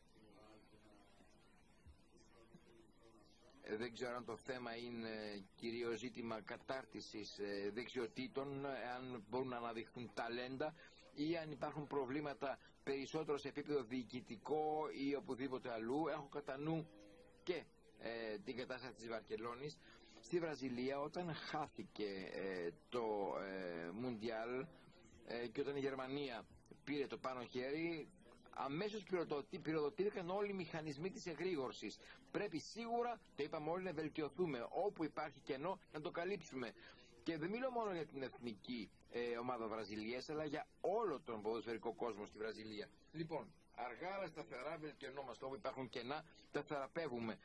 [3.78, 10.12] Δεν ξέρω αν το θέμα είναι κυρίως ζήτημα κατάρτισης ε, δεξιοτήτων, αν μπορούν να αναδειχθούν
[10.14, 10.74] ταλέντα
[11.14, 16.08] ή αν υπάρχουν προβλήματα περισσότερο σε επίπεδο διοικητικό ή οπουδήποτε αλλού.
[16.08, 16.88] Έχω κατά νου
[17.44, 17.64] και
[18.00, 19.78] ε, την κατάσταση της Βαρκελόνης.
[20.20, 22.30] Στη Βραζιλία όταν χάθηκε
[22.90, 23.34] το
[23.94, 24.66] Μουντιάλ
[25.52, 26.46] και όταν η Γερμανία
[26.84, 28.10] πήρε το πάνω χέρι
[28.56, 29.04] αμέσως
[29.62, 31.98] πυροδοτήθηκαν όλοι οι μηχανισμοί της εγρήγορσης.
[32.32, 34.68] Πρέπει σίγουρα, το είπαμε όλοι, να βελτιωθούμε.
[34.70, 36.72] Όπου υπάρχει κενό, να το καλύψουμε.
[37.24, 41.94] Και δεν μιλώ μόνο για την εθνική ε, ομάδα Βραζιλίας, αλλά για όλο τον ποδοσφαιρικό
[41.94, 42.88] κόσμο στη Βραζιλία.
[43.12, 45.46] Λοιπόν, αργά αλλά σταθερά βελτιωνόμαστε.
[45.46, 47.38] Όπου υπάρχουν κενά, τα θεραπεύουμε.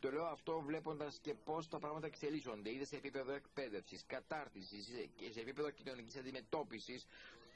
[0.00, 5.30] Το λέω αυτό βλέποντας και πώς τα πράγματα εξελίσσονται, είτε σε επίπεδο εκπαίδευσης, κατάρτισης και
[5.32, 7.06] σε επίπεδο κοινωνικής αντιμετώπισης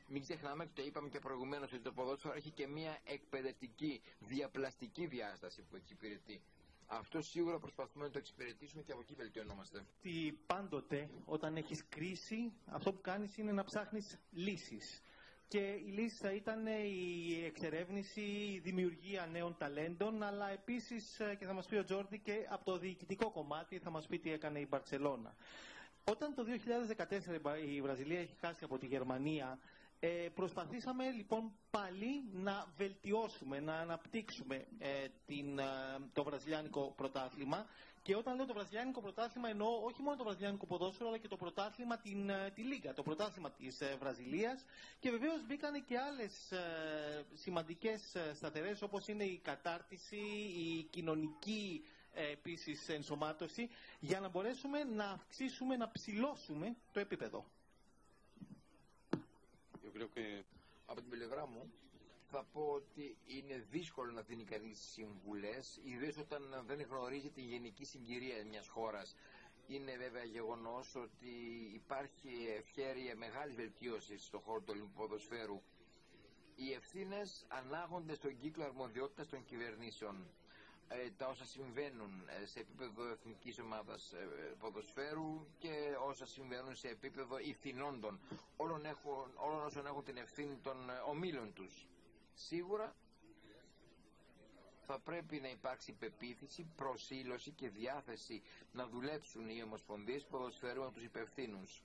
[0.08, 5.06] μην ξεχνάμε ότι το είπαμε και προηγουμένως ότι το ποδόσφαιρο έχει και μια εκπαιδευτική, διαπλαστική
[5.06, 6.42] διάσταση που εξυπηρετεί.
[6.86, 9.84] Αυτό σίγουρα προσπαθούμε να το εξυπηρετήσουμε και από εκεί βελτιωνόμαστε.
[9.98, 15.02] Ότι πάντοτε όταν έχεις κρίση, αυτό που κάνεις είναι να ψάχνεις λύσεις.
[15.48, 21.44] Και η λύση θα ήταν η εξερεύνηση, η δημιουργία νέων ταλέντων, αλλά επίσης, ε, και
[21.46, 24.58] θα μας πει ο Τζόρντι, και από το διοικητικό κομμάτι θα μας πει τι έκανε
[24.60, 25.34] η Μπαρτσελώνα.
[26.04, 29.58] Όταν το 2014 η Βραζιλία έχει χάσει από τη Γερμανία,
[30.00, 35.64] ε, προσπαθήσαμε λοιπόν πάλι να βελτιώσουμε, να αναπτύξουμε ε, την, ε,
[36.12, 37.66] το βραζιλιάνικο πρωτάθλημα
[38.06, 41.36] και όταν λέω το βραζιλιάνικο πρωτάθλημα εννοώ όχι μόνο το βραζιλιάνικο ποδόσφαιρο αλλά και το
[41.36, 44.64] πρωτάθλημα την, ε, τη Λίγκα, το πρωτάθλημα της ε, Βραζιλίας
[45.00, 50.16] και βεβαίως μπήκαν και άλλες ε, σημαντικές σταθερές όπως είναι η κατάρτιση,
[50.56, 51.84] η κοινωνική
[52.32, 53.68] επίσης ενσωμάτωση
[54.00, 57.44] για να μπορέσουμε να αυξήσουμε, να ψηλώσουμε το επίπεδο.
[60.86, 61.72] Από την πλευρά μου
[62.30, 67.84] θα πω ότι είναι δύσκολο να δίνει κανείς συμβουλές, ιδίως όταν δεν γνωρίζει τη γενική
[67.84, 69.16] συγκυρία μιας χώρας.
[69.66, 71.30] Είναι βέβαια γεγονός ότι
[71.74, 75.60] υπάρχει ευχαίρεια μεγάλη βελτίωση στον χώρο του ελληνικού ποδοσφαίρου.
[76.56, 80.26] Οι ευθύνες ανάγονται στον κύκλο αρμοδιότητας των κυβερνήσεων.
[80.88, 84.18] Ε, τα όσα συμβαίνουν ε, σε επίπεδο εθνικής ομάδας ε,
[84.58, 88.20] ποδοσφαίρου και όσα συμβαίνουν σε επίπεδο ηθινόντων
[88.56, 90.76] όλων, έχουν, όλων όσων έχουν την ευθύνη των
[91.08, 91.86] ομίλων τους.
[92.34, 92.94] Σίγουρα
[94.86, 98.42] θα πρέπει να υπάρξει πεποίθηση, προσήλωση και διάθεση
[98.72, 101.82] να δουλέψουν οι ομοσπονδίες ποδοσφαίρου με τους υπευθύνους.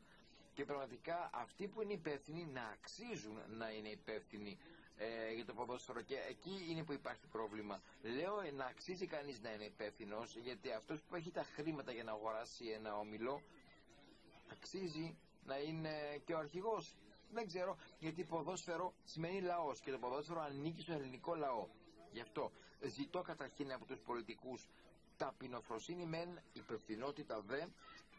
[0.53, 4.57] Και πραγματικά αυτοί που είναι υπεύθυνοι να αξίζουν να είναι υπεύθυνοι
[5.03, 7.81] ε, για το ποδόσφαιρο και εκεί είναι που υπάρχει πρόβλημα.
[8.01, 12.03] Λέω ε, να αξίζει κανείς να είναι υπεύθυνος γιατί αυτός που έχει τα χρήματα για
[12.03, 13.41] να αγοράσει ένα όμιλο
[14.51, 16.95] αξίζει να είναι και ο αρχηγός.
[17.31, 21.67] Δεν ξέρω γιατί ποδόσφαιρο σημαίνει λαός και το ποδόσφαιρο ανήκει στον ελληνικό λαό.
[22.11, 22.51] Γι' αυτό
[22.87, 24.67] ζητώ καταρχήν από τους πολιτικούς
[25.17, 27.65] ταπεινοφροσύνη μεν, υπευθυνότητα δε.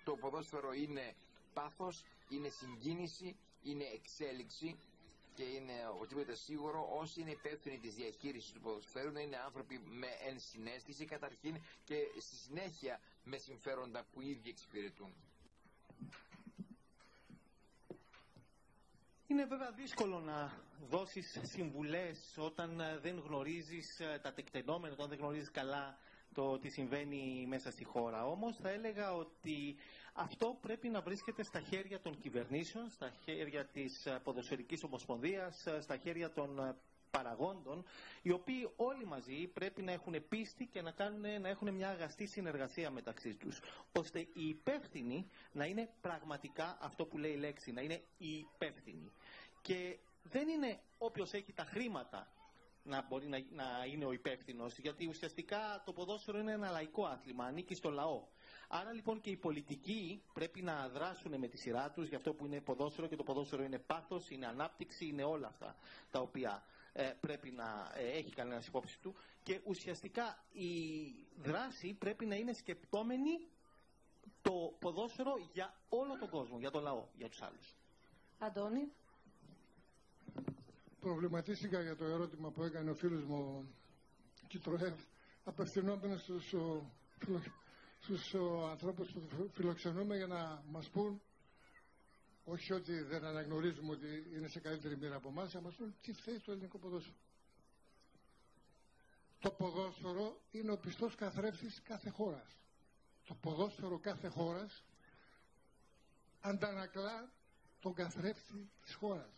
[0.05, 1.15] Το ποδόσφαιρο είναι
[1.53, 4.79] πάθος, είναι συγκίνηση, είναι εξέλιξη
[5.35, 10.07] και είναι οπωσδήποτε σίγουρο όσοι είναι υπεύθυνοι της διαχείρισης του ποδοσφαίρου να είναι άνθρωποι με
[10.29, 15.15] ενσυναίσθηση καταρχήν και στη συνέχεια με συμφέροντα που ήδη εξυπηρετούν.
[19.27, 20.53] Είναι βέβαια δύσκολο να
[20.89, 25.99] δώσεις συμβουλές όταν δεν γνωρίζεις ε, τα τεκτενόμενα, όταν δεν γνωρίζεις καλά
[26.35, 28.27] το τι συμβαίνει μέσα στη χώρα.
[28.27, 29.77] Όμως θα έλεγα ότι
[30.12, 35.80] αυτό πρέπει να βρίσκεται στα χέρια των κυβερνήσεων, στα χέρια της ε, Ποδοσφαιρικής Ομοσπονδίας, ε,
[35.80, 36.74] στα χέρια των ε,
[37.10, 37.84] παραγόντων,
[38.22, 42.26] οι οποίοι όλοι μαζί πρέπει να έχουν πίστη και να, κάνουν, να έχουν μια αγαστή
[42.26, 43.60] συνεργασία μεταξύ τους,
[43.93, 49.10] ώστε οι υπεύθυνοι να είναι πραγματικά αυτό που λέει η λέξη, να είναι οι υπεύθυνοι.
[49.62, 52.28] Και δεν είναι όποιος έχει τα χρήματα
[52.84, 57.44] να μπορεί να, να είναι ο υπεύθυνος, γιατί ουσιαστικά το ποδόσφαιρο είναι ένα λαϊκό άθλημα,
[57.44, 58.22] ανήκει στο λαό.
[58.74, 62.47] Άρα λοιπόν και οι πολιτικοί πρέπει να δράσουν με τη σειρά τους για αυτό που
[62.47, 65.77] είναι ποδόσφαιρο και το ποδόσφαιρο είναι πάθος, είναι ανάπτυξη, είναι όλα αυτά
[66.11, 66.62] τα οποία
[66.93, 70.70] ε, πρέπει να ε, έχει κανένας υπόψη του και ουσιαστικά η
[71.43, 73.49] δράση πρέπει να είναι σκεπτόμενη
[74.43, 77.74] το ποδόσφαιρο για όλο τον κόσμο, για τον λαό, για τους άλλους.
[78.39, 78.93] Αντώνη.
[81.01, 83.69] Προβληματίστηκα για το ερώτημα που έκανε ο φίλος μου
[84.49, 84.94] Κιτροεύ
[85.44, 86.55] απευθυνόμενος στους
[88.03, 88.35] στους
[88.70, 91.23] ανθρώπους που φιλοξενούμε για να μας πούν
[92.45, 96.12] όχι ότι δεν αναγνωρίζουμε ότι είναι σε καλύτερη μοίρα από εμάς, αλλά μας πούν τι
[96.12, 97.16] φταίει στο ελληνικό ποδόσφαιρο.
[99.41, 102.57] Το ποδόσφαιρο είναι ο πιστός καθρέφτης κάθε χώρας.
[103.24, 104.85] Το ποδόσφαιρο κάθε χώρας
[106.41, 107.33] αντανακλά
[107.81, 109.33] τον καθρέφτη της χώρας.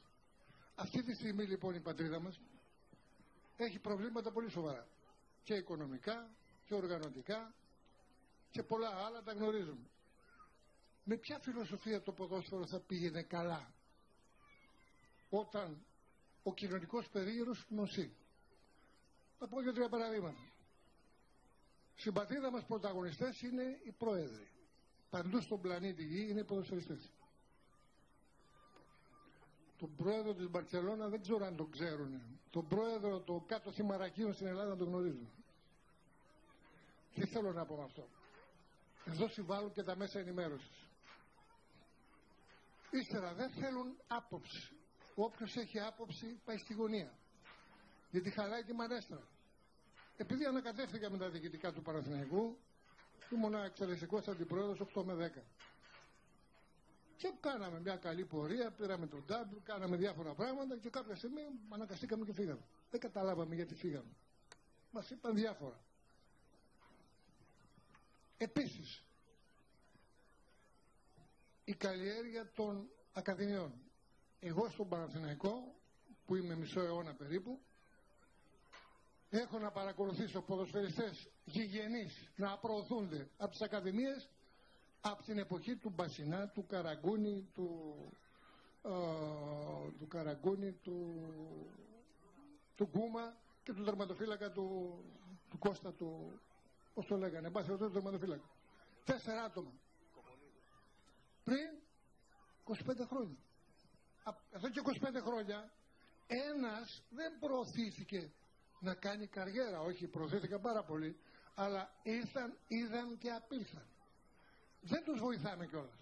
[0.75, 2.41] Αυτή τη στιγμή λοιπόν η πατρίδα μας
[3.57, 4.89] έχει προβλήματα πολύ σοβαρά.
[5.43, 6.31] Και οικονομικά
[6.65, 7.55] και οργανωτικά
[8.55, 9.87] και πολλά άλλα τα γνωρίζουμε.
[11.05, 13.73] Με ποια φιλοσοφία το ποδόσφαιρο θα πήγαινε καλά
[15.31, 15.85] όταν
[16.43, 18.17] ο κοινωνικός περίγυρος νοσεί;
[19.39, 20.53] Θα πω για τρία παραδείγματα.
[21.95, 24.49] Στην πατρίδα μας πρωταγωνιστές είναι οι πρόεδροι.
[25.11, 27.11] Παντού στον πλανήτη Γη είναι οι ποδοσφαιριστές.
[29.79, 32.21] Τον πρόεδρο της Μπαρτσελώνα δεν ξέρω αν τον ξέρουν.
[32.51, 35.29] Τον πρόεδρο το κάτω θυμαρακείο στην Ελλάδα τον γνωρίζουν.
[37.15, 38.09] Τι θέλω να πω με αυτό;
[39.07, 40.89] Εδώ συμβάλλουν και τα μέσα ενημέρωσης.
[42.91, 44.77] Ύστερα δεν θέλουν άποψη.
[45.15, 47.13] Όποιος έχει άποψη πάει στη γωνία.
[48.11, 49.23] Γιατί χαλάει τη μανέστρα.
[50.17, 52.59] Επειδή ανακατεύτηκα με τα διοικητικά του Παναθηναϊκού,
[53.31, 55.43] ήμουν εξελισσικός αντιπρόεδρος 8 με 10.
[57.17, 62.25] Και κάναμε μια καλή πορεία, πήραμε τον τάμπλ, κάναμε διάφορα πράγματα και κάποια στιγμή αναγκαστήκαμε
[62.25, 62.65] και φύγαμε.
[62.91, 64.11] Δεν καταλάβαμε γιατί φύγαμε.
[64.91, 65.81] Μας είπαν διάφορα.
[68.45, 69.03] Επίσης,
[71.65, 73.73] η καλλιέργεια των ακαδημιών.
[74.41, 75.75] Εγώ στον Παναθηναϊκό,
[76.27, 77.61] που είμαι μισό αιώνα περίπου,
[79.31, 84.29] έχω να παρακολουθήσω ποδοσφαιριστές γηγενείς να προωθούνται από τις ακαδημίες
[85.01, 87.95] από την εποχή του Μπασινά, του Καραγκούνη, του,
[88.83, 88.91] ε,
[89.99, 91.15] του Καραγκούνη, του,
[92.77, 94.95] του Γκούμα και του τερματοφύλακα του,
[95.51, 96.41] του Κώστα του,
[96.95, 98.51] πώς το λέγανε, μπας του τερματοφύλακα.
[99.05, 99.73] Τέσσερα άτομα.
[101.45, 101.71] Πριν
[102.65, 103.39] 25 χρόνια.
[104.51, 105.73] Εδώ και 25 χρόνια
[106.27, 108.33] ένας δεν προωθήθηκε
[108.81, 111.17] να κάνει καριέρα, όχι προωθήθηκαν πάρα πολύ,
[111.55, 113.87] αλλά ήρθαν, είδαν και απήλθαν.
[114.81, 115.99] Δεν τους βοηθάμε κιόλας.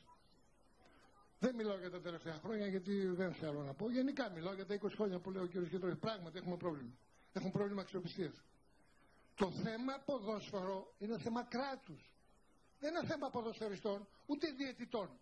[1.39, 3.91] Δεν μιλάω για τα τελευταία χρόνια γιατί δεν θέλω να πω.
[3.91, 5.51] Γενικά μιλάω για τα 20 χρόνια που λέω ο κ.
[5.51, 5.99] Κίτρος.
[5.99, 6.93] Πράγματι έχουμε πρόβλημα.
[7.33, 8.43] Έχουμε πρόβλημα αξιοπιστίας.
[9.43, 12.13] Το θέμα ποδόσφαιρο είναι θέμα κράτους.
[12.79, 15.19] Δεν είναι θέμα ποδοσφαιριστών, ούτε διαιτητών.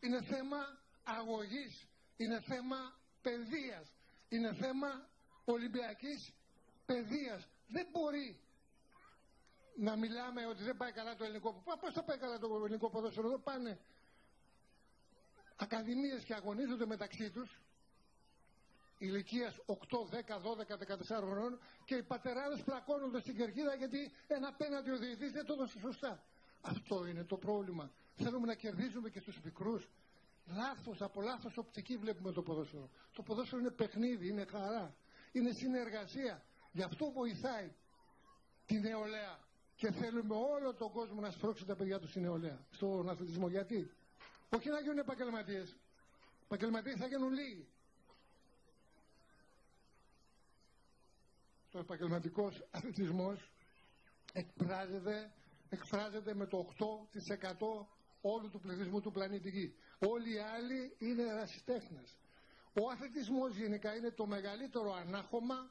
[0.00, 1.86] Είναι θέμα αγωγής,
[2.16, 2.76] είναι θέμα
[3.22, 3.92] παιδείας,
[4.28, 5.08] είναι θέμα
[5.44, 6.32] ολυμπιακής
[6.86, 7.48] παιδείας.
[7.68, 8.40] Δεν μπορεί
[9.76, 13.26] να μιλάμε ότι δεν πάει καλά το ελληνικό Πώς θα πάει καλά το ελληνικό ποδόσφαιρο,
[13.26, 13.78] εδώ πάνε
[15.56, 17.61] ακαδημίες και αγωνίζονται μεταξύ τους
[18.98, 19.74] ηλικίας 8,
[20.10, 25.32] 10, 12, 14 χρονών και οι πατεράδες πλακώνονται στην κερκίδα γιατί ένα απέναντι ο διαιτητής
[25.32, 26.22] δεν το έδωσε σωστά.
[26.60, 27.90] Αυτό είναι το πρόβλημα.
[28.14, 29.88] Θέλουμε να κερδίζουμε και στους μικρούς.
[30.46, 32.90] Λάθος, από λάθος οπτική βλέπουμε το ποδόσφαιρο.
[33.12, 34.94] Το ποδόσφαιρο είναι παιχνίδι, είναι χαρά,
[35.32, 36.42] είναι συνεργασία.
[36.72, 37.72] Γι' αυτό βοηθάει
[38.66, 39.38] τη νεολαία.
[39.76, 43.48] Και θέλουμε όλο τον κόσμο να σπρώξει τα παιδιά του στην νεολαία, στον αθλητισμό.
[43.48, 43.90] Γιατί;
[44.50, 45.76] Όχι να γίνουν επαγγελματίες.
[46.44, 47.68] Επαγγελματίες θα γίνουν λίγοι.
[51.74, 53.50] Ο επαγγελματικός αθλητισμός
[54.32, 55.32] εκφράζεται,
[55.68, 57.86] εκφράζεται με το 8%
[58.20, 59.74] όλου του πληθυσμού του πλανήτη Γη.
[59.98, 62.16] Όλοι οι άλλοι είναι ερασιτέχνες.
[62.80, 65.70] Ο αθλητισμός γενικά είναι το μεγαλύτερο ανάχωμα,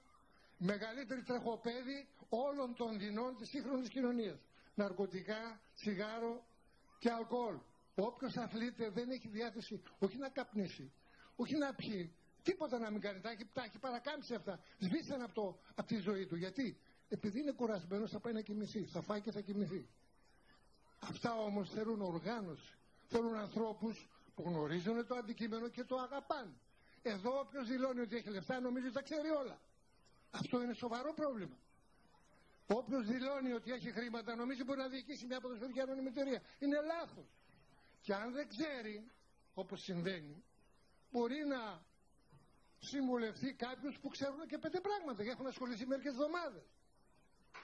[0.57, 4.39] μεγαλύτερη τρεχοπέδη όλων των δεινών της σύγχρονης κοινωνίας.
[4.75, 6.45] Ναρκωτικά, τσιγάρο
[6.99, 7.57] και αλκοόλ.
[7.95, 10.91] Όποιος αθλείται δεν έχει διάθεση όχι να καπνίσει,
[11.35, 13.19] όχι να πιει, τίποτα να μην κάνει.
[13.19, 14.59] Τα έχει, τα έχει παρακάμψει αυτά.
[14.79, 16.35] Σβήσαν από, το, από τη ζωή του.
[16.35, 16.77] Γιατί;
[17.09, 18.83] Επειδή είναι κουρασμένος θα πάει να κοιμηθεί.
[18.83, 19.87] Θα φάει και θα κοιμηθεί.
[20.99, 22.73] Αυτά όμως θέλουν οργάνωση.
[23.07, 26.53] Θέλουν ανθρώπους που γνωρίζουν το αντικείμενο και το αγαπάνε.
[27.01, 29.59] Εδώ όποιος δηλώνει ότι έχει λεφτά νομίζει ότι τα ξέρει όλα.
[30.31, 31.57] Αυτό είναι σοβαρό πρόβλημα.
[32.67, 36.41] Όποιος δηλώνει ότι έχει χρήματα νομίζει μπορεί να διοικήσει μια ποδοσφαιρική ανώνυμη εταιρεία.
[36.59, 37.25] Είναι λάθος.
[38.01, 39.11] Και αν δεν ξέρει,
[39.53, 40.43] όπως συμβαίνει,
[41.11, 41.81] μπορεί να
[42.81, 46.63] συμβουλευτεί κάποιου που ξέρουν και πέντε πράγματα και έχουν ασχοληθεί μερικές εβδομάδες.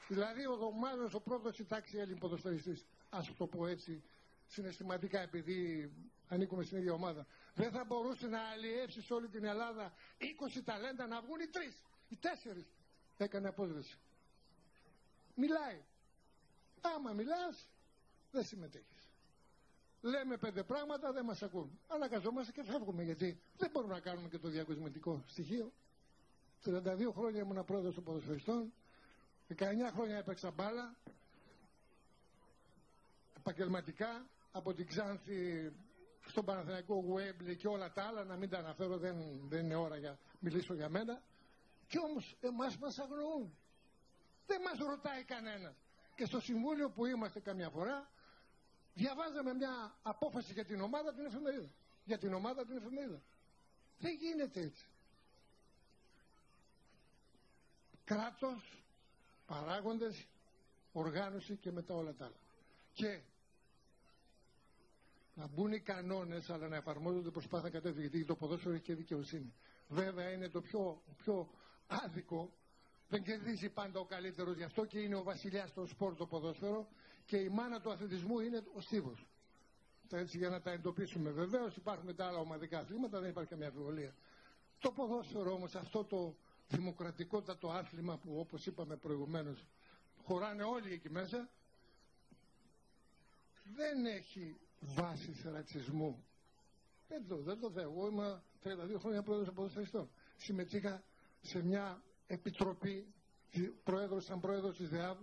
[0.08, 4.04] Δηλαδή ο εβδομάδε ο πρώτος η τάξη Έλλην ποδοσφαιριστής, ας το πω έτσι
[4.48, 5.92] συναισθηματικά επειδή
[6.28, 9.94] ανήκουμε στην ίδια ομάδα, δεν θα μπορούσε να αλλιεύσει σε όλη την Ελλάδα
[10.58, 12.66] 20 ταλέντα να βγουν οι τρεις, οι τέσσερις.
[13.18, 13.98] Έκανε απόσβεση.
[15.36, 15.84] Μιλάει.
[16.82, 17.70] Άμα μιλάς,
[18.32, 18.97] δεν συμμετέχεις.
[20.08, 21.80] Λέμε πέντε πράγματα, δεν μας ακούν.
[21.88, 25.72] Αναγκαζόμαστε και φεύγουμε γιατί δεν μπορούμε να κάνουμε και το διακοσμητικό στοιχείο.
[26.66, 28.74] 32 χρόνια ήμουν πρόεδρος των ποδοσφαιριστών,
[29.58, 29.64] 19
[29.94, 30.96] χρόνια έπαιξα μπάλα,
[33.38, 35.72] επαγγελματικά, από την Ξάνθη
[36.28, 39.16] στον Παναθηναϊκό Γουέμπλη και όλα τα άλλα, να μην τα αναφέρω, δεν,
[39.50, 41.22] δεν είναι ώρα για μιλήσω για μένα.
[41.88, 43.58] Κι όμως εμάς μας αγνοούν.
[44.48, 45.76] Δεν μας ρωτάει κανένας.
[46.16, 48.10] Και στο συμβούλιο που είμαστε καμιά φορά,
[48.98, 51.70] διαβάζαμε μια απόφαση για την ομάδα την εφημερίδα.
[52.06, 53.22] Για την ομάδα την εφημερίδα.
[54.00, 54.86] Δεν γίνεται έτσι.
[58.06, 58.84] Κράτος,
[59.46, 60.26] παράγοντες,
[60.92, 62.36] οργάνωση και μετά όλα τα άλλα.
[62.94, 63.20] Και
[65.34, 68.96] να μπουν οι κανόνες αλλά να εφαρμόζονται προς κάθε κατεύθυνση γιατί το ποδόσφαιρο έχει και
[68.96, 69.54] δικαιοσύνη.
[69.88, 71.50] Βέβαια είναι το πιο, πιο
[71.88, 72.52] άδικο
[73.10, 76.88] δεν κερδίζει πάντα ο καλύτερος, γι' αυτό και είναι ο βασιλιάς στο σπορ το ποδόσφαιρο
[77.28, 79.26] και η μάνα του αθλητισμού είναι ο στίβος.
[80.12, 81.30] Έτσι για να τα εντοπίσουμε.
[81.32, 84.16] Βεβαίως υπάρχουν τα άλλα ομαδικά αθλήματα, δεν υπάρχει καμία αμφιβολία.
[84.80, 86.36] Το ποδόσφαιρο όμως, αυτό το
[86.68, 89.66] δημοκρατικότατο άθλημα που όπως είπαμε προηγουμένως
[90.24, 91.50] χωράνε όλοι εκεί μέσα,
[93.76, 96.26] δεν έχει βάση ρατσισμού.
[97.08, 97.90] Δεν το, δεν το δέχω.
[97.90, 100.10] Εγώ είμαι 32 χρόνια πρόεδρος ποδοσφαιριστών.
[100.36, 101.04] Συμμετείχα
[101.42, 103.14] σε μια επιτροπή,
[103.84, 105.18] πρόεδρος, σαν πρόεδρος της ΔΕΑΒ,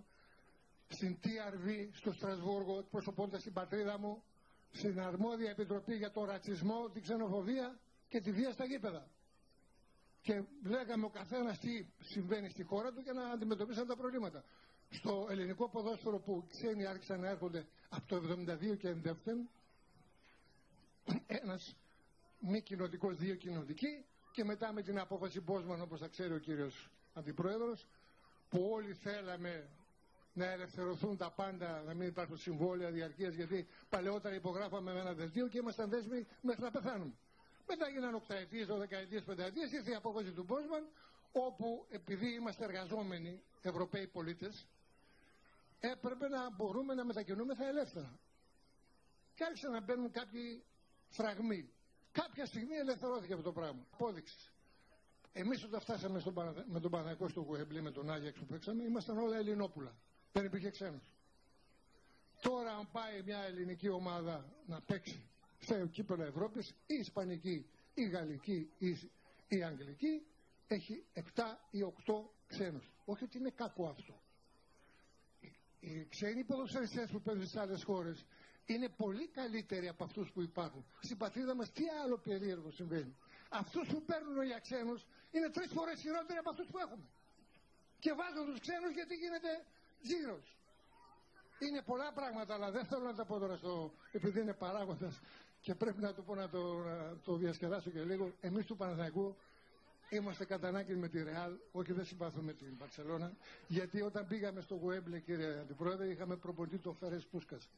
[0.88, 4.22] στην TRV στο Στρασβούργο, εκπροσωπώντας την πατρίδα μου,
[4.70, 7.78] στην αρμόδια επιτροπή για το ρατσισμό, την ξενοφοβία
[8.08, 9.08] και τη βία στα γήπεδα.
[10.20, 14.44] Και βλέπαμε ο καθένας τι συμβαίνει στη χώρα του και να αντιμετωπίσαν τα προβλήματα.
[14.90, 19.48] Στο ελληνικό ποδόσφαιρο που ξένοι άρχισαν να έρχονται από το 72 και εντεύθεν,
[21.26, 21.76] ένας
[22.38, 26.90] μη κοινοτικός, δύο κοινοτικοί, και μετά με την απόφαση Μπόσμαν, όπως θα ξέρει ο κύριος
[27.12, 27.86] Αντιπρόεδρος,
[28.48, 29.68] που όλοι θέλαμε
[30.34, 35.48] να ελευθερωθούν τα πάντα, να μην υπάρχουν συμβόλαια διαρκείας, γιατί παλαιότερα υπογράφαμε με ένα δελτίο
[35.48, 37.14] και ήμασταν δέσμοι μέχρι να πεθάνουμε.
[37.66, 40.88] Μετά γίνανε οκταετίες, δωδεκαετίες, πενταετίες, ήρθε η απόφαση του Μπόσμαν,
[41.32, 44.66] όπου επειδή είμαστε εργαζόμενοι Ευρωπαίοι πολίτες,
[45.80, 48.18] έπρεπε να μπορούμε να μετακινούμεθα ελεύθερα.
[49.34, 50.64] Και άρχισαν να μπαίνουν κάποιοι
[51.08, 51.70] φραγμοί.
[52.12, 53.86] Κάποια στιγμή ελευθερώθηκε αυτό το πράγμα.
[53.92, 54.52] Απόδειξης.
[55.32, 56.64] Εμείς όταν φτάσαμε στον Πανα...
[56.68, 59.96] με τον Παναγικό στο Γουέμπλι, με τον Άγιαξ που παίξαμε, ήμασταν όλα Ελληνόπουλα.
[60.34, 61.02] Δεν υπήρχε ξένος.
[62.40, 65.28] Τώρα, αν πάει μια ελληνική ομάδα να παίξει
[65.58, 68.98] στο κύπελο Ευρώπης, η Ισπανική, η Γαλλική, η,
[69.48, 70.26] η Αγγλική,
[70.66, 71.20] έχει 7
[71.70, 72.14] ή 8
[72.46, 72.90] ξένους.
[73.04, 74.22] Όχι ότι είναι κακό αυτό.
[75.80, 78.24] Οι ξένοι ποδοσφαιριστές που παίζουν σε άλλες χώρες
[78.66, 80.84] είναι πολύ καλύτεροι από αυτούς που υπάρχουν.
[81.00, 83.16] Στην πατρίδα μας τι άλλο περίεργο συμβαίνει.
[83.48, 87.08] Αυτούς που παίρνουν για ξένους είναι τρεις φορές χειρότεροι από αυτούς που έχουμε.
[87.98, 89.64] Και βάζουν τους ξένους γιατί γίνεται
[90.08, 90.38] γύρω.
[91.58, 95.20] Είναι πολλά πράγματα, αλλά δεν θέλω να τα πω τώρα στο, επειδή είναι παράγοντας
[95.60, 98.32] και πρέπει να το πω να το, να το διασκεδάσω και λίγο.
[98.40, 99.36] Εμείς του Παναθηναϊκού
[100.10, 103.32] είμαστε κατά ανάγκη με τη Ρεάλ, όχι δεν συμπαθούμε την Παρσελώνα,
[103.66, 107.70] γιατί όταν πήγαμε στο Γουέμπλε, κύριε Αντιπρόεδρε, είχαμε προπονητή το Φέρες Πούσκας.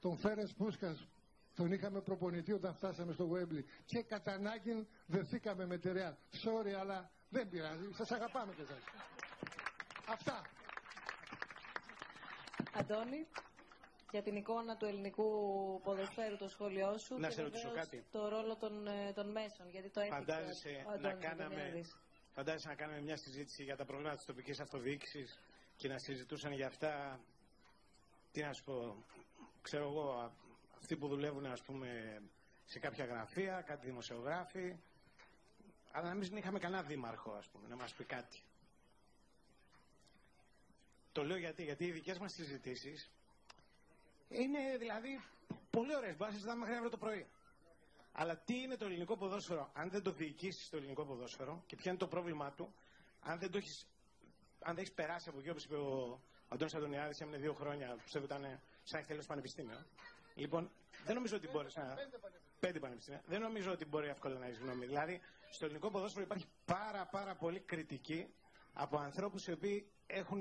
[0.00, 1.08] Τον Φέρες Πούσκας
[1.54, 6.14] τον είχαμε προπονητή όταν φτάσαμε στο Γουέμπλε και κατά ανάγκη δεθήκαμε με τη Ρεάλ.
[6.32, 7.88] Sorry, αλλά δεν πειράζει.
[7.92, 8.82] Σας αγαπάμε και εσάς.
[10.08, 10.55] Αυτά.
[12.78, 13.26] Αντώνη,
[14.10, 15.24] για την εικόνα του ελληνικού
[15.84, 18.04] ποδοσφαίρου το σχόλιο σου Να και σε ρωτήσω βεβαίως κάτι.
[18.12, 21.96] το ρόλο των, ε, των μέσων, γιατί το έθιξε Φαντάζεσαι ο να Αντώνης κάναμε, Αντωνιάδης.
[22.32, 25.38] φαντάζεσαι να κάναμε μια συζήτηση για τα προβλήματα της τοπικής αυτοδιοίκησης
[25.76, 27.20] και να συζητούσαν για αυτά,
[28.32, 29.04] τι να σου πω,
[29.62, 30.32] ξέρω εγώ, α-
[30.78, 32.20] αυτοί που δουλεύουν ας πούμε
[32.64, 34.76] σε κάποια γραφεία, κάτι δημοσιογράφοι,
[35.92, 38.38] αλλά να μην είχαμε κανένα δήμαρχο ας πούμε, να μας πει κάτι.
[41.16, 43.10] Το λέω γιατί, γιατί οι δικές μας συζητήσεις
[44.28, 45.20] είναι δηλαδή
[45.70, 47.26] πολύ ωραίες, μπορείς να συζητάμε μέχρι αύριο το πρωί.
[48.12, 51.90] Αλλά τι είναι το ελληνικό ποδόσφαιρο, αν δεν το διοικήσεις το ελληνικό ποδόσφαιρο και ποιο
[51.90, 52.74] είναι το πρόβλημά του,
[53.20, 53.86] αν δεν το έχεις,
[54.60, 58.24] αν δεν έχεις περάσει από εκεί, όπως είπε ο Αντώνης Αντωνιάδης, έμεινε δύο χρόνια, πιστεύω
[58.24, 59.84] ήταν σαν έχει τελειώσει πανεπιστήμιο.
[60.34, 60.70] Λοιπόν,
[61.04, 61.94] δεν νομίζω ότι μπορείς να.
[62.60, 63.22] Πέντε πανεπιστήμια.
[63.26, 64.86] Δεν νομίζω ότι μπορεί εύκολα να έχεις γνώμη.
[64.86, 65.20] Δηλαδή,
[65.50, 68.34] στο ελληνικό ποδόσφαιρο υπάρχει πάρα, πάρα πολύ κριτική
[68.72, 70.40] από ανθρώπους οι οποίοι έχουν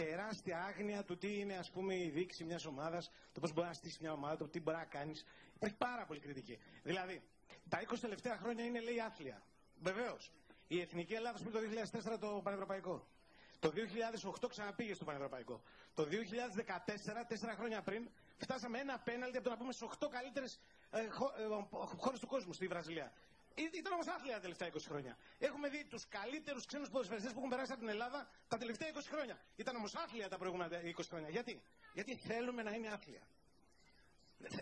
[0.00, 3.74] τεράστια άγνοια του τι είναι ας πούμε η δίκηση μιας ομάδας, το πώς μπορείς να
[3.74, 5.24] στήσεις μια ομάδα, το τι μπορεί να κάνεις.
[5.54, 6.58] Υπάρχει πάρα πολύ κριτική.
[6.82, 7.22] Δηλαδή,
[7.68, 9.42] τα 20 τελευταία χρόνια είναι λέει άθλια.
[9.80, 10.32] Βεβαίως.
[10.68, 13.06] Η Εθνική Ελλάδα που το 2004 το Πανευρωπαϊκό.
[13.58, 13.72] Το
[14.42, 15.62] 2008 ξαναπήγε στο Πανευρωπαϊκό.
[15.94, 20.60] Το 2014, τέσσερα χρόνια πριν, φτάσαμε ένα πέναλτι από το να πούμε στι 8 καλύτερες
[20.90, 23.12] ε, χω, ε, χώρες του κόσμου στη Βραζιλία.
[23.58, 25.16] Ή- Ήταν όμω άθλια τα τελευταία 20 χρόνια.
[25.38, 29.08] Έχουμε δει τους καλύτερους ξένους ποδοσφαιριστές που έχουν περάσει από την Ελλάδα τα τελευταία 20
[29.10, 29.38] χρόνια.
[29.56, 31.28] Ήταν όμως άθλια τα προηγούμενα 20 χρόνια.
[31.28, 31.62] Γιατί;
[31.92, 33.22] Γιατί θέλουμε να είναι άθλια.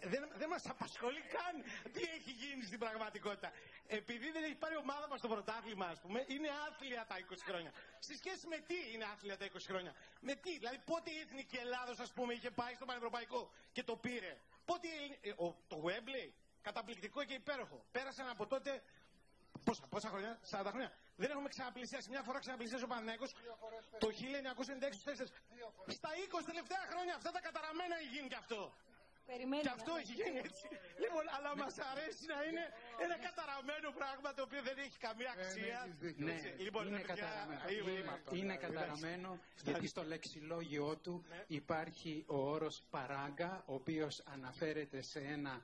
[0.02, 1.54] Δεν, δεν μας απασχολεί καν
[1.92, 3.52] τι έχει γίνει στην πραγματικότητα.
[3.86, 7.44] Επειδή δεν έχει πάρει η ομάδα μας το πρωτάθλημα, ας πούμε, είναι άθλια τα 20
[7.44, 7.72] χρόνια.
[7.98, 11.56] Στη σχέση με τι είναι άθλια τα 20 χρόνια; Με τι, δηλαδή πότε η Εθνική
[11.56, 15.56] Ελλάδος, ας πούμε, είχε πάει στο Πανευρωπαϊκό και το πήρε; Πότε η Ελλη- ε, ο,
[15.68, 16.30] το Wembley,
[16.68, 17.78] καταπληκτικό και υπέροχο.
[17.96, 18.70] Πέρασαν από τότε.
[19.64, 20.90] Πόσα, πόσα χρόνια, 40 χρόνια.
[21.16, 22.08] Δεν έχουμε ξαναπλησιάσει.
[22.14, 23.26] Μια φορά ξαναπλησιάσει ο Παναγιώτο
[23.98, 25.32] το 1996 στους τέσσερις.
[25.98, 28.60] Στα 20 τελευταία χρόνια αυτά τα καταραμένα έχει γίνει και αυτό.
[29.26, 29.96] Περιμένει Και να αυτό δω.
[30.02, 30.66] έχει γίνει έτσι.
[31.02, 32.64] Λοιπόν, αλλά μας αρέσει να είναι
[33.04, 35.78] ένα καταραμένο πράγμα το οποίο δεν έχει καμία αξία.
[36.16, 37.68] Ναι, Έτσι, λοιπόν, είναι ρε παιδιά, καταραμένο.
[37.68, 38.30] είμαι- είμαι αυτό.
[38.36, 38.66] Είναι Εντάξει.
[38.66, 39.70] καταραμένο Φτάνει.
[39.70, 45.62] γιατί στο λεξιλόγιό του υπάρχει ο όρος παράγκα, ο οποίος αναφέρεται σε, ένα,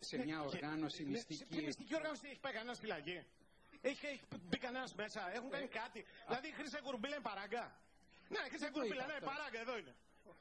[0.00, 1.64] σε Ναι, μια και- οργάνωση ναι, Σε ποια μυστική.
[1.66, 3.18] μυστική οργάνωση έχει πάει κανένα φυλακή.
[3.80, 6.04] Έχει, έχει μπει κανένας μέσα, έχουν κάνει κάτι.
[6.26, 7.64] Δηλαδή η Χρυσά Κουρμπίλα είναι παράγκα.
[8.28, 9.30] Ναι, η Χρυσά Δεν το Κουρμπίλα, είπα ναι, αυτό.
[9.32, 9.94] παράγκα, εδώ είναι.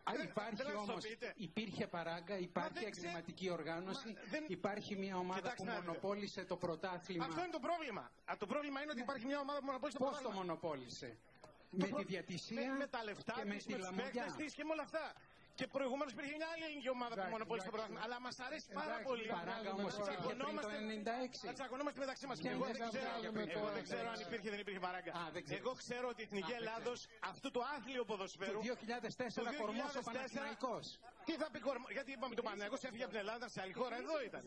[0.10, 1.34] Α, Δεν- υπάρχει δεν θα όμως, το πείτε.
[1.38, 5.76] υπήρχε παράγκα, υπάρχει δεν ξέρω- εγκληματική οργάνωση, Μα δεν- υπάρχει μια ομάδα Κοιτάξτε που να
[5.76, 5.86] δείτε.
[5.88, 7.26] μονοπόλησε το πρωτάθλημα.
[7.26, 8.12] Αυτό είναι το πρόβλημα.
[8.26, 10.46] Α, το πρόβλημα είναι ότι υπάρχει μια ομάδα που μονοπόλησε το Πώς το πρωτάθλημα.
[10.54, 11.18] μονοπόλησε;
[11.72, 13.86] Το Με προ- τη διατησία με, με τα λεφτά και με της, τη με τους
[13.86, 14.12] λαμογιά.
[14.12, 15.14] παίκτες της και με όλα αυτά.
[15.60, 18.02] Και προηγουμένως υπήρχε μια άλλη ελληνική ομάδα που μονοπόλησε το πρωτάθλημα.
[18.06, 19.24] Αλλά μας αρέσει πάρα Εντάξει, πολύ.
[19.30, 21.48] η Παράγκα όμως Να υπήρχε πριν το τσακωνόμαστε- 96.
[21.50, 22.38] Να τσακωνόμαστε μεταξύ μας.
[22.44, 24.28] Και Εγώ δεν δεν ξέρω, βγάζουμε εγώ τώρα, δεν ξέρω αν εντάξει.
[24.30, 25.12] υπήρχε ή δεν υπήρχε παράγκα.
[25.36, 25.62] δεν ξέρεις.
[25.64, 27.00] Εγώ ξέρω ότι η Εθνική Α, δεν Ελλάδος
[27.32, 28.60] αυτού του άθλιου ποδοσφαίρου.
[28.60, 30.86] Το 2004 κορμός ο Παναθηναϊκός.
[31.28, 33.96] Τι θα πει κορμό, γιατί είπαμε το Παναθηναϊκός έφυγε από την Ελλάδα σε άλλη χώρα,
[34.04, 34.44] εδώ ήταν.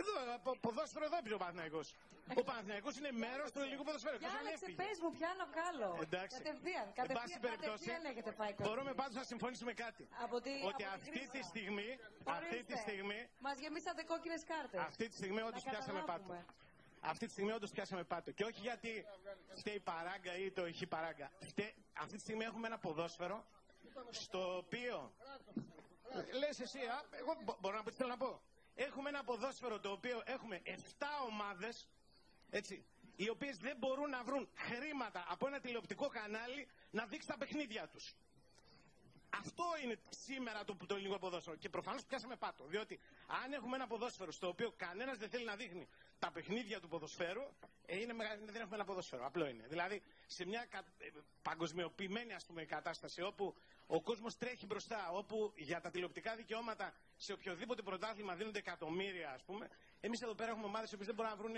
[0.00, 1.86] Εδώ, από ποδόσφαιρο εδώ πήγε ο Παναθηναϊκός.
[2.40, 4.16] Ο Παναθηναϊκός είναι μέρος του ελληνικού ποδοσφαίρου.
[4.22, 4.82] Για Εκτός αν άλλαξε, έφυγε.
[4.82, 5.88] πες μου, πιάνω βγάλω.
[6.06, 6.36] Εντάξει.
[6.38, 8.68] Κατευθείαν, Εν πάση κατευθείαν, περιπτώσει, κατευθείαν έχετε φάει κόκκινη.
[8.68, 10.02] μπορούμε πάντως να συμφωνήσουμε κάτι.
[10.24, 11.48] Από τη, Ότι από τη αυτή τη Χρήσα.
[11.48, 12.76] στιγμή, αυτή τη Ορίστε.
[12.76, 14.80] στιγμή, Μας γεμίσατε κόκκινες κάρτες.
[14.80, 16.10] αυτή τη στιγμή όντως Να πιάσαμε πάτο.
[16.12, 16.44] καταλάβουμε.
[17.00, 18.30] Αυτή τη στιγμή όντως πιάσαμε πάτο.
[18.30, 19.06] Και όχι γιατί
[19.54, 21.30] φταίει η παράγκα ή το χει παράγκα.
[21.40, 23.44] Φταίει- Αυτή τη στιγμή έχουμε ένα ποδόσφαιρο
[24.10, 25.12] στο οποίο.
[26.38, 28.40] Λες εσύ, α, εγώ μπο- μπορώ να πω τι θέλω να πω.
[28.74, 31.88] Έχουμε ένα ποδόσφαιρο το οποίο έχουμε 7 ομάδες,
[32.50, 32.84] έτσι,
[33.16, 37.88] οι οποίες δεν μπορούν να βρουν χρήματα από ένα τηλεοπτικό κανάλι να δείξει τα παιχνίδια
[37.88, 38.14] τους.
[39.30, 41.56] Αυτό είναι σήμερα το, το ελληνικό ποδόσφαιρο.
[41.56, 42.64] Και προφανώς πιάσαμε πάτο.
[42.64, 43.00] Διότι
[43.44, 45.88] αν έχουμε ένα ποδόσφαιρο στο οποίο κανένας δεν θέλει να δείχνει
[46.18, 47.42] τα παιχνίδια του ποδοσφαίρου,
[47.86, 49.26] ε, είναι, μεγα- δεν έχουμε ένα ποδόσφαιρο.
[49.26, 49.66] Απλό είναι.
[49.68, 51.08] Δηλαδή σε μια κα, ε,
[51.42, 53.56] παγκοσμιοποιημένη ας πούμε, κατάσταση όπου
[53.86, 59.42] ο κόσμος τρέχει μπροστά, όπου για τα τηλεοπτικά δικαιώματα σε οποιοδήποτε πρωτάθλημα δίνονται εκατομμύρια, ας
[59.42, 59.68] πούμε,
[60.00, 61.54] εμείς εδώ πέρα έχουμε ομάδες που δεν μπορούν να βρουν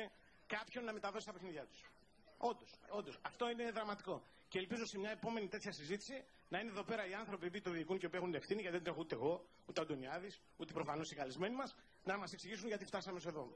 [0.47, 1.91] κάποιον να μεταδώσει τα παιχνίδια τους.
[2.37, 3.19] Όντως, όντως.
[3.23, 4.23] Αυτό είναι δραματικό.
[4.51, 7.71] Και ελπίζω σε μια επόμενη τέτοια συζήτηση να είναι εδώ πέρα οι άνθρωποι που το
[7.71, 10.73] διοικούν και που έχουν ευθύνη, γιατί δεν το έχω ούτε εγώ, ούτε ο Αντωνιάδης, ούτε
[10.73, 13.53] προφανώς οι καλεσμένοι μας, να μας εξηγήσουν γιατί φτάσαμε σε εδώ.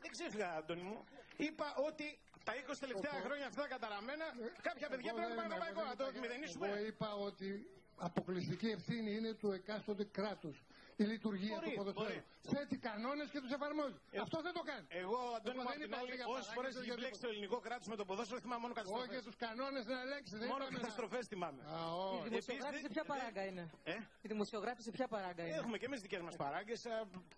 [0.00, 1.04] Δεν ξέφυγα, Αντώνη μου.
[1.36, 4.24] Είπα ότι τα 20 τελευταία χρόνια αυτά τα καταραμένα,
[4.62, 6.68] κάποια παιδιά πρέπει να πάνε στο παϊκό, να το Εγώ μηδενίσουμε.
[6.86, 10.62] είπα ότι αποκλειστική ευθύνη είναι του εκάστοτε κράτους.
[11.02, 12.06] Η λειτουργία Μπορεί, του ποδοσφαίρου.
[12.06, 12.24] μπορεί.
[12.54, 13.98] Θέτει κανόνες και τους εφαρμόζεις.
[14.24, 14.86] Αυτό δεν το κάνει.
[15.02, 16.88] Εγώ, Αντώνη μου, δεν απ' την είπα άλλη, ούτε για όσες παράγκα, φορές ούτε έχει
[16.90, 17.26] για μπλέξει τίποτα.
[17.26, 19.06] το ελληνικό κράτος με το ποδόσφαιρο, θυμάμαι μόνο καταστροφές.
[19.08, 20.34] Όχι για τους κανόνες να ελέγξει.
[20.42, 21.60] Δεν Μόνο είπαμε να- καταστροφές θυμάμαι.
[21.74, 21.78] Α,
[22.14, 22.26] όχι.
[22.26, 23.94] Η δημοσιογράφηση Επίσης, ποια παράγκα είναι; Ε;
[24.26, 26.80] Η δημοσιογράφηση ποια παράγκα είναι; Έχουμε και εμείς δικές μας παράγκες.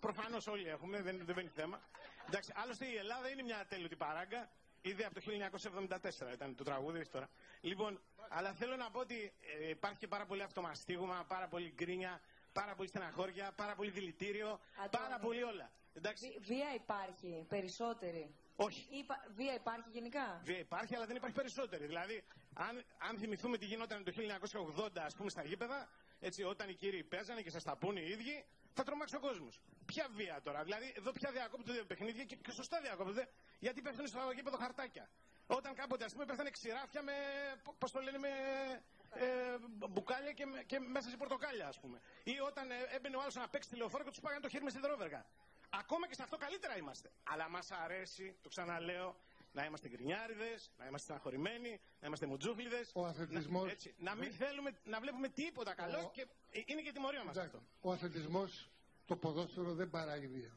[0.05, 1.77] Προφανώς όλοι έχουμε, δεν, δεν μπαίνει θέμα.
[2.27, 4.41] Εντάξει, άλλωστε η Ελλάδα είναι μια ατέλειωτη παράγκα.
[4.81, 7.27] Ήδη από το 1974 ήταν το τραγούδι όχι τώρα.
[7.61, 12.21] Λοιπόν, αλλά θέλω να πω ότι ε, υπάρχει και πάρα πολύ αυτομαστίγωμα, πάρα πολύ γκρίνια,
[12.53, 14.59] πάρα πολύ στεναχώρια, πάρα πολύ δηλητήριο,
[14.91, 15.71] πάρα πολύ όλα.
[15.93, 16.27] Εντάξει.
[16.27, 18.35] Βι- Βία υπάρχει, περισσότερη.
[18.55, 18.87] Όχι.
[18.97, 21.85] Υπα- Βία υπάρχει γενικά; Βία υπάρχει, αλλά δεν υπάρχει περισσότερη.
[21.85, 22.23] Δηλαδή,
[22.53, 27.03] αν, αν θυμηθούμε τι γινόταν το 1980, ας πούμε, στα γήπεδα, έτσι, όταν οι κύριοι
[27.03, 29.61] παίζανε και σας τα πούνε οι ίδιοι, θα τρομάξει ο κόσμος.
[29.85, 33.27] Ποια βία τώρα; Δηλαδή, εδώ πια διακόπτονται παιχνίδια και, και σωστά διακόπτονται,
[33.59, 35.09] γιατί πέφτουν στο γήπεδο χαρτάκια.
[35.47, 37.13] Όταν κάποτε, ας πούμε, πέφτανε ξηράφια με,
[37.77, 38.29] πώς το λένε, με
[39.13, 39.25] ε,
[39.89, 42.01] μπουκάλια και, με- και μέσα σε πορτοκάλια, ας πούμε.
[42.23, 44.73] Ή όταν ε, έμπαινε ο άλλος να παίξει τηλεοφόρο και τους πάγανε το χέρι μες
[44.73, 45.25] σιδερόβεργα.
[45.69, 47.11] Ακόμα και σε αυτό καλύτερα είμαστε.
[47.23, 49.15] Αλλά μας αρέσει, το ξαναλέω,
[49.51, 52.85] να είμαστε γκρινιάριδες, να είμαστε στεναχωρημένοι, να είμαστε μουτζούφλιδε.
[52.93, 56.21] Ο αθλητισμός- Να, έτσι, να μην θέλουμε να βλέπουμε τίποτα καλός Ο- και
[56.51, 57.63] ε, είναι και τιμωρία μας αυτό.
[57.81, 58.69] Ο αθλητισμός,
[59.05, 60.55] το ποδόσφαιρο δεν παράγει βία.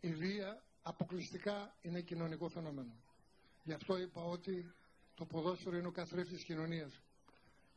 [0.00, 2.92] Η βία αποκλειστικά είναι κοινωνικό φαινόμενο.
[3.62, 4.74] Γι' αυτό είπα ότι
[5.14, 7.00] το ποδόσφαιρο είναι ο καθρέφτης κοινωνίας.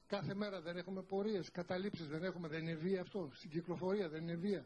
[0.09, 3.29] Κάθε μέρα δεν έχουμε πορείες, καταλήψεις δεν έχουμε, δεν είναι βία αυτό.
[3.33, 4.65] Στην κυκλοφορία δεν είναι βία.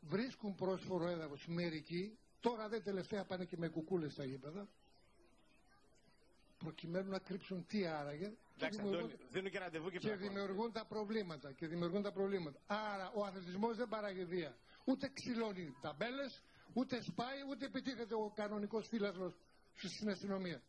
[0.00, 4.68] Βρίσκουν πρόσφορο έδαφος μερικοί, τώρα δεν τελευταία πάνε και με κουκούλες στα γήπεδα,
[6.58, 8.26] προκειμένου να κρύψουν τι άραγε.
[8.26, 10.28] και Εντάξει, δημιουργούν- Αντώνη, δίνουν και ραντεβού και και πλακώνουν.
[10.32, 11.52] δημιουργούν τα προβλήματα.
[11.52, 12.60] Και δημιουργούν τα προβλήματα.
[12.66, 14.56] Άρα ο αθλητισμός δεν παράγει βία.
[14.84, 16.42] Ούτε ξυλώνει ταμπέλες,
[16.72, 19.34] ούτε σπάει, ούτε επιτίθεται ο κανονικός φύλαθλος
[19.74, 20.62] στην αστυνομία.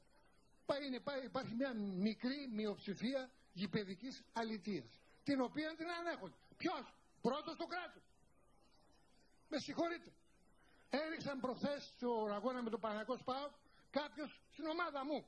[0.67, 1.73] Πάει, είναι, πάει, υπάρχει μια
[2.07, 4.85] μικρή μειοψηφία γηπαιδικής αλητεία.
[5.23, 6.35] Την οποία την ανέχονται.
[6.57, 8.03] Ποιος, πρώτος το κράτος.
[9.49, 10.11] Με συγχωρείτε.
[10.89, 13.49] Έριξαν προχθές στο αγώνα με τον Παναγικό Σπάο
[13.89, 15.25] κάποιος στην ομάδα μου.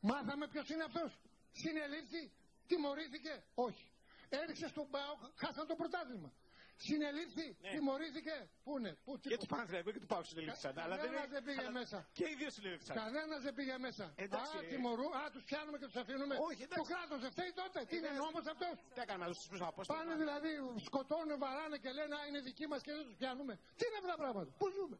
[0.00, 1.18] Μάθαμε ποιος είναι αυτός.
[1.52, 2.32] Συνελήφθη,
[2.66, 3.42] τιμωρήθηκε.
[3.54, 3.86] Όχι.
[4.28, 6.32] Έριξε στον Πάο, χάσαν το πρωτάθλημα.
[6.76, 8.48] Συνελήφθη, τιμωρήθηκε.
[8.64, 9.30] Πού είναι, πού Ναι.
[9.30, 10.78] Και του Παναθηναϊκού και του Πάου συνελήφθησαν.
[10.78, 11.98] Αλλά δεν, Κανένας δεν πήγε αλλά- μέσα.
[12.18, 12.96] Και οι δύο συνελήφθησαν.
[12.96, 14.04] Κανένας δεν πήγε μέσα.
[14.16, 14.66] Εντάξει, α, ε.
[14.72, 16.34] τιμωρούν, α, τους πιάνουμε και τους αφήνουμε.
[16.48, 16.78] Όχι, εντάξει.
[16.80, 17.78] το κράτος δεν φταίει τότε.
[17.88, 19.98] Τι είναι νόμος αυτός; Τι έκαναμε, να τους πίσω απόσταση.
[19.98, 20.50] Πάνε δηλαδή,
[20.88, 23.52] σκοτώνουν, βαράνε και λένε Α, είναι δικοί μας και δεν τους πιάνουμε.
[23.78, 24.96] Τι είναι αυτά τα πράγματα, πού ζούμε;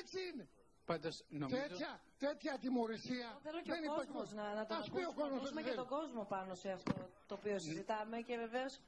[0.00, 0.48] Έτσι είναι.
[0.84, 1.56] Πάντως νομίζω...
[1.62, 3.28] Τέτοια, τέτοια τιμωρησία.
[3.42, 4.10] Θέλω και δεν ο υπάρχει.
[4.10, 5.88] κόσμος να, να τον Ας πει ο ακούσουμε, να κόσμος ακούσουμε ό,τι και θέλει.
[5.88, 6.94] τον κόσμο πάνω σε αυτό
[7.26, 8.80] το οποίο συζητάμε και βεβαίως.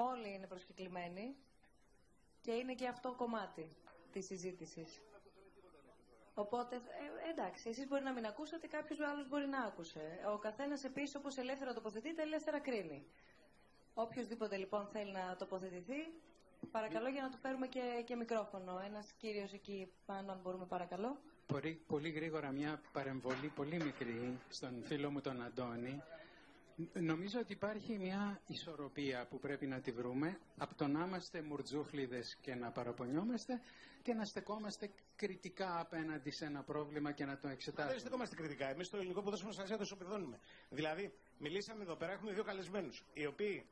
[0.00, 1.36] Όλοι είναι προσκεκλημένοι
[2.40, 3.76] και είναι και αυτό κομμάτι
[4.12, 5.00] της συζήτησης.
[6.34, 10.20] Οπότε, ε, εντάξει, εσείς μπορεί να μην ακούσατε, κάποιος άλλος μπορεί να άκουσε.
[10.34, 13.06] Ο καθένας επίσης όπως ελεύθερα τοποθετείται, ελεύθερα κρίνει.
[13.94, 16.12] Οποιοςδήποτε λοιπόν θέλει να τοποθετηθεί,
[16.70, 18.80] παρακαλώ για να του φέρουμε και, και μικρόφωνο.
[18.86, 21.18] Ένας κύριος εκεί πάνω, αν μπορούμε παρακαλώ.
[21.46, 26.02] πολύ, πολύ γρήγορα μια παρεμβολή πολύ μικρή στον φίλο μου τον Αντώνη.
[26.92, 32.36] Νομίζω ότι υπάρχει μια ισορροπία που πρέπει να τη βρούμε από το να είμαστε μουρτζούφλιδες
[32.40, 33.60] και να παραπονιόμαστε
[34.02, 37.92] και να στεκόμαστε κριτικά απέναντι σε ένα πρόβλημα και να το εξετάσουμε.
[37.92, 38.68] Δεν στεκόμαστε κριτικά.
[38.68, 40.38] Εμείς στο ελληνικό ποδόσφαιρο σα το ισοπεδώνουμε.
[40.70, 43.66] Δηλαδή, μιλήσαμε εδώ πέρα, έχουμε δύο καλεσμένους, οι οποίοι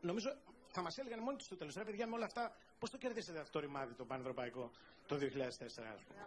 [0.00, 0.36] νομίζω
[0.66, 1.74] θα μας έλεγαν μόνοι τους στο τέλος.
[1.74, 4.70] Ρε παιδιά, με όλα αυτά, πώς το κερδίσατε αυτό το ρημάδι το πανευρωπαϊκό
[5.06, 6.26] το 2004, ας πούμε;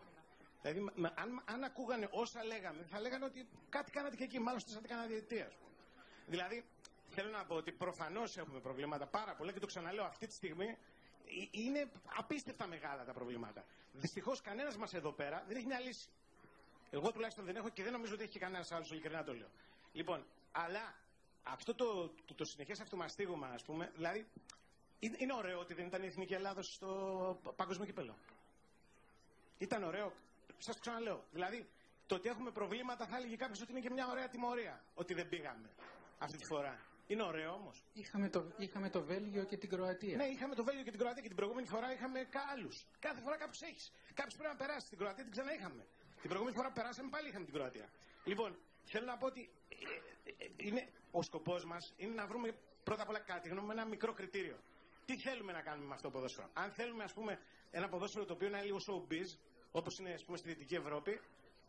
[0.61, 4.87] Δηλαδή, αν, αν ακούγανε όσα λέγαμε, θα λέγανε ότι κάτι κάνατε και εκεί, μάλλον στήσατε
[4.87, 5.51] κανένα διετία.
[6.25, 6.65] Δηλαδή,
[7.09, 10.65] θέλω να πω ότι προφανώς έχουμε προβλήματα πάρα πολλά και το ξαναλέω αυτή τη στιγμή.
[10.65, 10.77] ε,
[11.51, 13.65] Είναι απίστευτα μεγάλα τα προβλήματα.
[13.93, 16.09] Δυστυχώς κανένας μας εδώ πέρα δεν έχει μια λύση.
[16.91, 19.49] Εγώ τουλάχιστον δεν έχω και δεν νομίζω ότι έχει και κανένα άλλο, ειλικρινά το λέω.
[19.91, 20.95] Λοιπόν, αλλά
[21.43, 24.27] αυτό το, το, το συνεχές αυτομαστίγωμα, ας πούμε, δηλαδή
[24.99, 28.17] είναι, είναι ωραίο ότι δεν ήταν η Εθνική Ελλάδος στο παγκόσμιο κύπελο.
[29.57, 30.13] Ήταν ωραίο.
[30.57, 31.23] Σας το ξαναλέω.
[31.31, 31.69] Δηλαδή,
[32.05, 34.83] το ότι έχουμε προβλήματα θα έλεγε κάποιος ότι είναι και μια ωραία τιμωρία.
[34.93, 35.69] Ότι δεν πήγαμε
[36.17, 36.79] αυτή τη φορά.
[37.07, 37.83] Είναι ωραίο όμως.
[37.93, 40.15] Είχαμε το, είχαμε το Βέλγιο και την Κροατία.
[40.17, 42.69] Ναι, είχαμε το Βέλγιο και την Κροατία και την προηγούμενη φορά είχαμε άλλου.
[42.99, 43.91] Κάθε φορά κάποιου έχεις.
[44.13, 44.89] Κάποιο πρέπει να περάσεις.
[44.89, 45.85] Την Κροατία την ξανά είχαμε.
[46.21, 47.89] Την προηγούμενη φορά που περάσαμε πάλι είχαμε την Κροατία.
[48.23, 53.01] Λοιπόν, θέλω να πω ότι ε, ε, είναι, ο σκοπός μας είναι να βρούμε πρώτα
[53.01, 54.57] απ' όλα κάτι, γνώμη ένα μικρό κριτήριο.
[55.05, 57.39] Τι θέλουμε να κάνουμε με αυτό το ποδόσφαιρο; Αν θέλουμε, ας πούμε,
[57.71, 59.37] ένα ποδόσφαιρο το οποίο είναι λίγο showbiz,
[59.71, 61.21] όπως είναι ας πούμε, στη Δυτική Ευρώπη,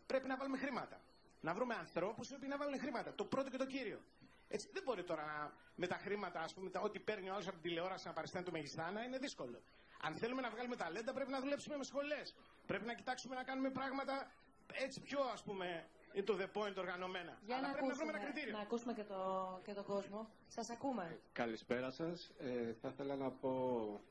[0.06, 1.01] πρέπει να βάλουμε χρήματα.
[1.40, 3.14] Να βρούμε ανθρώπους οι οποίοι να βάλουν χρήματα.
[3.14, 4.01] Το πρώτο και το κύριο.
[4.48, 7.43] Έτσι, δεν μπορεί τώρα να, με τα χρήματα, ας πούμε, τα, ό,τι παίρνει ο άλλο
[7.43, 9.62] από την τηλεόραση να παριστάνει το μεγιστάνα, είναι δύσκολο.
[10.02, 12.35] Αν θέλουμε να βγάλουμε ταλέντα, πρέπει να δουλέψουμε με σχολές.
[12.66, 14.31] Πρέπει να κοιτάξουμε να κάνουμε πράγματα
[14.73, 17.39] έτσι πιο, ας πούμε, είναι το the point οργανωμένα.
[17.47, 18.52] Για Αλλά να πρέπει ακούσουμε, να βρούμε ένα κριτήριο.
[18.56, 19.20] να ακούσουμε και, το,
[19.64, 20.28] και τον κόσμο.
[20.48, 21.18] Σας ακούμε.
[21.32, 22.31] Καλησπέρα σας.
[22.39, 23.52] Ε, θα ήθελα να πω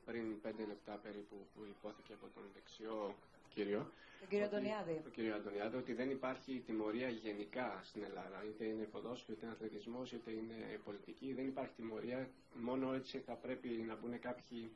[0.04, 3.14] πριν πέντε λεπτά περίπου που υπόθηκε από τον δεξιό
[3.56, 3.90] κύριο.
[4.20, 5.00] Τον κύριο ότι- Αντωνιάδη.
[5.02, 8.44] Τον κύριο Αντωνιάδη, ότι δεν υπάρχει τιμωρία γενικά στην Ελλάδα.
[8.48, 11.32] Είτε είναι ποδόσφαιρο, είτε είναι αθλητισμός, είτε είναι πολιτική.
[11.32, 12.28] Δεν υπάρχει τιμωρία.
[12.54, 14.70] Μόνο έτσι θα πρέπει να μπουν κάποιοι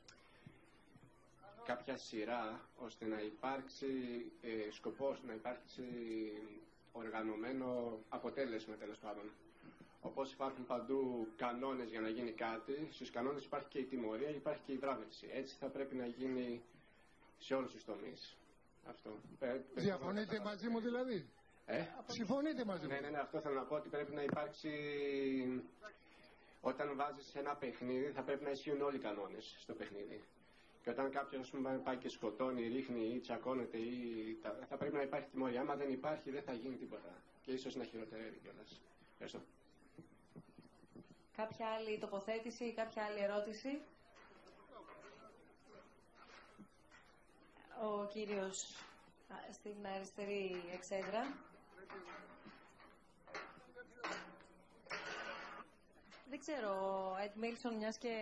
[1.65, 3.87] κάποια σειρά ώστε να υπάρξει
[4.43, 5.83] ε, σκοπός, να υπάρξει
[6.93, 9.25] οργανωμένο αποτέλεσμα τέλος πάντων.
[10.03, 14.63] Όπως υπάρχουν παντού κανόνες για να γίνει κάτι, στους κανόνες υπάρχει και η τιμωρία, υπάρχει
[14.67, 15.27] και η βράβευση.
[15.33, 16.61] Έτσι θα πρέπει να γίνει
[17.39, 18.37] σε όλους τους τομείς.
[18.89, 19.19] Αυτό.
[19.41, 21.29] Ε, Διαφωνείτε μαζί μου δηλαδή;
[21.67, 24.71] Ε; Συμφωνείτε μαζί μου; Ναι, ναι, ναι, αυτό θέλω να πω ότι πρέπει να υπάρξει.
[26.61, 30.23] Όταν βάζεις ένα παιχνίδι, θα πρέπει να ισχύουν όλοι οι κανόνες στο παιχνίδι.
[30.83, 31.53] Και όταν κάποιος
[31.85, 34.39] πάει και σκοτώνει, ρίχνει ή τσακώνεται, ή...
[34.43, 35.61] τα- θα πρέπει να υπάρχει τιμωρία.
[35.61, 37.13] Άμα δεν υπάρχει, δεν θα γίνει τίποτα.
[37.43, 38.81] Και ίσως να χειροτερεύει κιόλας.
[39.13, 39.41] Ευχαριστώ.
[41.37, 43.81] Κάποια άλλη τοποθέτηση ή κάποια άλλη ερώτηση;
[47.83, 48.63] Ο κύριος
[49.29, 51.35] α, στην αριστερή εξέδρα.
[56.31, 56.75] Δεν ξέρω,
[57.27, 58.15] Ed Μίλσον, μιας και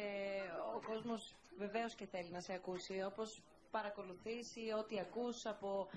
[0.77, 5.89] ο κόσμος βεβαίως και θέλει να σε ακούσει, όπως παρακολουθείς ή ό,τι ακούς από,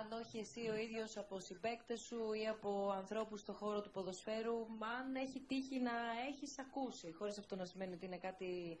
[0.00, 4.66] αν όχι εσύ ο ίδιος, από συμπαίκτες σου ή από ανθρώπους στον χώρο του ποδοσφαίρου,
[4.98, 5.92] αν έχει τύχει να
[6.28, 8.78] έχεις ακούσει, χωρίς αυτό να σημαίνει ότι είναι κάτι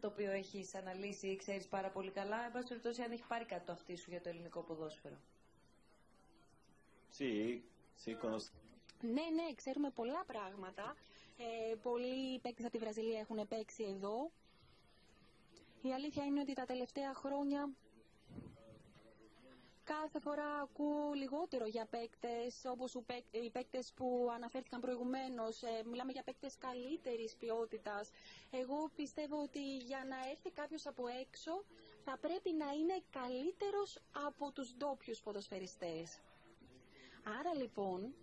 [0.00, 3.44] το οποίο έχεις αναλύσει ή ξέρεις πάρα πολύ καλά, εν πάση περιπτώσει αν έχει πάρει
[3.44, 5.16] κάτι το αυτί σου για το ελληνικό ποδόσφαιρο.
[7.18, 7.60] Sì,
[8.04, 8.62] sì, conosco.
[9.00, 10.96] Ναι, ναι, ξέρουμε πολλά πράγματα.
[11.38, 14.30] Ε, πολλοί παίκτες από τη Βραζιλία έχουν παίξει εδώ.
[15.82, 17.70] Η αλήθεια είναι ότι τα τελευταία χρόνια
[19.84, 25.62] κάθε φορά ακούω λιγότερο για παίκτες όπως ο παίκ- οι παίκτες που αναφέρθηκαν προηγουμένως.
[25.62, 28.10] Ε, μιλάμε για παίκτες καλύτερης ποιότητας.
[28.50, 31.64] Εγώ πιστεύω ότι για να έρθει κάποιος από έξω
[32.04, 36.20] θα πρέπει να είναι καλύτερος από τους ντόπιους ποδοσφαιριστές.
[37.40, 38.14] Άρα λοιπόν,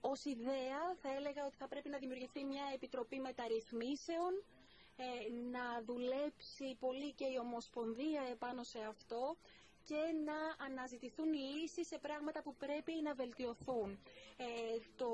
[0.00, 4.53] ως ιδέα θα έλεγα ότι θα πρέπει να δημιουργηθεί μια επιτροπή μεταρρυθμίσεων, ε,
[5.52, 9.36] να δουλέψει πολύ και η Ομοσπονδία επάνω σε αυτό
[9.84, 13.98] και να αναζητηθούν λύσεις σε πράγματα που πρέπει να βελτιωθούν.
[14.36, 14.44] Ε,
[14.96, 15.10] το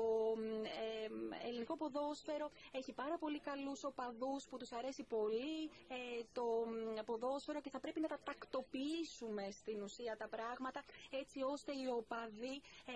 [0.63, 7.03] ε, ελληνικό ποδόσφαιρο έχει πάρα πολύ καλούς οπαδούς που τους αρέσει πολύ ε, το μ,
[7.05, 12.55] ποδόσφαιρο και θα πρέπει να τα τακτοποιήσουμε στην ουσία τα πράγματα έτσι ώστε οι οπαδοί
[12.85, 12.93] ε,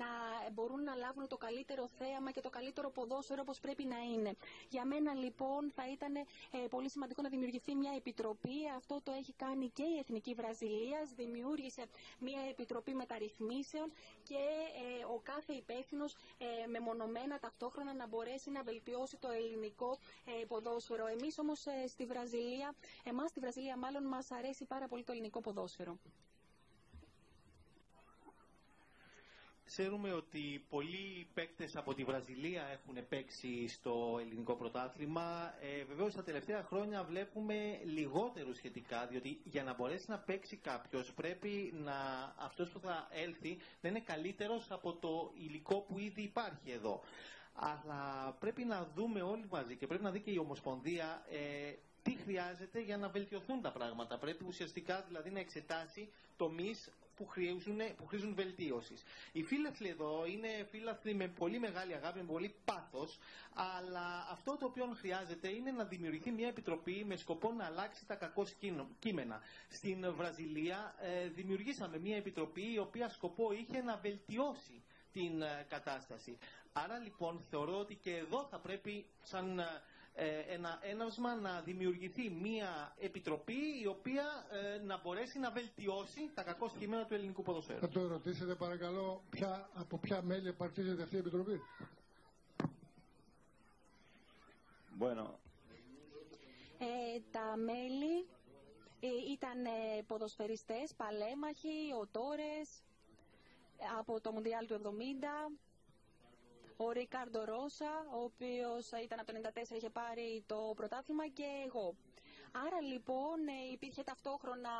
[0.00, 0.10] να
[0.52, 4.34] μπορούν να λάβουν το καλύτερο θέαμα και το καλύτερο ποδόσφαιρο όπως πρέπει να είναι.
[4.68, 6.24] Για μένα λοιπόν θα ήταν ε,
[6.70, 8.56] πολύ σημαντικό να δημιουργηθεί μια επιτροπή.
[8.76, 11.07] Αυτό το έχει κάνει και η Εθνική Βραζιλία.
[11.14, 11.84] Δημιούργησε
[12.18, 19.16] μια επιτροπή μεταρρυθμίσεων και ε, ο κάθε υπεύθυνος ε, μεμονωμένα ταυτόχρονα να μπορέσει να βελτιώσει
[19.16, 21.06] το ελληνικό ε, ποδόσφαιρο.
[21.06, 22.74] Εμείς όμως ε, στη Βραζιλία,
[23.04, 25.98] εμάς στη Βραζιλία μάλλον μας αρέσει πάρα πολύ το ελληνικό ποδόσφαιρο.
[29.68, 35.54] Ξέρουμε ότι πολλοί παίκτες από τη Βραζιλία έχουν παίξει στο ελληνικό πρωτάθλημα.
[35.60, 41.12] Ε, βεβαίως τα τελευταία χρόνια βλέπουμε λιγότερο σχετικά, διότι για να μπορέσει να παίξει κάποιος
[41.12, 41.94] πρέπει να
[42.38, 47.00] αυτός που θα έλθει να είναι καλύτερος από το υλικό που ήδη υπάρχει εδώ.
[47.54, 51.72] Αλλά πρέπει να δούμε όλοι μαζί και πρέπει να δει και η Ομοσπονδία ε,
[52.02, 54.18] τι χρειάζεται για να βελτιωθούν τα πράγματα.
[54.18, 59.02] Πρέπει ουσιαστικά δηλαδή να εξετάσει τομείς που χρήζουν, που χρήζουν βελτίωσης.
[59.32, 63.18] Οι φίλαθλοι εδώ είναι φίλαθλοι με πολύ μεγάλη αγάπη, με πολύ πάθος,
[63.54, 68.14] αλλά αυτό το οποίο χρειάζεται είναι να δημιουργηθεί μια επιτροπή με σκοπό να αλλάξει τα
[68.14, 68.46] κακό
[68.98, 69.40] κείμενα.
[69.68, 74.82] Στην Βραζιλία ε, δημιουργήσαμε μια επιτροπή η οποία σκοπό είχε να βελτιώσει
[75.12, 76.38] την ε, κατάσταση.
[76.72, 79.66] Άρα λοιπόν θεωρώ ότι και εδώ θα πρέπει σαν ε, ε,
[80.48, 86.70] ένα έναυσμα να δημιουργηθεί μια επιτροπή η οποία ε, να μπορέσει να βελτιώσει τα κακό
[86.78, 87.78] κείμενα του ελληνικού ποδοσφαίρου.
[87.80, 91.60] Θα το ρωτήσετε παρακαλώ ποια, από ποια μέλη απαρτίζεται αυτή η επιτροπή.
[95.00, 95.26] Bueno.
[96.78, 98.26] Ε, τα μέλη
[99.00, 102.68] ε, ήταν ε, ποδοσφαιριστές, παλέμαχοι, οτόρες,
[103.98, 104.80] από το Μουντιάλ του
[105.48, 105.52] 70,
[106.80, 109.38] ο Ρικάρντο Ρώσα, ο οποίος ήταν από το
[109.72, 111.94] 1994, είχε πάρει το πρωτάθλημα και εγώ.
[112.66, 114.70] Άρα λοιπόν ε, υπήρχε ταυτόχρονα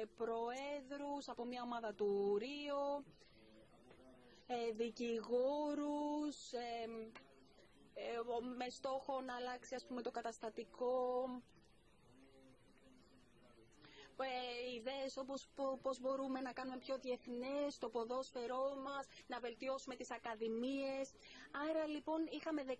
[0.00, 3.04] ε, προέδρους από μια ομάδα του Ρίο,
[4.46, 6.36] ε, δικηγόρους,
[8.56, 11.24] με στόχο να αλλάξει ας πούμε το καταστατικό
[14.24, 15.48] ε, ιδέες όπως
[15.82, 21.10] πώς μπορούμε να κάνουμε πιο διεθνές το ποδόσφαιρό μας, να βελτιώσουμε τις ακαδημίες.
[21.68, 22.74] Άρα λοιπόν είχαμε 17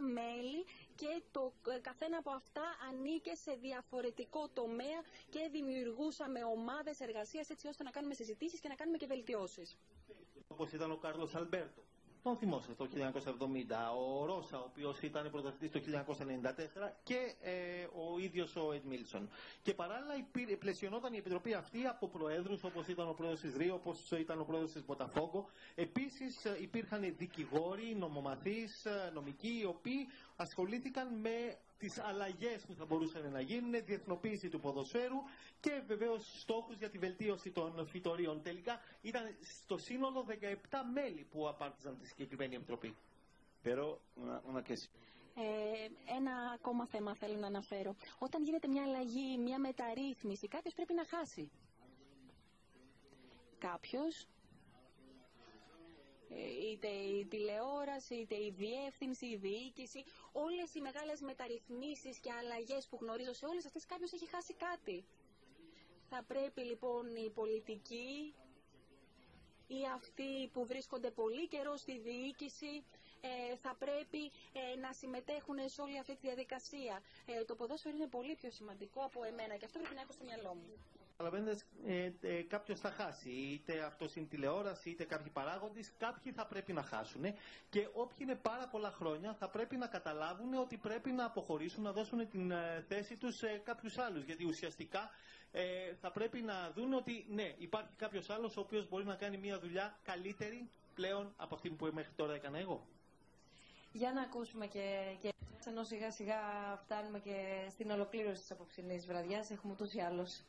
[0.00, 0.64] μέλη
[0.94, 5.00] και το ε, καθένα από αυτά ανήκε σε διαφορετικό τομέα
[5.30, 9.76] και δημιουργούσαμε ομάδες εργασίας έτσι ώστε να κάνουμε συζητήσεις και να κάνουμε και βελτιώσεις.
[10.48, 11.82] Όπως ήταν ο Κάρλος Αλμπέρτο
[12.24, 12.94] τον θυμόσαστε το 1970,
[13.98, 16.04] ο Ρώσα, ο οποίος ήταν πρωταθλητής το
[16.88, 17.52] 1994 και ε,
[17.84, 19.28] ο ίδιος ο Εντ Μίλσον.
[19.62, 20.12] Και παράλληλα
[20.58, 24.44] πλαισιωνόταν η επιτροπή αυτή από προέδρους όπως ήταν ο πρόεδρος της Ρίο, όπως ήταν ο
[24.44, 25.48] πρόεδρος της Μποταφόγκο.
[25.74, 30.06] Επίσης ε, υπήρχαν δικηγόροι, νομομαθείς, ε, νομικοί, οι οποίοι
[30.36, 35.16] ασχολήθηκαν με τις αλλαγές που θα μπορούσαν να γίνουν, διεθνοποίηση του ποδοσφαίρου
[35.60, 38.42] και βεβαίως στόχους για τη βελτίωση των φυτορίων.
[38.42, 40.32] Τελικά ήταν στο σύνολο 17
[40.94, 42.96] μέλη που απάρτησαν τη συγκεκριμένη επιτροπή.
[43.66, 43.98] Pero
[44.52, 44.62] una,
[45.36, 47.94] ε, ένα ακόμα θέμα θέλω να αναφέρω.
[48.18, 51.50] Όταν γίνεται μια αλλαγή, μια μεταρρύθμιση, κάποιος πρέπει να χάσει.
[53.58, 54.26] Κάποιος ε,
[56.72, 62.98] είτε η τηλεόραση, είτε η διεύθυνση, η διοίκηση, όλες οι μεγάλες μεταρρυθμίσεις και αλλαγές που
[63.00, 65.04] γνωρίζω σε όλες αυτές κάποιος έχει χάσει κάτι.
[66.08, 68.34] Θα πρέπει λοιπόν οι πολιτικοί
[69.66, 72.84] ή αυτοί που βρίσκονται πολύ καιρό στη διοίκηση
[73.20, 74.22] ε, θα πρέπει
[74.52, 77.02] ε, να συμμετέχουν σε όλη αυτή τη διαδικασία.
[77.46, 80.54] το ποδόσφαιρο είναι πολύ πιο σημαντικό από εμένα και αυτό πρέπει να έχω στο μυαλό
[80.54, 80.72] μου.
[81.16, 83.30] Καταλαβαίνετε, ε, ε, κάποιο θα χάσει.
[83.30, 85.80] Είτε αυτό είναι τηλεόραση, είτε κάποιοι παράγοντε.
[85.98, 87.22] Κάποιοι θα πρέπει να χάσουν.
[87.70, 91.92] Και όποιοι είναι πάρα πολλά χρόνια θα πρέπει να καταλάβουν ότι πρέπει να αποχωρήσουν, να
[91.92, 94.20] δώσουν την ε, θέση του σε κάποιου άλλου.
[94.20, 95.10] Γιατί ουσιαστικά
[95.52, 99.36] ε, θα πρέπει να δουν ότι ναι, υπάρχει κάποιο άλλο ο οποίο μπορεί να κάνει
[99.36, 102.86] μια δουλειά καλύτερη πλέον από αυτή που μέχρι τώρα έκανα εγώ.
[103.92, 105.32] Για να ακούσουμε και, και
[105.66, 106.36] ενώ σιγά σιγά
[106.84, 110.42] φτάνουμε και στην ολοκλήρωση της απόψινής βραδιάς, έχουμε ούτως ή άλλως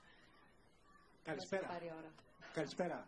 [1.25, 1.67] Καλησπέρα.
[2.53, 3.07] Καλησπέρα.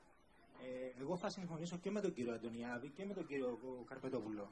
[0.62, 4.52] Ε, εγώ θα συμφωνήσω και με τον κύριο Αντωνιάδη και με τον κύριο Καρπετόπουλο.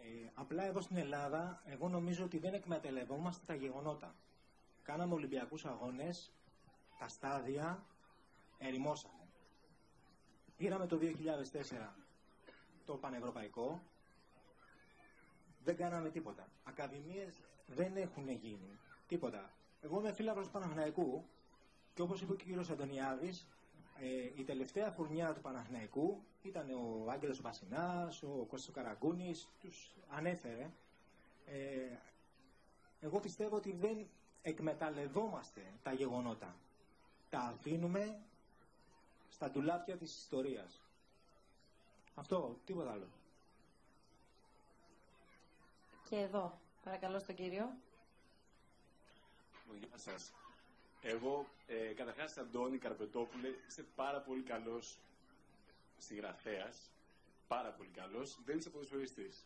[0.00, 4.14] Ε, απλά εδώ στην Ελλάδα, εγώ νομίζω ότι δεν εκμεταλλευόμαστε τα γεγονότα.
[4.82, 6.32] Κάναμε Ολυμπιακούς αγώνες,
[6.98, 7.84] τα στάδια
[8.58, 9.28] ερημώσανε.
[10.56, 11.94] Πήραμε το 2004
[12.86, 13.82] το Πανευρωπαϊκό,
[15.64, 16.48] δεν κάναμε τίποτα.
[16.64, 17.32] Ακαδημίες
[17.66, 18.78] δεν έχουν γίνει.
[19.08, 19.50] Τίποτα.
[19.82, 21.24] Εγώ είμαι φίλαβρος του Παναγναϊκού
[22.00, 23.46] και όπως είπε ο κύριος Αντωνιάδης,
[24.00, 30.70] ε, η τελευταία φουρνιά του Παναθηναϊκού ήταν ο Άγγελος Βασινάς, ο Κώστας Καραγκούνης, τους ανέφερε.
[31.46, 31.96] Ε,
[33.00, 34.06] εγώ πιστεύω ότι δεν
[34.42, 36.54] εκμεταλλευόμαστε τα γεγονότα.
[37.30, 38.18] Τα αφήνουμε
[39.30, 40.80] στα ντουλάπια της ιστορίας.
[42.14, 43.08] Αυτό, τίποτα άλλο.
[46.08, 47.72] Και εδώ, παρακαλώ στον κύριο.
[49.78, 50.32] Γεια σας.
[51.02, 54.98] Εγώ, ε, καταρχάς, Αντώνη Καρπετόπουλε, είσαι πάρα πολύ καλός
[55.98, 56.90] συγγραφέας,
[57.48, 59.44] πάρα πολύ καλός, δεν είσαι ποδοσφαιριστής.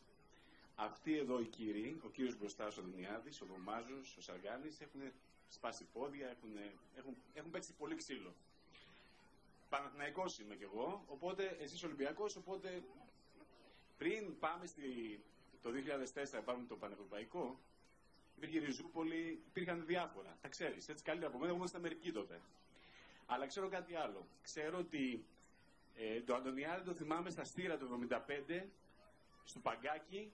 [0.76, 5.00] αυτοί εδώ οι κύριοι, ο κύριος μπροστά ο Δουνιάδης, ο Δωμάζος, ο Σαργάνης, έχουν
[5.48, 6.50] σπάσει πόδια, έχουν,
[6.96, 8.34] έχουν, έχουν παίξει πολύ ξύλο.
[9.68, 12.82] Παναθηναϊκός είμαι κι εγώ, οπότε εσείς Ολυμπιακός, οπότε
[13.98, 14.82] πριν πάμε στη,
[15.62, 17.58] το 2004 πάμε το Πανευρωπαϊκό,
[18.44, 20.38] υπήρχε Ριζούπολη, υπήρχαν διάφορα.
[20.40, 20.88] Τα ξέρεις.
[20.88, 22.40] Έτσι καλύτερα από μένα, εγώ ήμουν στην Αμερική τότε.
[23.26, 24.26] Αλλά ξέρω κάτι άλλο.
[24.42, 25.24] Ξέρω ότι
[25.94, 28.62] ε, το Αντωνιάδη το θυμάμαι στα στήρα του 75,
[29.44, 30.32] στο Παγκάκι,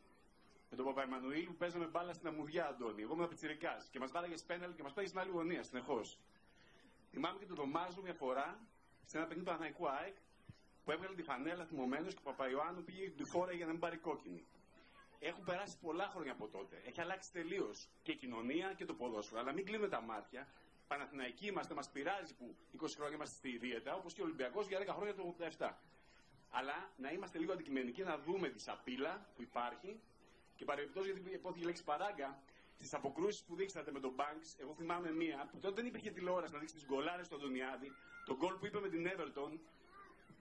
[0.71, 3.03] με τον Παπαϊμανουήλ που παίζαμε μπάλα στην Αμμουδιά, Αντώνη.
[3.03, 6.19] Εγώ ήμουν πιτσυρικά και μας βάλαγε πέναλ και μας πήγε στην άλλη γωνία, συνεχώς.
[7.11, 8.59] Θυμάμαι και τον Δωμάζο μια φορά
[9.05, 10.17] σε ένα παιχνίδι του Παναϊκού ΑΕΚ
[10.85, 13.97] που έβγαλε τη φανέλα θυμωμένος και ο Παπαϊωάννου πήγε τη φόρα για να μην πάρει
[13.97, 14.45] κόκκινη.
[15.23, 16.83] Έχουν περάσει πολλά χρόνια από τότε.
[16.87, 19.41] Έχει αλλάξει τελείως και η κοινωνία και το ποδόσφαιρο.
[19.41, 20.49] Αλλά μην κλείνουμε τα μάτια.
[20.87, 24.79] Παναθηναϊκοί είμαστε, μας πειράζει που 20 χρόνια είμαστε στη δίαιτα, όπως και ο Ολυμπιακός για
[24.79, 25.71] 10 χρόνια το 87.
[26.51, 30.01] Αλλά να είμαστε λίγο αντικειμενικοί, να δούμε τη σαπίλα που υπάρχει
[30.57, 32.43] και παρεμπιπτώσει γιατί υπόθηκε η λέξη παράγκα,
[32.79, 36.53] στι αποκρούσεις που δείξατε με τον Banks, εγώ θυμάμαι μία που τότε δεν υπήρχε τηλεόραση
[36.53, 37.93] να δείξει τις γκολάρες του Αντωνιάδη,
[38.25, 39.59] τον γκολ που είπε με την Everton.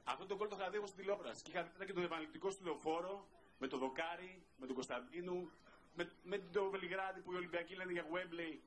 [0.03, 1.43] Αυτό το γκολ το είχα δει εγώ στην τηλεόραση.
[1.43, 3.27] Και είχα δει και τον επαναληπτικό στο λεωφόρο
[3.60, 5.52] με τον Δοκάρι, με τον Κωνσταντίνου,
[5.95, 8.57] με, με τον Βελιγράδι που οι Ολυμπιακοί λένε για Wembley,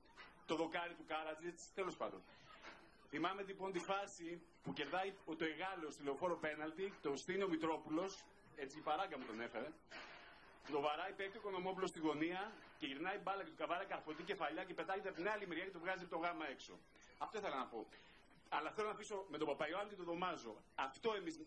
[0.46, 2.22] το Δοκάρι του Κάρατζιτ, τέλος πάντων.
[3.08, 8.24] Θυμάμαι λοιπόν τη φάση που κερδάει το Εγάλεο στη λεωφόρο πέναλτι, το στείνει ο Μητρόπουλος,
[8.56, 9.72] έτσι η παράγκα μου τον έφερε.
[10.70, 14.64] Το βαράει, πέφτει ο Κονομόπουλος στη γωνία και γυρνάει μπάλα και του καβάρει καρφωτή κεφαλιά
[14.64, 16.78] και πετάγεται από την άλλη μεριά και το βγάζει από το γάμα έξω.
[17.18, 17.86] Αυτό ήθελα να πω.
[18.48, 20.56] Αλλά θέλω να αφήσω με τον Παπαϊωάννη και τον Δωμάζο.
[20.74, 21.40] Αυτό εμείς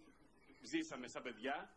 [0.62, 1.70] ζήσαμε σαν παιδιά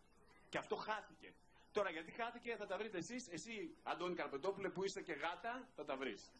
[0.48, 1.32] και αυτό χάθηκε.
[1.72, 5.84] Τώρα γιατί χάθηκε θα τα βρείτε εσείς, εσύ Αντώνη Καρπετόπουλε που είσαι και γάτα θα
[5.84, 6.30] τα βρεις.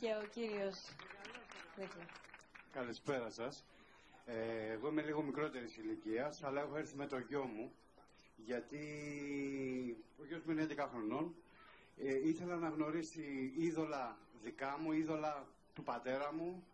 [0.00, 0.76] Και ο κύριος
[2.72, 3.64] Καλησπέρα σας.
[4.26, 7.72] Ε, εγώ είμαι λίγο μικρότερης ηλικίας, αλλά έχω έρθει με το γιο μου,
[8.36, 8.84] γιατί
[10.20, 11.34] ο γιος μου είναι 11 χρονών.
[11.98, 16.66] Ε, ήθελα να γνωρίσει είδωλα δικά μου, είδωλα του πατέρα μου,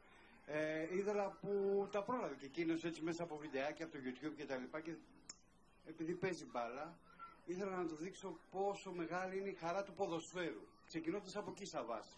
[0.46, 4.44] ε, είδωλα που τα πρόλαβε και εκείνος έτσι μέσα από βιντεάκια από το YouTube και
[4.44, 4.94] τα λοιπά και
[5.86, 6.98] επειδή παίζει μπάλα
[7.46, 11.86] ήθελα να του δείξω πόσο μεγάλη είναι η χαρά του ποδοσφαίρου ξεκινώντας από εκεί σαν
[11.86, 12.16] βάση.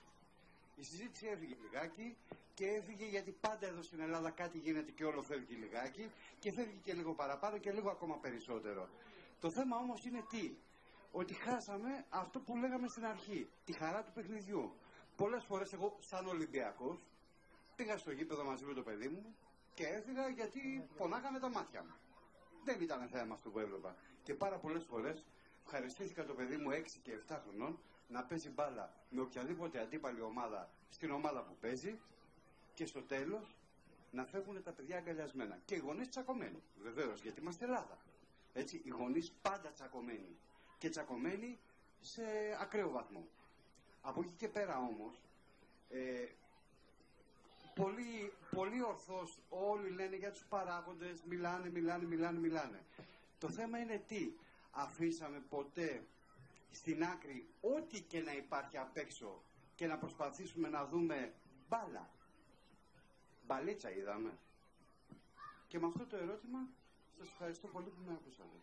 [0.77, 2.17] Η συζήτηση έφυγε λιγάκι
[2.55, 6.81] και έφυγε γιατί πάντα εδώ στην Ελλάδα κάτι γίνεται και όλο φεύγει λιγάκι και φεύγει
[6.85, 8.89] και λίγο παραπάνω και λίγο ακόμα περισσότερο.
[9.41, 10.55] Το θέμα όμως είναι τι,
[11.13, 14.73] ότι χάσαμε αυτό που λέγαμε στην αρχή, τη χαρά του παιχνιδιού.
[15.17, 16.99] Πολλές φορές εγώ σαν Ολυμπιακός
[17.77, 19.37] πήγα στο γήπεδο μαζί με το παιδί μου
[19.75, 21.95] και έφυγα γιατί πονάγανε τα μάτια μου.
[22.65, 23.97] Δεν ήταν θέμα αυτό που έβλεπα.
[24.23, 25.25] Και πάρα πολλές φορές
[25.65, 27.79] ευχαριστήθηκα το παιδί μου 6 και 7 χρονών
[28.09, 31.99] να παίζει μπάλα με οποιαδήποτε αντίπαλη ομάδα στην ομάδα που παίζει
[32.75, 33.57] και στο τέλος
[34.11, 35.59] να φεύγουν τα παιδιά αγκαλιασμένα.
[35.65, 37.99] Και οι γονείς τσακωμένοι, βεβαίως, γιατί είμαστε Ελλάδα.
[38.53, 40.37] Έτσι, οι γονείς πάντα τσακωμένοι.
[40.79, 41.59] Και τσακωμένοι
[42.01, 42.23] σε
[42.61, 43.29] ακραίο βαθμό.
[44.03, 45.23] Από εκεί και πέρα όμως,
[45.89, 46.27] ε,
[47.81, 52.81] πολύ, πολύ ορθώς όλοι λένε για τους παράγοντες, μιλάνε, μιλάνε, μιλάνε, μιλάνε.
[53.39, 54.31] Το θέμα είναι τι,
[54.71, 56.07] αφήσαμε ποτέ
[56.71, 59.43] στην άκρη ό,τι και να υπάρχει απ' έξω
[59.75, 61.33] και να προσπαθήσουμε να δούμε
[61.69, 62.11] μπάλα.
[63.47, 64.39] Μπαλίτσα είδαμε.
[65.69, 66.59] Και με αυτό το ερώτημα
[67.19, 68.59] σας ευχαριστώ πολύ που με ακούσατε.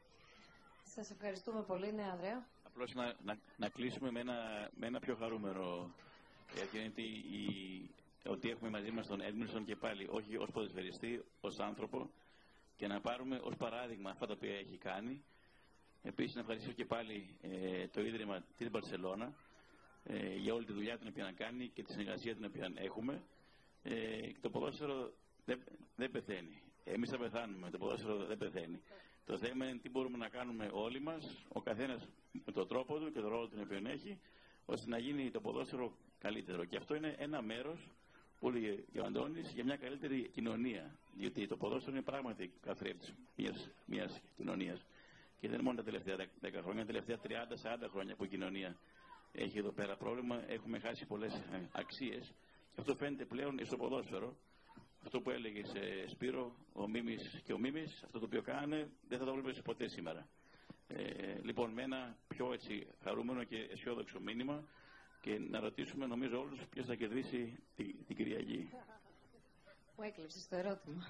[0.84, 2.48] Σας ευχαριστούμε πολύ, ναι, Ανδρέα.
[2.64, 5.91] Απλώς να, να, να κλείσουμε με ένα, με ένα πιο χαρούμενο.
[6.56, 7.44] Γιατί η,
[8.26, 12.10] ότι έχουμε μαζί μας τον Έντμιλσον και πάλι όχι ως ποδοσφαιριστή, ως άνθρωπο
[12.76, 15.24] και να πάρουμε ως παράδειγμα αυτά τα οποία έχει κάνει.
[16.04, 19.34] Επίσης να ευχαριστήσω και πάλι ε, το Ίδρυμα της Μπαρσελώνα
[20.04, 23.24] ε, για όλη τη δουλειά την οποία κάνει και τη συνεργασία την οποία έχουμε.
[23.84, 23.91] Ε,
[24.32, 25.14] και το ποδόσφαιρο
[25.45, 25.64] δεν,
[25.95, 26.62] δεν πεθαίνει.
[26.84, 28.82] Εμείς θα πεθάνουμε, το ποδόσφαιρο δεν πεθαίνει.
[29.26, 32.08] Το θέμα είναι τι μπορούμε να κάνουμε όλοι μας, ο καθένας
[32.45, 34.20] με τον τρόπο του και τον ρόλο τον οποίο έχει,
[34.66, 36.66] ώστε να γίνει το ποδόσφαιρο καλύτερο.
[36.66, 37.90] Και αυτό είναι ένα μέρος
[38.44, 40.95] που έλεγε ο Αντώνη για μια καλύτερη κοινωνία.
[41.18, 43.14] Διότι το ποδόσφαιρο είναι πράγματι καθρέφτης
[43.86, 44.86] μιας κοινωνίας.
[45.40, 48.78] Και δεν είναι μόνο τα τελευταία 10 χρόνια, τα τελευταία 30-40 χρόνια που η κοινωνία
[49.32, 50.44] έχει εδώ πέρα πρόβλημα.
[50.48, 51.41] Έχουμε χάσει πολλές
[51.72, 52.34] αξίες.
[52.74, 54.36] Και αυτό φαίνεται πλέον στο ποδόσφαιρο.
[55.03, 59.20] Αυτό που έλεγε ε, Σπύρο, ο Μίμης και ο Μίμης, αυτό το οποίο κάνανε, δεν
[59.20, 60.28] θα το βλέπεις ποτέ σήμερα.
[60.88, 64.64] Ε, λοιπόν, με ένα πιο έτσι χαρούμενο και αισιόδοξο μήνυμα,
[65.24, 68.70] και να ρωτήσουμε νομίζω όλους ποιος θα κερδίσει την, την Κυριακή.
[69.98, 71.08] Μου έκλειψε το ερώτημα;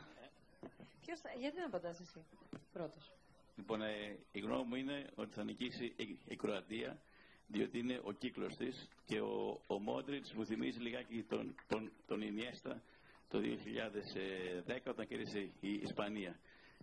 [1.01, 1.29] Ποιος θα...
[1.39, 2.25] Γιατί να απαντάς εσύ
[2.73, 3.11] πρώτος;
[3.55, 7.01] Λοιπόν, ε, η γνώμη μου είναι ότι θα νικήσει η, η Κροατία
[7.47, 12.21] διότι είναι ο κύκλος της και ο, ο Μόντριτς μου θυμίζει λιγάκι τον, τον, τον
[12.21, 12.81] Ινιέστα
[13.29, 13.39] το
[14.67, 16.39] 2010 όταν κέρδισε η Ισπανία.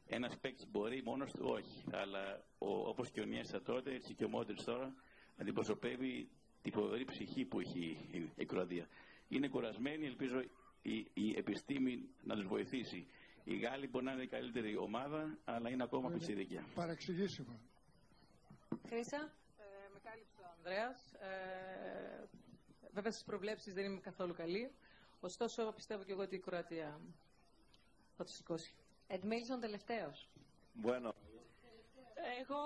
[0.06, 1.84] Ένας παίκτης μπορεί μόνος του, όχι.
[1.90, 4.94] Αλλά όπως και ο Νιέστα τότε, έτσι και ο Μόντριτς τώρα,
[5.36, 6.28] αντιπροσωπεύει
[6.62, 7.98] τη φοβερή ψυχή που έχει
[8.36, 8.88] η Κροατία.
[9.28, 10.42] Είναι κουρασμένοι, ελπίζω
[10.82, 13.06] η, η επιστήμη να τους βοηθήσει.
[13.44, 16.64] Οι Γάλλοι μπορεί να είναι η καλύτερη ομάδα, αλλά είναι ακόμα πιτσιδικιά.
[16.74, 17.60] Παραξηγήσιμο.
[18.88, 19.32] Χρήσα.
[19.58, 21.12] Ε, με κάλυψε ο Ανδρέας.
[21.12, 22.28] Ε,
[22.92, 24.70] βέβαια στις προβλέψεις δεν είμαι καθόλου καλή.
[25.20, 27.00] Ωστόσο πιστεύω και εγώ ότι η Κροατία
[28.16, 28.74] θα το σηκώσει.
[29.06, 30.28] Εντμίλσον τελευταίος.
[30.82, 31.10] Bueno.
[32.40, 32.60] Εγώ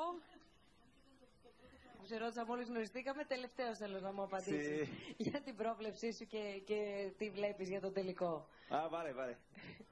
[2.05, 4.89] που σε ρώτησα μόλις γνωριστήκαμε, τελευταίος θέλω να μου απαντήσεις
[5.27, 8.49] για την πρόβλεψή σου και, και τι βλέπεις για τον τελικό.
[8.69, 9.37] Α, βάλε, βάλε.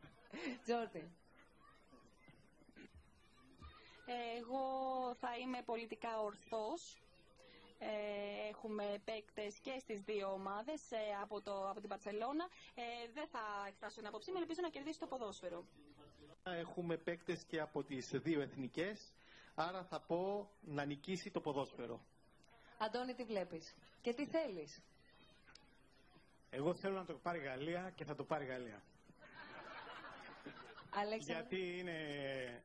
[0.64, 1.10] Τζόρτι.
[4.39, 4.60] Εγώ
[5.20, 6.97] θα είμαι πολιτικά ορθός.
[7.78, 12.48] Ε, έχουμε παίκτες και στις δύο ομάδες ε, από, το, από την Παρσελώνα.
[12.74, 12.82] Ε,
[13.14, 15.64] δεν θα εκφράσω την άποψή μου, ελπίζω να κερδίσει το ποδόσφαιρο.
[16.44, 19.12] Έχουμε παίκτες και από τις δύο εθνικές,
[19.55, 22.01] άρα θα πω να νικήσει το ποδόσφαιρο.
[22.79, 24.81] Αντώνη, τι βλέπεις και τι θέλεις;
[26.51, 28.83] Εγώ θέλω να το πάρει η Γαλλία και θα το πάρει η Γαλλία.
[30.95, 31.35] Αλέξανδρο.
[31.35, 32.62] Γιατί είναι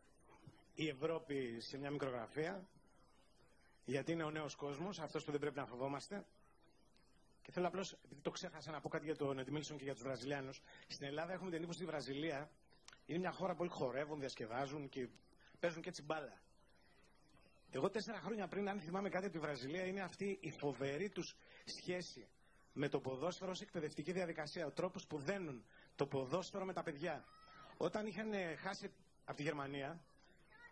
[0.76, 2.68] η Ευρώπη σε μια μικρογραφία,
[3.86, 6.26] γιατί είναι ο νέος κόσμος, αυτός που δεν πρέπει να φοβόμαστε.
[7.42, 10.04] Και θέλω απλώς, επειδή το ξέχασα να πω κάτι για τον Εντμίλσον και για τους
[10.04, 10.62] Βραζιλιάνους.
[10.88, 12.50] Στην Ελλάδα έχουμε την εντύπωση ότι η Βραζιλία
[13.06, 15.08] είναι μια χώρα που όλοι χορεύουν, διασκεδάζουν και
[15.60, 16.42] παίζουν και έτσι μπάλα.
[17.78, 21.36] Εγώ τέσσερα χρόνια πριν, αν θυμάμαι κάτι από τη Βραζιλία, είναι αυτή η φοβερή τους
[21.66, 22.28] σχέση
[22.74, 24.66] με το ποδόσφαιρο ως εκπαιδευτική διαδικασία.
[24.66, 27.24] Ο τρόπος που δένουν το ποδόσφαιρο με τα παιδιά.
[27.78, 28.92] Όταν είχαν χάσει
[29.26, 30.00] από τη Γερμανία,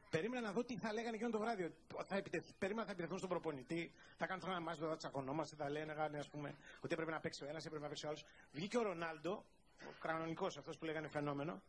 [0.09, 1.73] περίμενα να δω τι θα λέγανε εκείνο το βράδυ.
[2.05, 2.49] Θα επιτεθ...
[2.59, 6.55] Περίμενα θα επιτεθούν στον προπονητή, θα κάνουν ένα μάτι εδώ, τσακωνόμαστε, θα λένε ας πούμε,
[6.81, 8.25] ότι έπρεπε να παίξει ο ένας, έπρεπε να παίξει ο άλλος.
[8.51, 9.45] Βγήκε ο Ρονάλντο,
[9.81, 11.61] ο κανονικός αυτός που λέγανε φαινόμενο,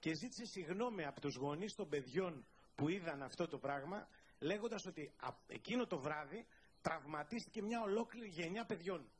[0.00, 4.08] και ζήτησε συγγνώμη από τους γονείς των παιδιών που είδαν αυτό το πράγμα,
[4.38, 5.14] λέγοντας ότι
[5.46, 6.46] εκείνο το βράδυ
[6.80, 9.10] τραυματίστηκε μια ολόκληρη γενιά παιδιών.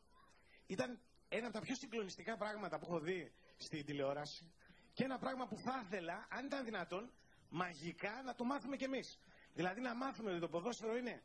[0.67, 4.53] Ήταν ένα από τα πιο συγκλονιστικά πράγματα που έχω δει στην τηλεόραση
[4.93, 7.13] και ένα πράγμα που θα ήθελα, αν ήταν δυνατόν,
[7.49, 9.19] μαγικά να το μάθουμε κι εμείς.
[9.55, 11.23] Δηλαδή να μάθουμε ότι το ποδόσφαιρο είναι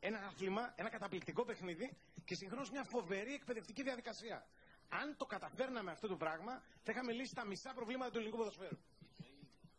[0.00, 4.46] ένα άθλημα, ένα καταπληκτικό παιχνίδι και συγχρόνως μια φοβερή εκπαιδευτική διαδικασία.
[4.88, 8.78] Αν το καταφέρναμε αυτό το πράγμα, θα είχαμε λύσει τα μισά προβλήματα του ελληνικού ποδοσφαίρου.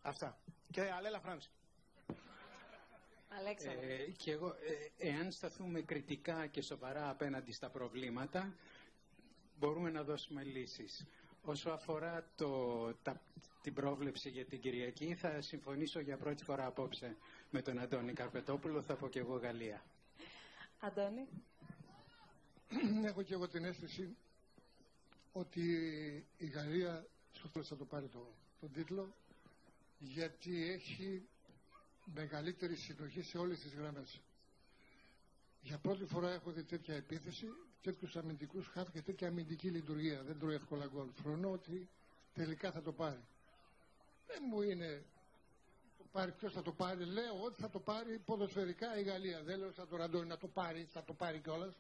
[0.02, 0.40] Αυτά.
[0.72, 1.52] Και αλέλα Φράνση.
[3.34, 8.54] Ε, και εγώ, ε, εάν σταθούμε κριτικά και σοβαρά απέναντι στα προβλήματα,
[9.60, 11.06] μπορούμε να δώσουμε λύσεις.
[11.42, 13.22] Όσο αφορά το, τα,
[13.62, 17.16] την πρόβλεψη για την Κυριακή, θα συμφωνήσω για πρώτη φορά απόψε
[17.50, 19.84] με τον Αντώνη Καρπετόπουλο, θα πω και εγώ Γαλλία.
[20.80, 21.28] Αντώνη.
[23.06, 24.16] Έχω και εγώ την αίσθηση
[25.32, 25.62] ότι
[26.38, 29.16] η Γαλλία στο τέλος θα το πάρει το, τον τίτλο
[29.98, 31.28] γιατί έχει
[32.06, 34.22] μεγαλύτερη συνοχή σε όλες τις γραμμές.
[35.62, 37.46] Για πρώτη φορά έχω δει τέτοια επίθεση,
[37.82, 40.24] τέτοιους αμυντικούς χαφ και τέτοια αμυντική λειτουργία.
[40.24, 41.08] Δεν τρώει εύκολα γκολ.
[41.14, 41.90] Φρονώ ότι
[42.34, 43.24] τελικά θα το πάρει.
[44.28, 45.06] Δεν μου είναι
[45.98, 47.06] το πάρει, ποιος θα το πάρει.
[47.06, 49.44] Λέω ότι θα το πάρει ποδοσφαιρικά η Γαλλία.
[49.44, 51.74] Δεν λέω σαν το Ραντόνι να το πάρει, θα το πάρει κιόλας.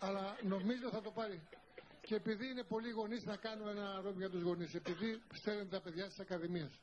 [0.00, 1.40] Αλλά νομίζω θα το πάρει.
[2.00, 4.74] Και επειδή είναι πολλοί γονείς, να κάνουμε ένα ρόλο για τους γονείς.
[4.74, 6.80] Επειδή στέλνουν τα παιδιά στις ακαδημίες.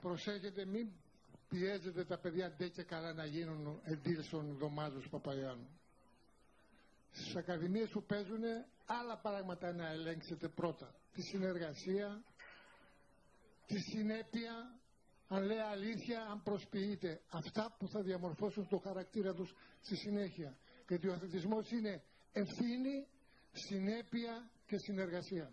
[0.00, 0.88] Προσέχετε, μην
[1.48, 5.68] πιέζετε τα παιδιά ντε και καλά να γίνουν εντύλσον δωμάζος Παπαϊάνου.
[7.10, 8.42] Στις ακαδημίες που παίζουν
[8.86, 10.94] άλλα πράγματα να ελέγξετε πρώτα.
[11.12, 12.22] Τη συνεργασία,
[13.66, 14.78] τη συνέπεια,
[15.28, 17.20] αν λέει αλήθεια, αν προσποιείται.
[17.30, 20.56] Αυτά που θα διαμορφώσουν το χαρακτήρα τους στη συνέχεια.
[20.88, 22.02] Γιατί ο αθλητισμός είναι
[22.32, 23.06] ευθύνη,
[23.52, 25.52] συνέπεια και συνεργασία.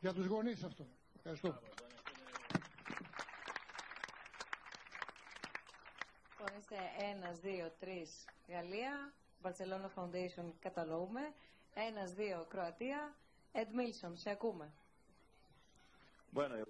[0.00, 0.86] Για τους γονείς αυτό.
[1.16, 1.60] Ευχαριστώ.
[6.70, 9.12] Λοιπόν, είστε ένας, δύο, τρεις Γαλλία,
[9.42, 11.34] Barcelona Foundation καταλόγουμε.
[11.74, 13.14] Ένας, δύο Κροατία.
[13.52, 14.72] Ed Milson, σε ακούμε.
[16.34, 16.66] Bueno,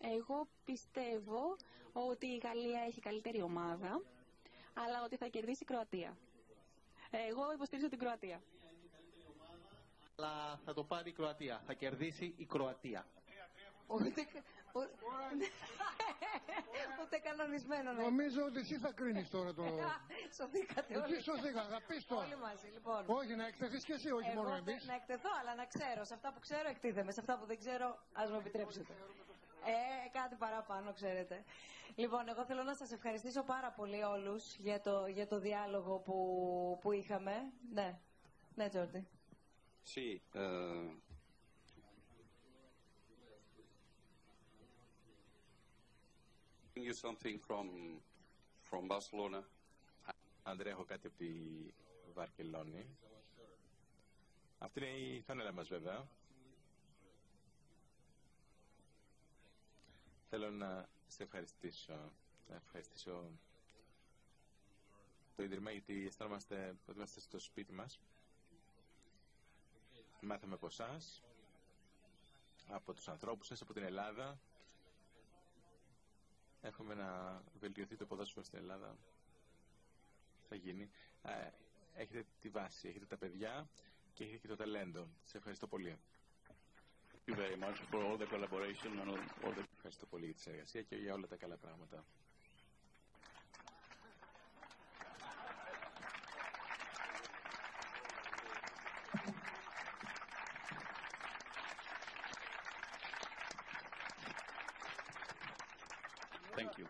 [0.00, 1.56] Εγώ πιστεύω
[1.92, 4.02] ότι η Γαλλία έχει καλύτερη ομάδα,
[4.74, 6.16] αλλά ότι θα κερδίσει η Κροατία.
[7.10, 8.42] Εγώ υποστηρίζω την Κροατία.
[10.16, 11.62] Αλλά θα το πάρει η Κροατία.
[11.66, 13.06] Θα κερδίσει η Κροατία.
[13.86, 14.26] Ούτε,
[17.02, 19.64] ούτε κανονισμένο να Νομίζω ότι εσύ θα κρίνεις τώρα το...
[20.38, 21.14] Σωθήκατε όλοι.
[21.14, 22.24] Εκεί σωθήκα, θα πεις τώρα.
[22.24, 23.04] Όλοι μαζί, λοιπόν.
[23.06, 24.86] Όχι, να εκτεθείς και εσύ, όχι Εγώ μόνο δεν- εμείς.
[24.86, 26.04] Να εκτεθώ, αλλά να ξέρω.
[26.04, 27.12] Σε αυτά που ξέρω εκτίθεμαι.
[27.12, 28.92] Σε αυτά που δεν ξέρω, ας μου επιτρέψετε.
[29.64, 31.44] Ε, κάτι παραπάνω, ξέρετε.
[31.94, 36.78] Λοιπόν, εγώ θέλω να σας ευχαριστήσω πάρα πολύ όλους για το, για το διάλογο που,
[36.80, 37.52] που είχαμε.
[37.72, 37.98] Ναι,
[38.54, 39.06] ναι, Τζόρντι.
[39.94, 40.90] Sì, eh,
[46.84, 47.66] you something from,
[48.70, 49.42] from Barcelona.
[50.42, 51.30] Αντρέα, έχω κάτι από τη
[52.14, 52.86] Βαρκελόνη.
[54.58, 56.06] Αυτή είναι η φανέλα μας βέβαια.
[60.28, 62.12] Θέλω να σε ευχαριστήσω,
[62.48, 63.30] να ευχαριστήσω
[65.36, 68.00] το Ίδρυμα γιατί αισθανόμαστε ότι είμαστε στο σπίτι μας.
[70.20, 71.22] Μάθαμε από εσάς,
[72.68, 74.38] από τους ανθρώπους σας, από την Ελλάδα.
[76.66, 78.96] Έχουμε να βελτιωθεί το ποδόσφαιρο στην Ελλάδα.
[80.48, 80.90] Θα γίνει.
[81.94, 83.68] Έχετε τη βάση, έχετε τα παιδιά
[84.12, 85.08] και έχετε και το ταλέντο.
[85.24, 85.98] Σε ευχαριστώ πολύ.
[87.12, 89.08] Thank you very much for all the collaboration and
[89.44, 89.64] all the...
[89.76, 92.04] Ευχαριστώ πολύ για τη συνεργασία και για όλα τα καλά πράγματα.
[106.56, 106.86] Thank you.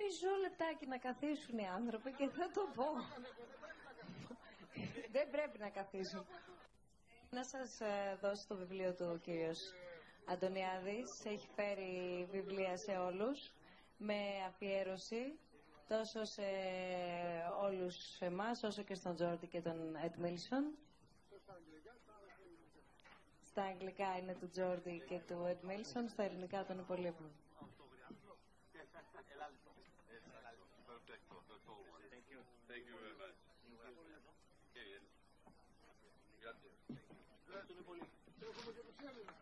[0.00, 0.28] Μισό
[0.68, 2.84] λεπτάκι να καθίσουν οι άνθρωποι και θα το πω.
[5.12, 6.26] Δεν πρέπει να καθίσουν.
[7.30, 9.58] Να σας ε, δώσω το βιβλίο του ο κύριος
[10.26, 11.24] Αντωνιάδης.
[11.24, 13.52] Έχει φέρει βιβλία σε όλους
[13.96, 14.16] με
[14.46, 15.38] αφιέρωση
[15.88, 16.42] τόσο σε
[17.62, 20.64] όλους εμάς όσο και στον Τζόρντι και τον Εντ Μίλσον.
[23.44, 27.30] Στα αγγλικά είναι του Τζόρντι και του Εντ Μίλσον, στα ελληνικά των υπολείπων.
[32.78, 33.18] Thank you very
[36.38, 36.78] Gracias.
[37.48, 39.37] Gracias,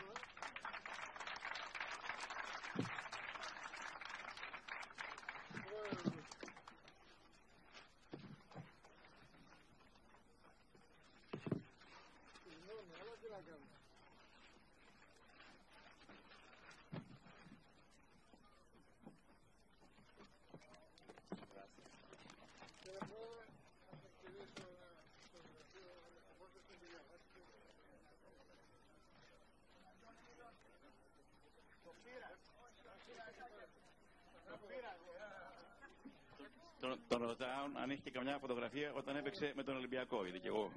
[36.87, 40.23] Τον, τον ρωτάω αν έχει και καμιά φωτογραφία όταν έπαιξε με τον Ολυμπιακό.
[40.23, 40.73] Γιατί και εγώ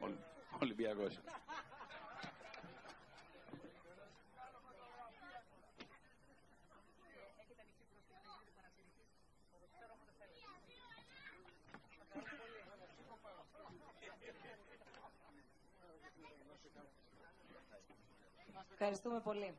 [0.61, 1.19] Ολυμπιακός.
[18.71, 19.53] Ευχαριστούμε πολύ.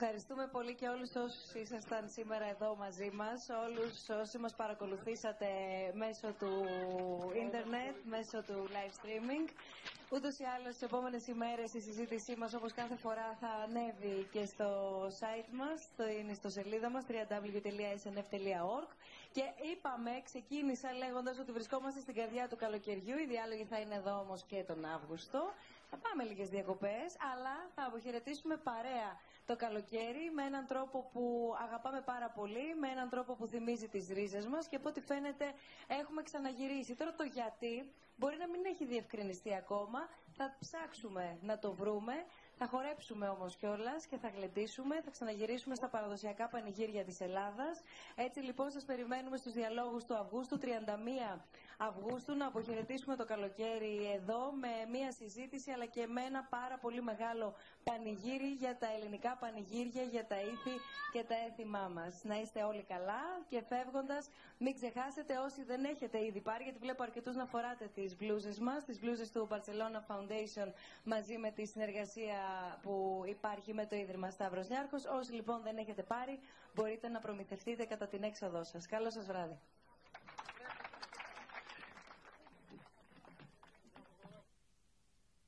[0.00, 5.46] Ευχαριστούμε πολύ και όλους όσους ήσασταν σήμερα εδώ μαζί μας, όλους όσοι μας παρακολουθήσατε
[5.94, 6.52] μέσω του
[7.44, 9.46] ίντερνετ, μέσω του live streaming.
[10.14, 14.44] Ούτως ή άλλως, τις επόμενες ημέρες η συζήτησή μας, όπως κάθε φορά, θα ανέβει και
[14.44, 14.68] στο
[15.20, 16.04] site μας, στο,
[16.34, 18.88] στο σελίδα μας, www.snf.org.
[19.32, 24.18] Και είπαμε, ξεκίνησα λέγοντας ότι βρισκόμαστε στην καρδιά του καλοκαιριού, οι διάλογοι θα είναι εδώ
[24.18, 25.52] όμως και τον Αύγουστο.
[25.90, 29.10] Θα πάμε λίγες διακοπές, αλλά θα αποχαιρετήσουμε παρέα
[29.48, 34.08] το καλοκαίρι με έναν τρόπο που αγαπάμε πάρα πολύ, με έναν τρόπο που θυμίζει τις
[34.08, 35.46] ρίζες μας και από ό,τι φαίνεται
[35.86, 36.94] έχουμε ξαναγυρίσει.
[36.94, 42.14] Τώρα το γιατί μπορεί να μην έχει διευκρινιστεί ακόμα, θα ψάξουμε να το βρούμε.
[42.60, 47.82] Θα χορέψουμε όμως κιόλας και θα γλεντήσουμε, θα ξαναγυρίσουμε στα παραδοσιακά πανηγύρια της Ελλάδας.
[48.16, 51.40] Έτσι λοιπόν σας περιμένουμε στους διαλόγους του Αυγούστου, 31
[51.80, 57.02] Αυγούστου, να αποχαιρετήσουμε το καλοκαίρι εδώ με μια συζήτηση αλλά και με ένα πάρα πολύ
[57.02, 60.74] μεγάλο πανηγύρι για τα ελληνικά πανηγύρια, για τα ήθη
[61.12, 62.24] και τα έθιμά μας.
[62.24, 64.28] Να είστε όλοι καλά και φεύγοντας
[64.58, 68.84] μην ξεχάσετε όσοι δεν έχετε ήδη πάρει, γιατί βλέπω αρκετούς να φοράτε τις μπλούζες μας,
[68.84, 70.72] τις μπλούζες του Barcelona Foundation
[71.04, 72.38] μαζί με τη συνεργασία
[72.82, 75.04] που υπάρχει με το Ίδρυμα Σταύρος Νιάρχος.
[75.04, 76.38] Όσοι λοιπόν δεν έχετε πάρει,
[76.74, 78.86] μπορείτε να προμηθευτείτε κατά την έξοδό σας.
[78.86, 79.58] Καλό σας βράδυ.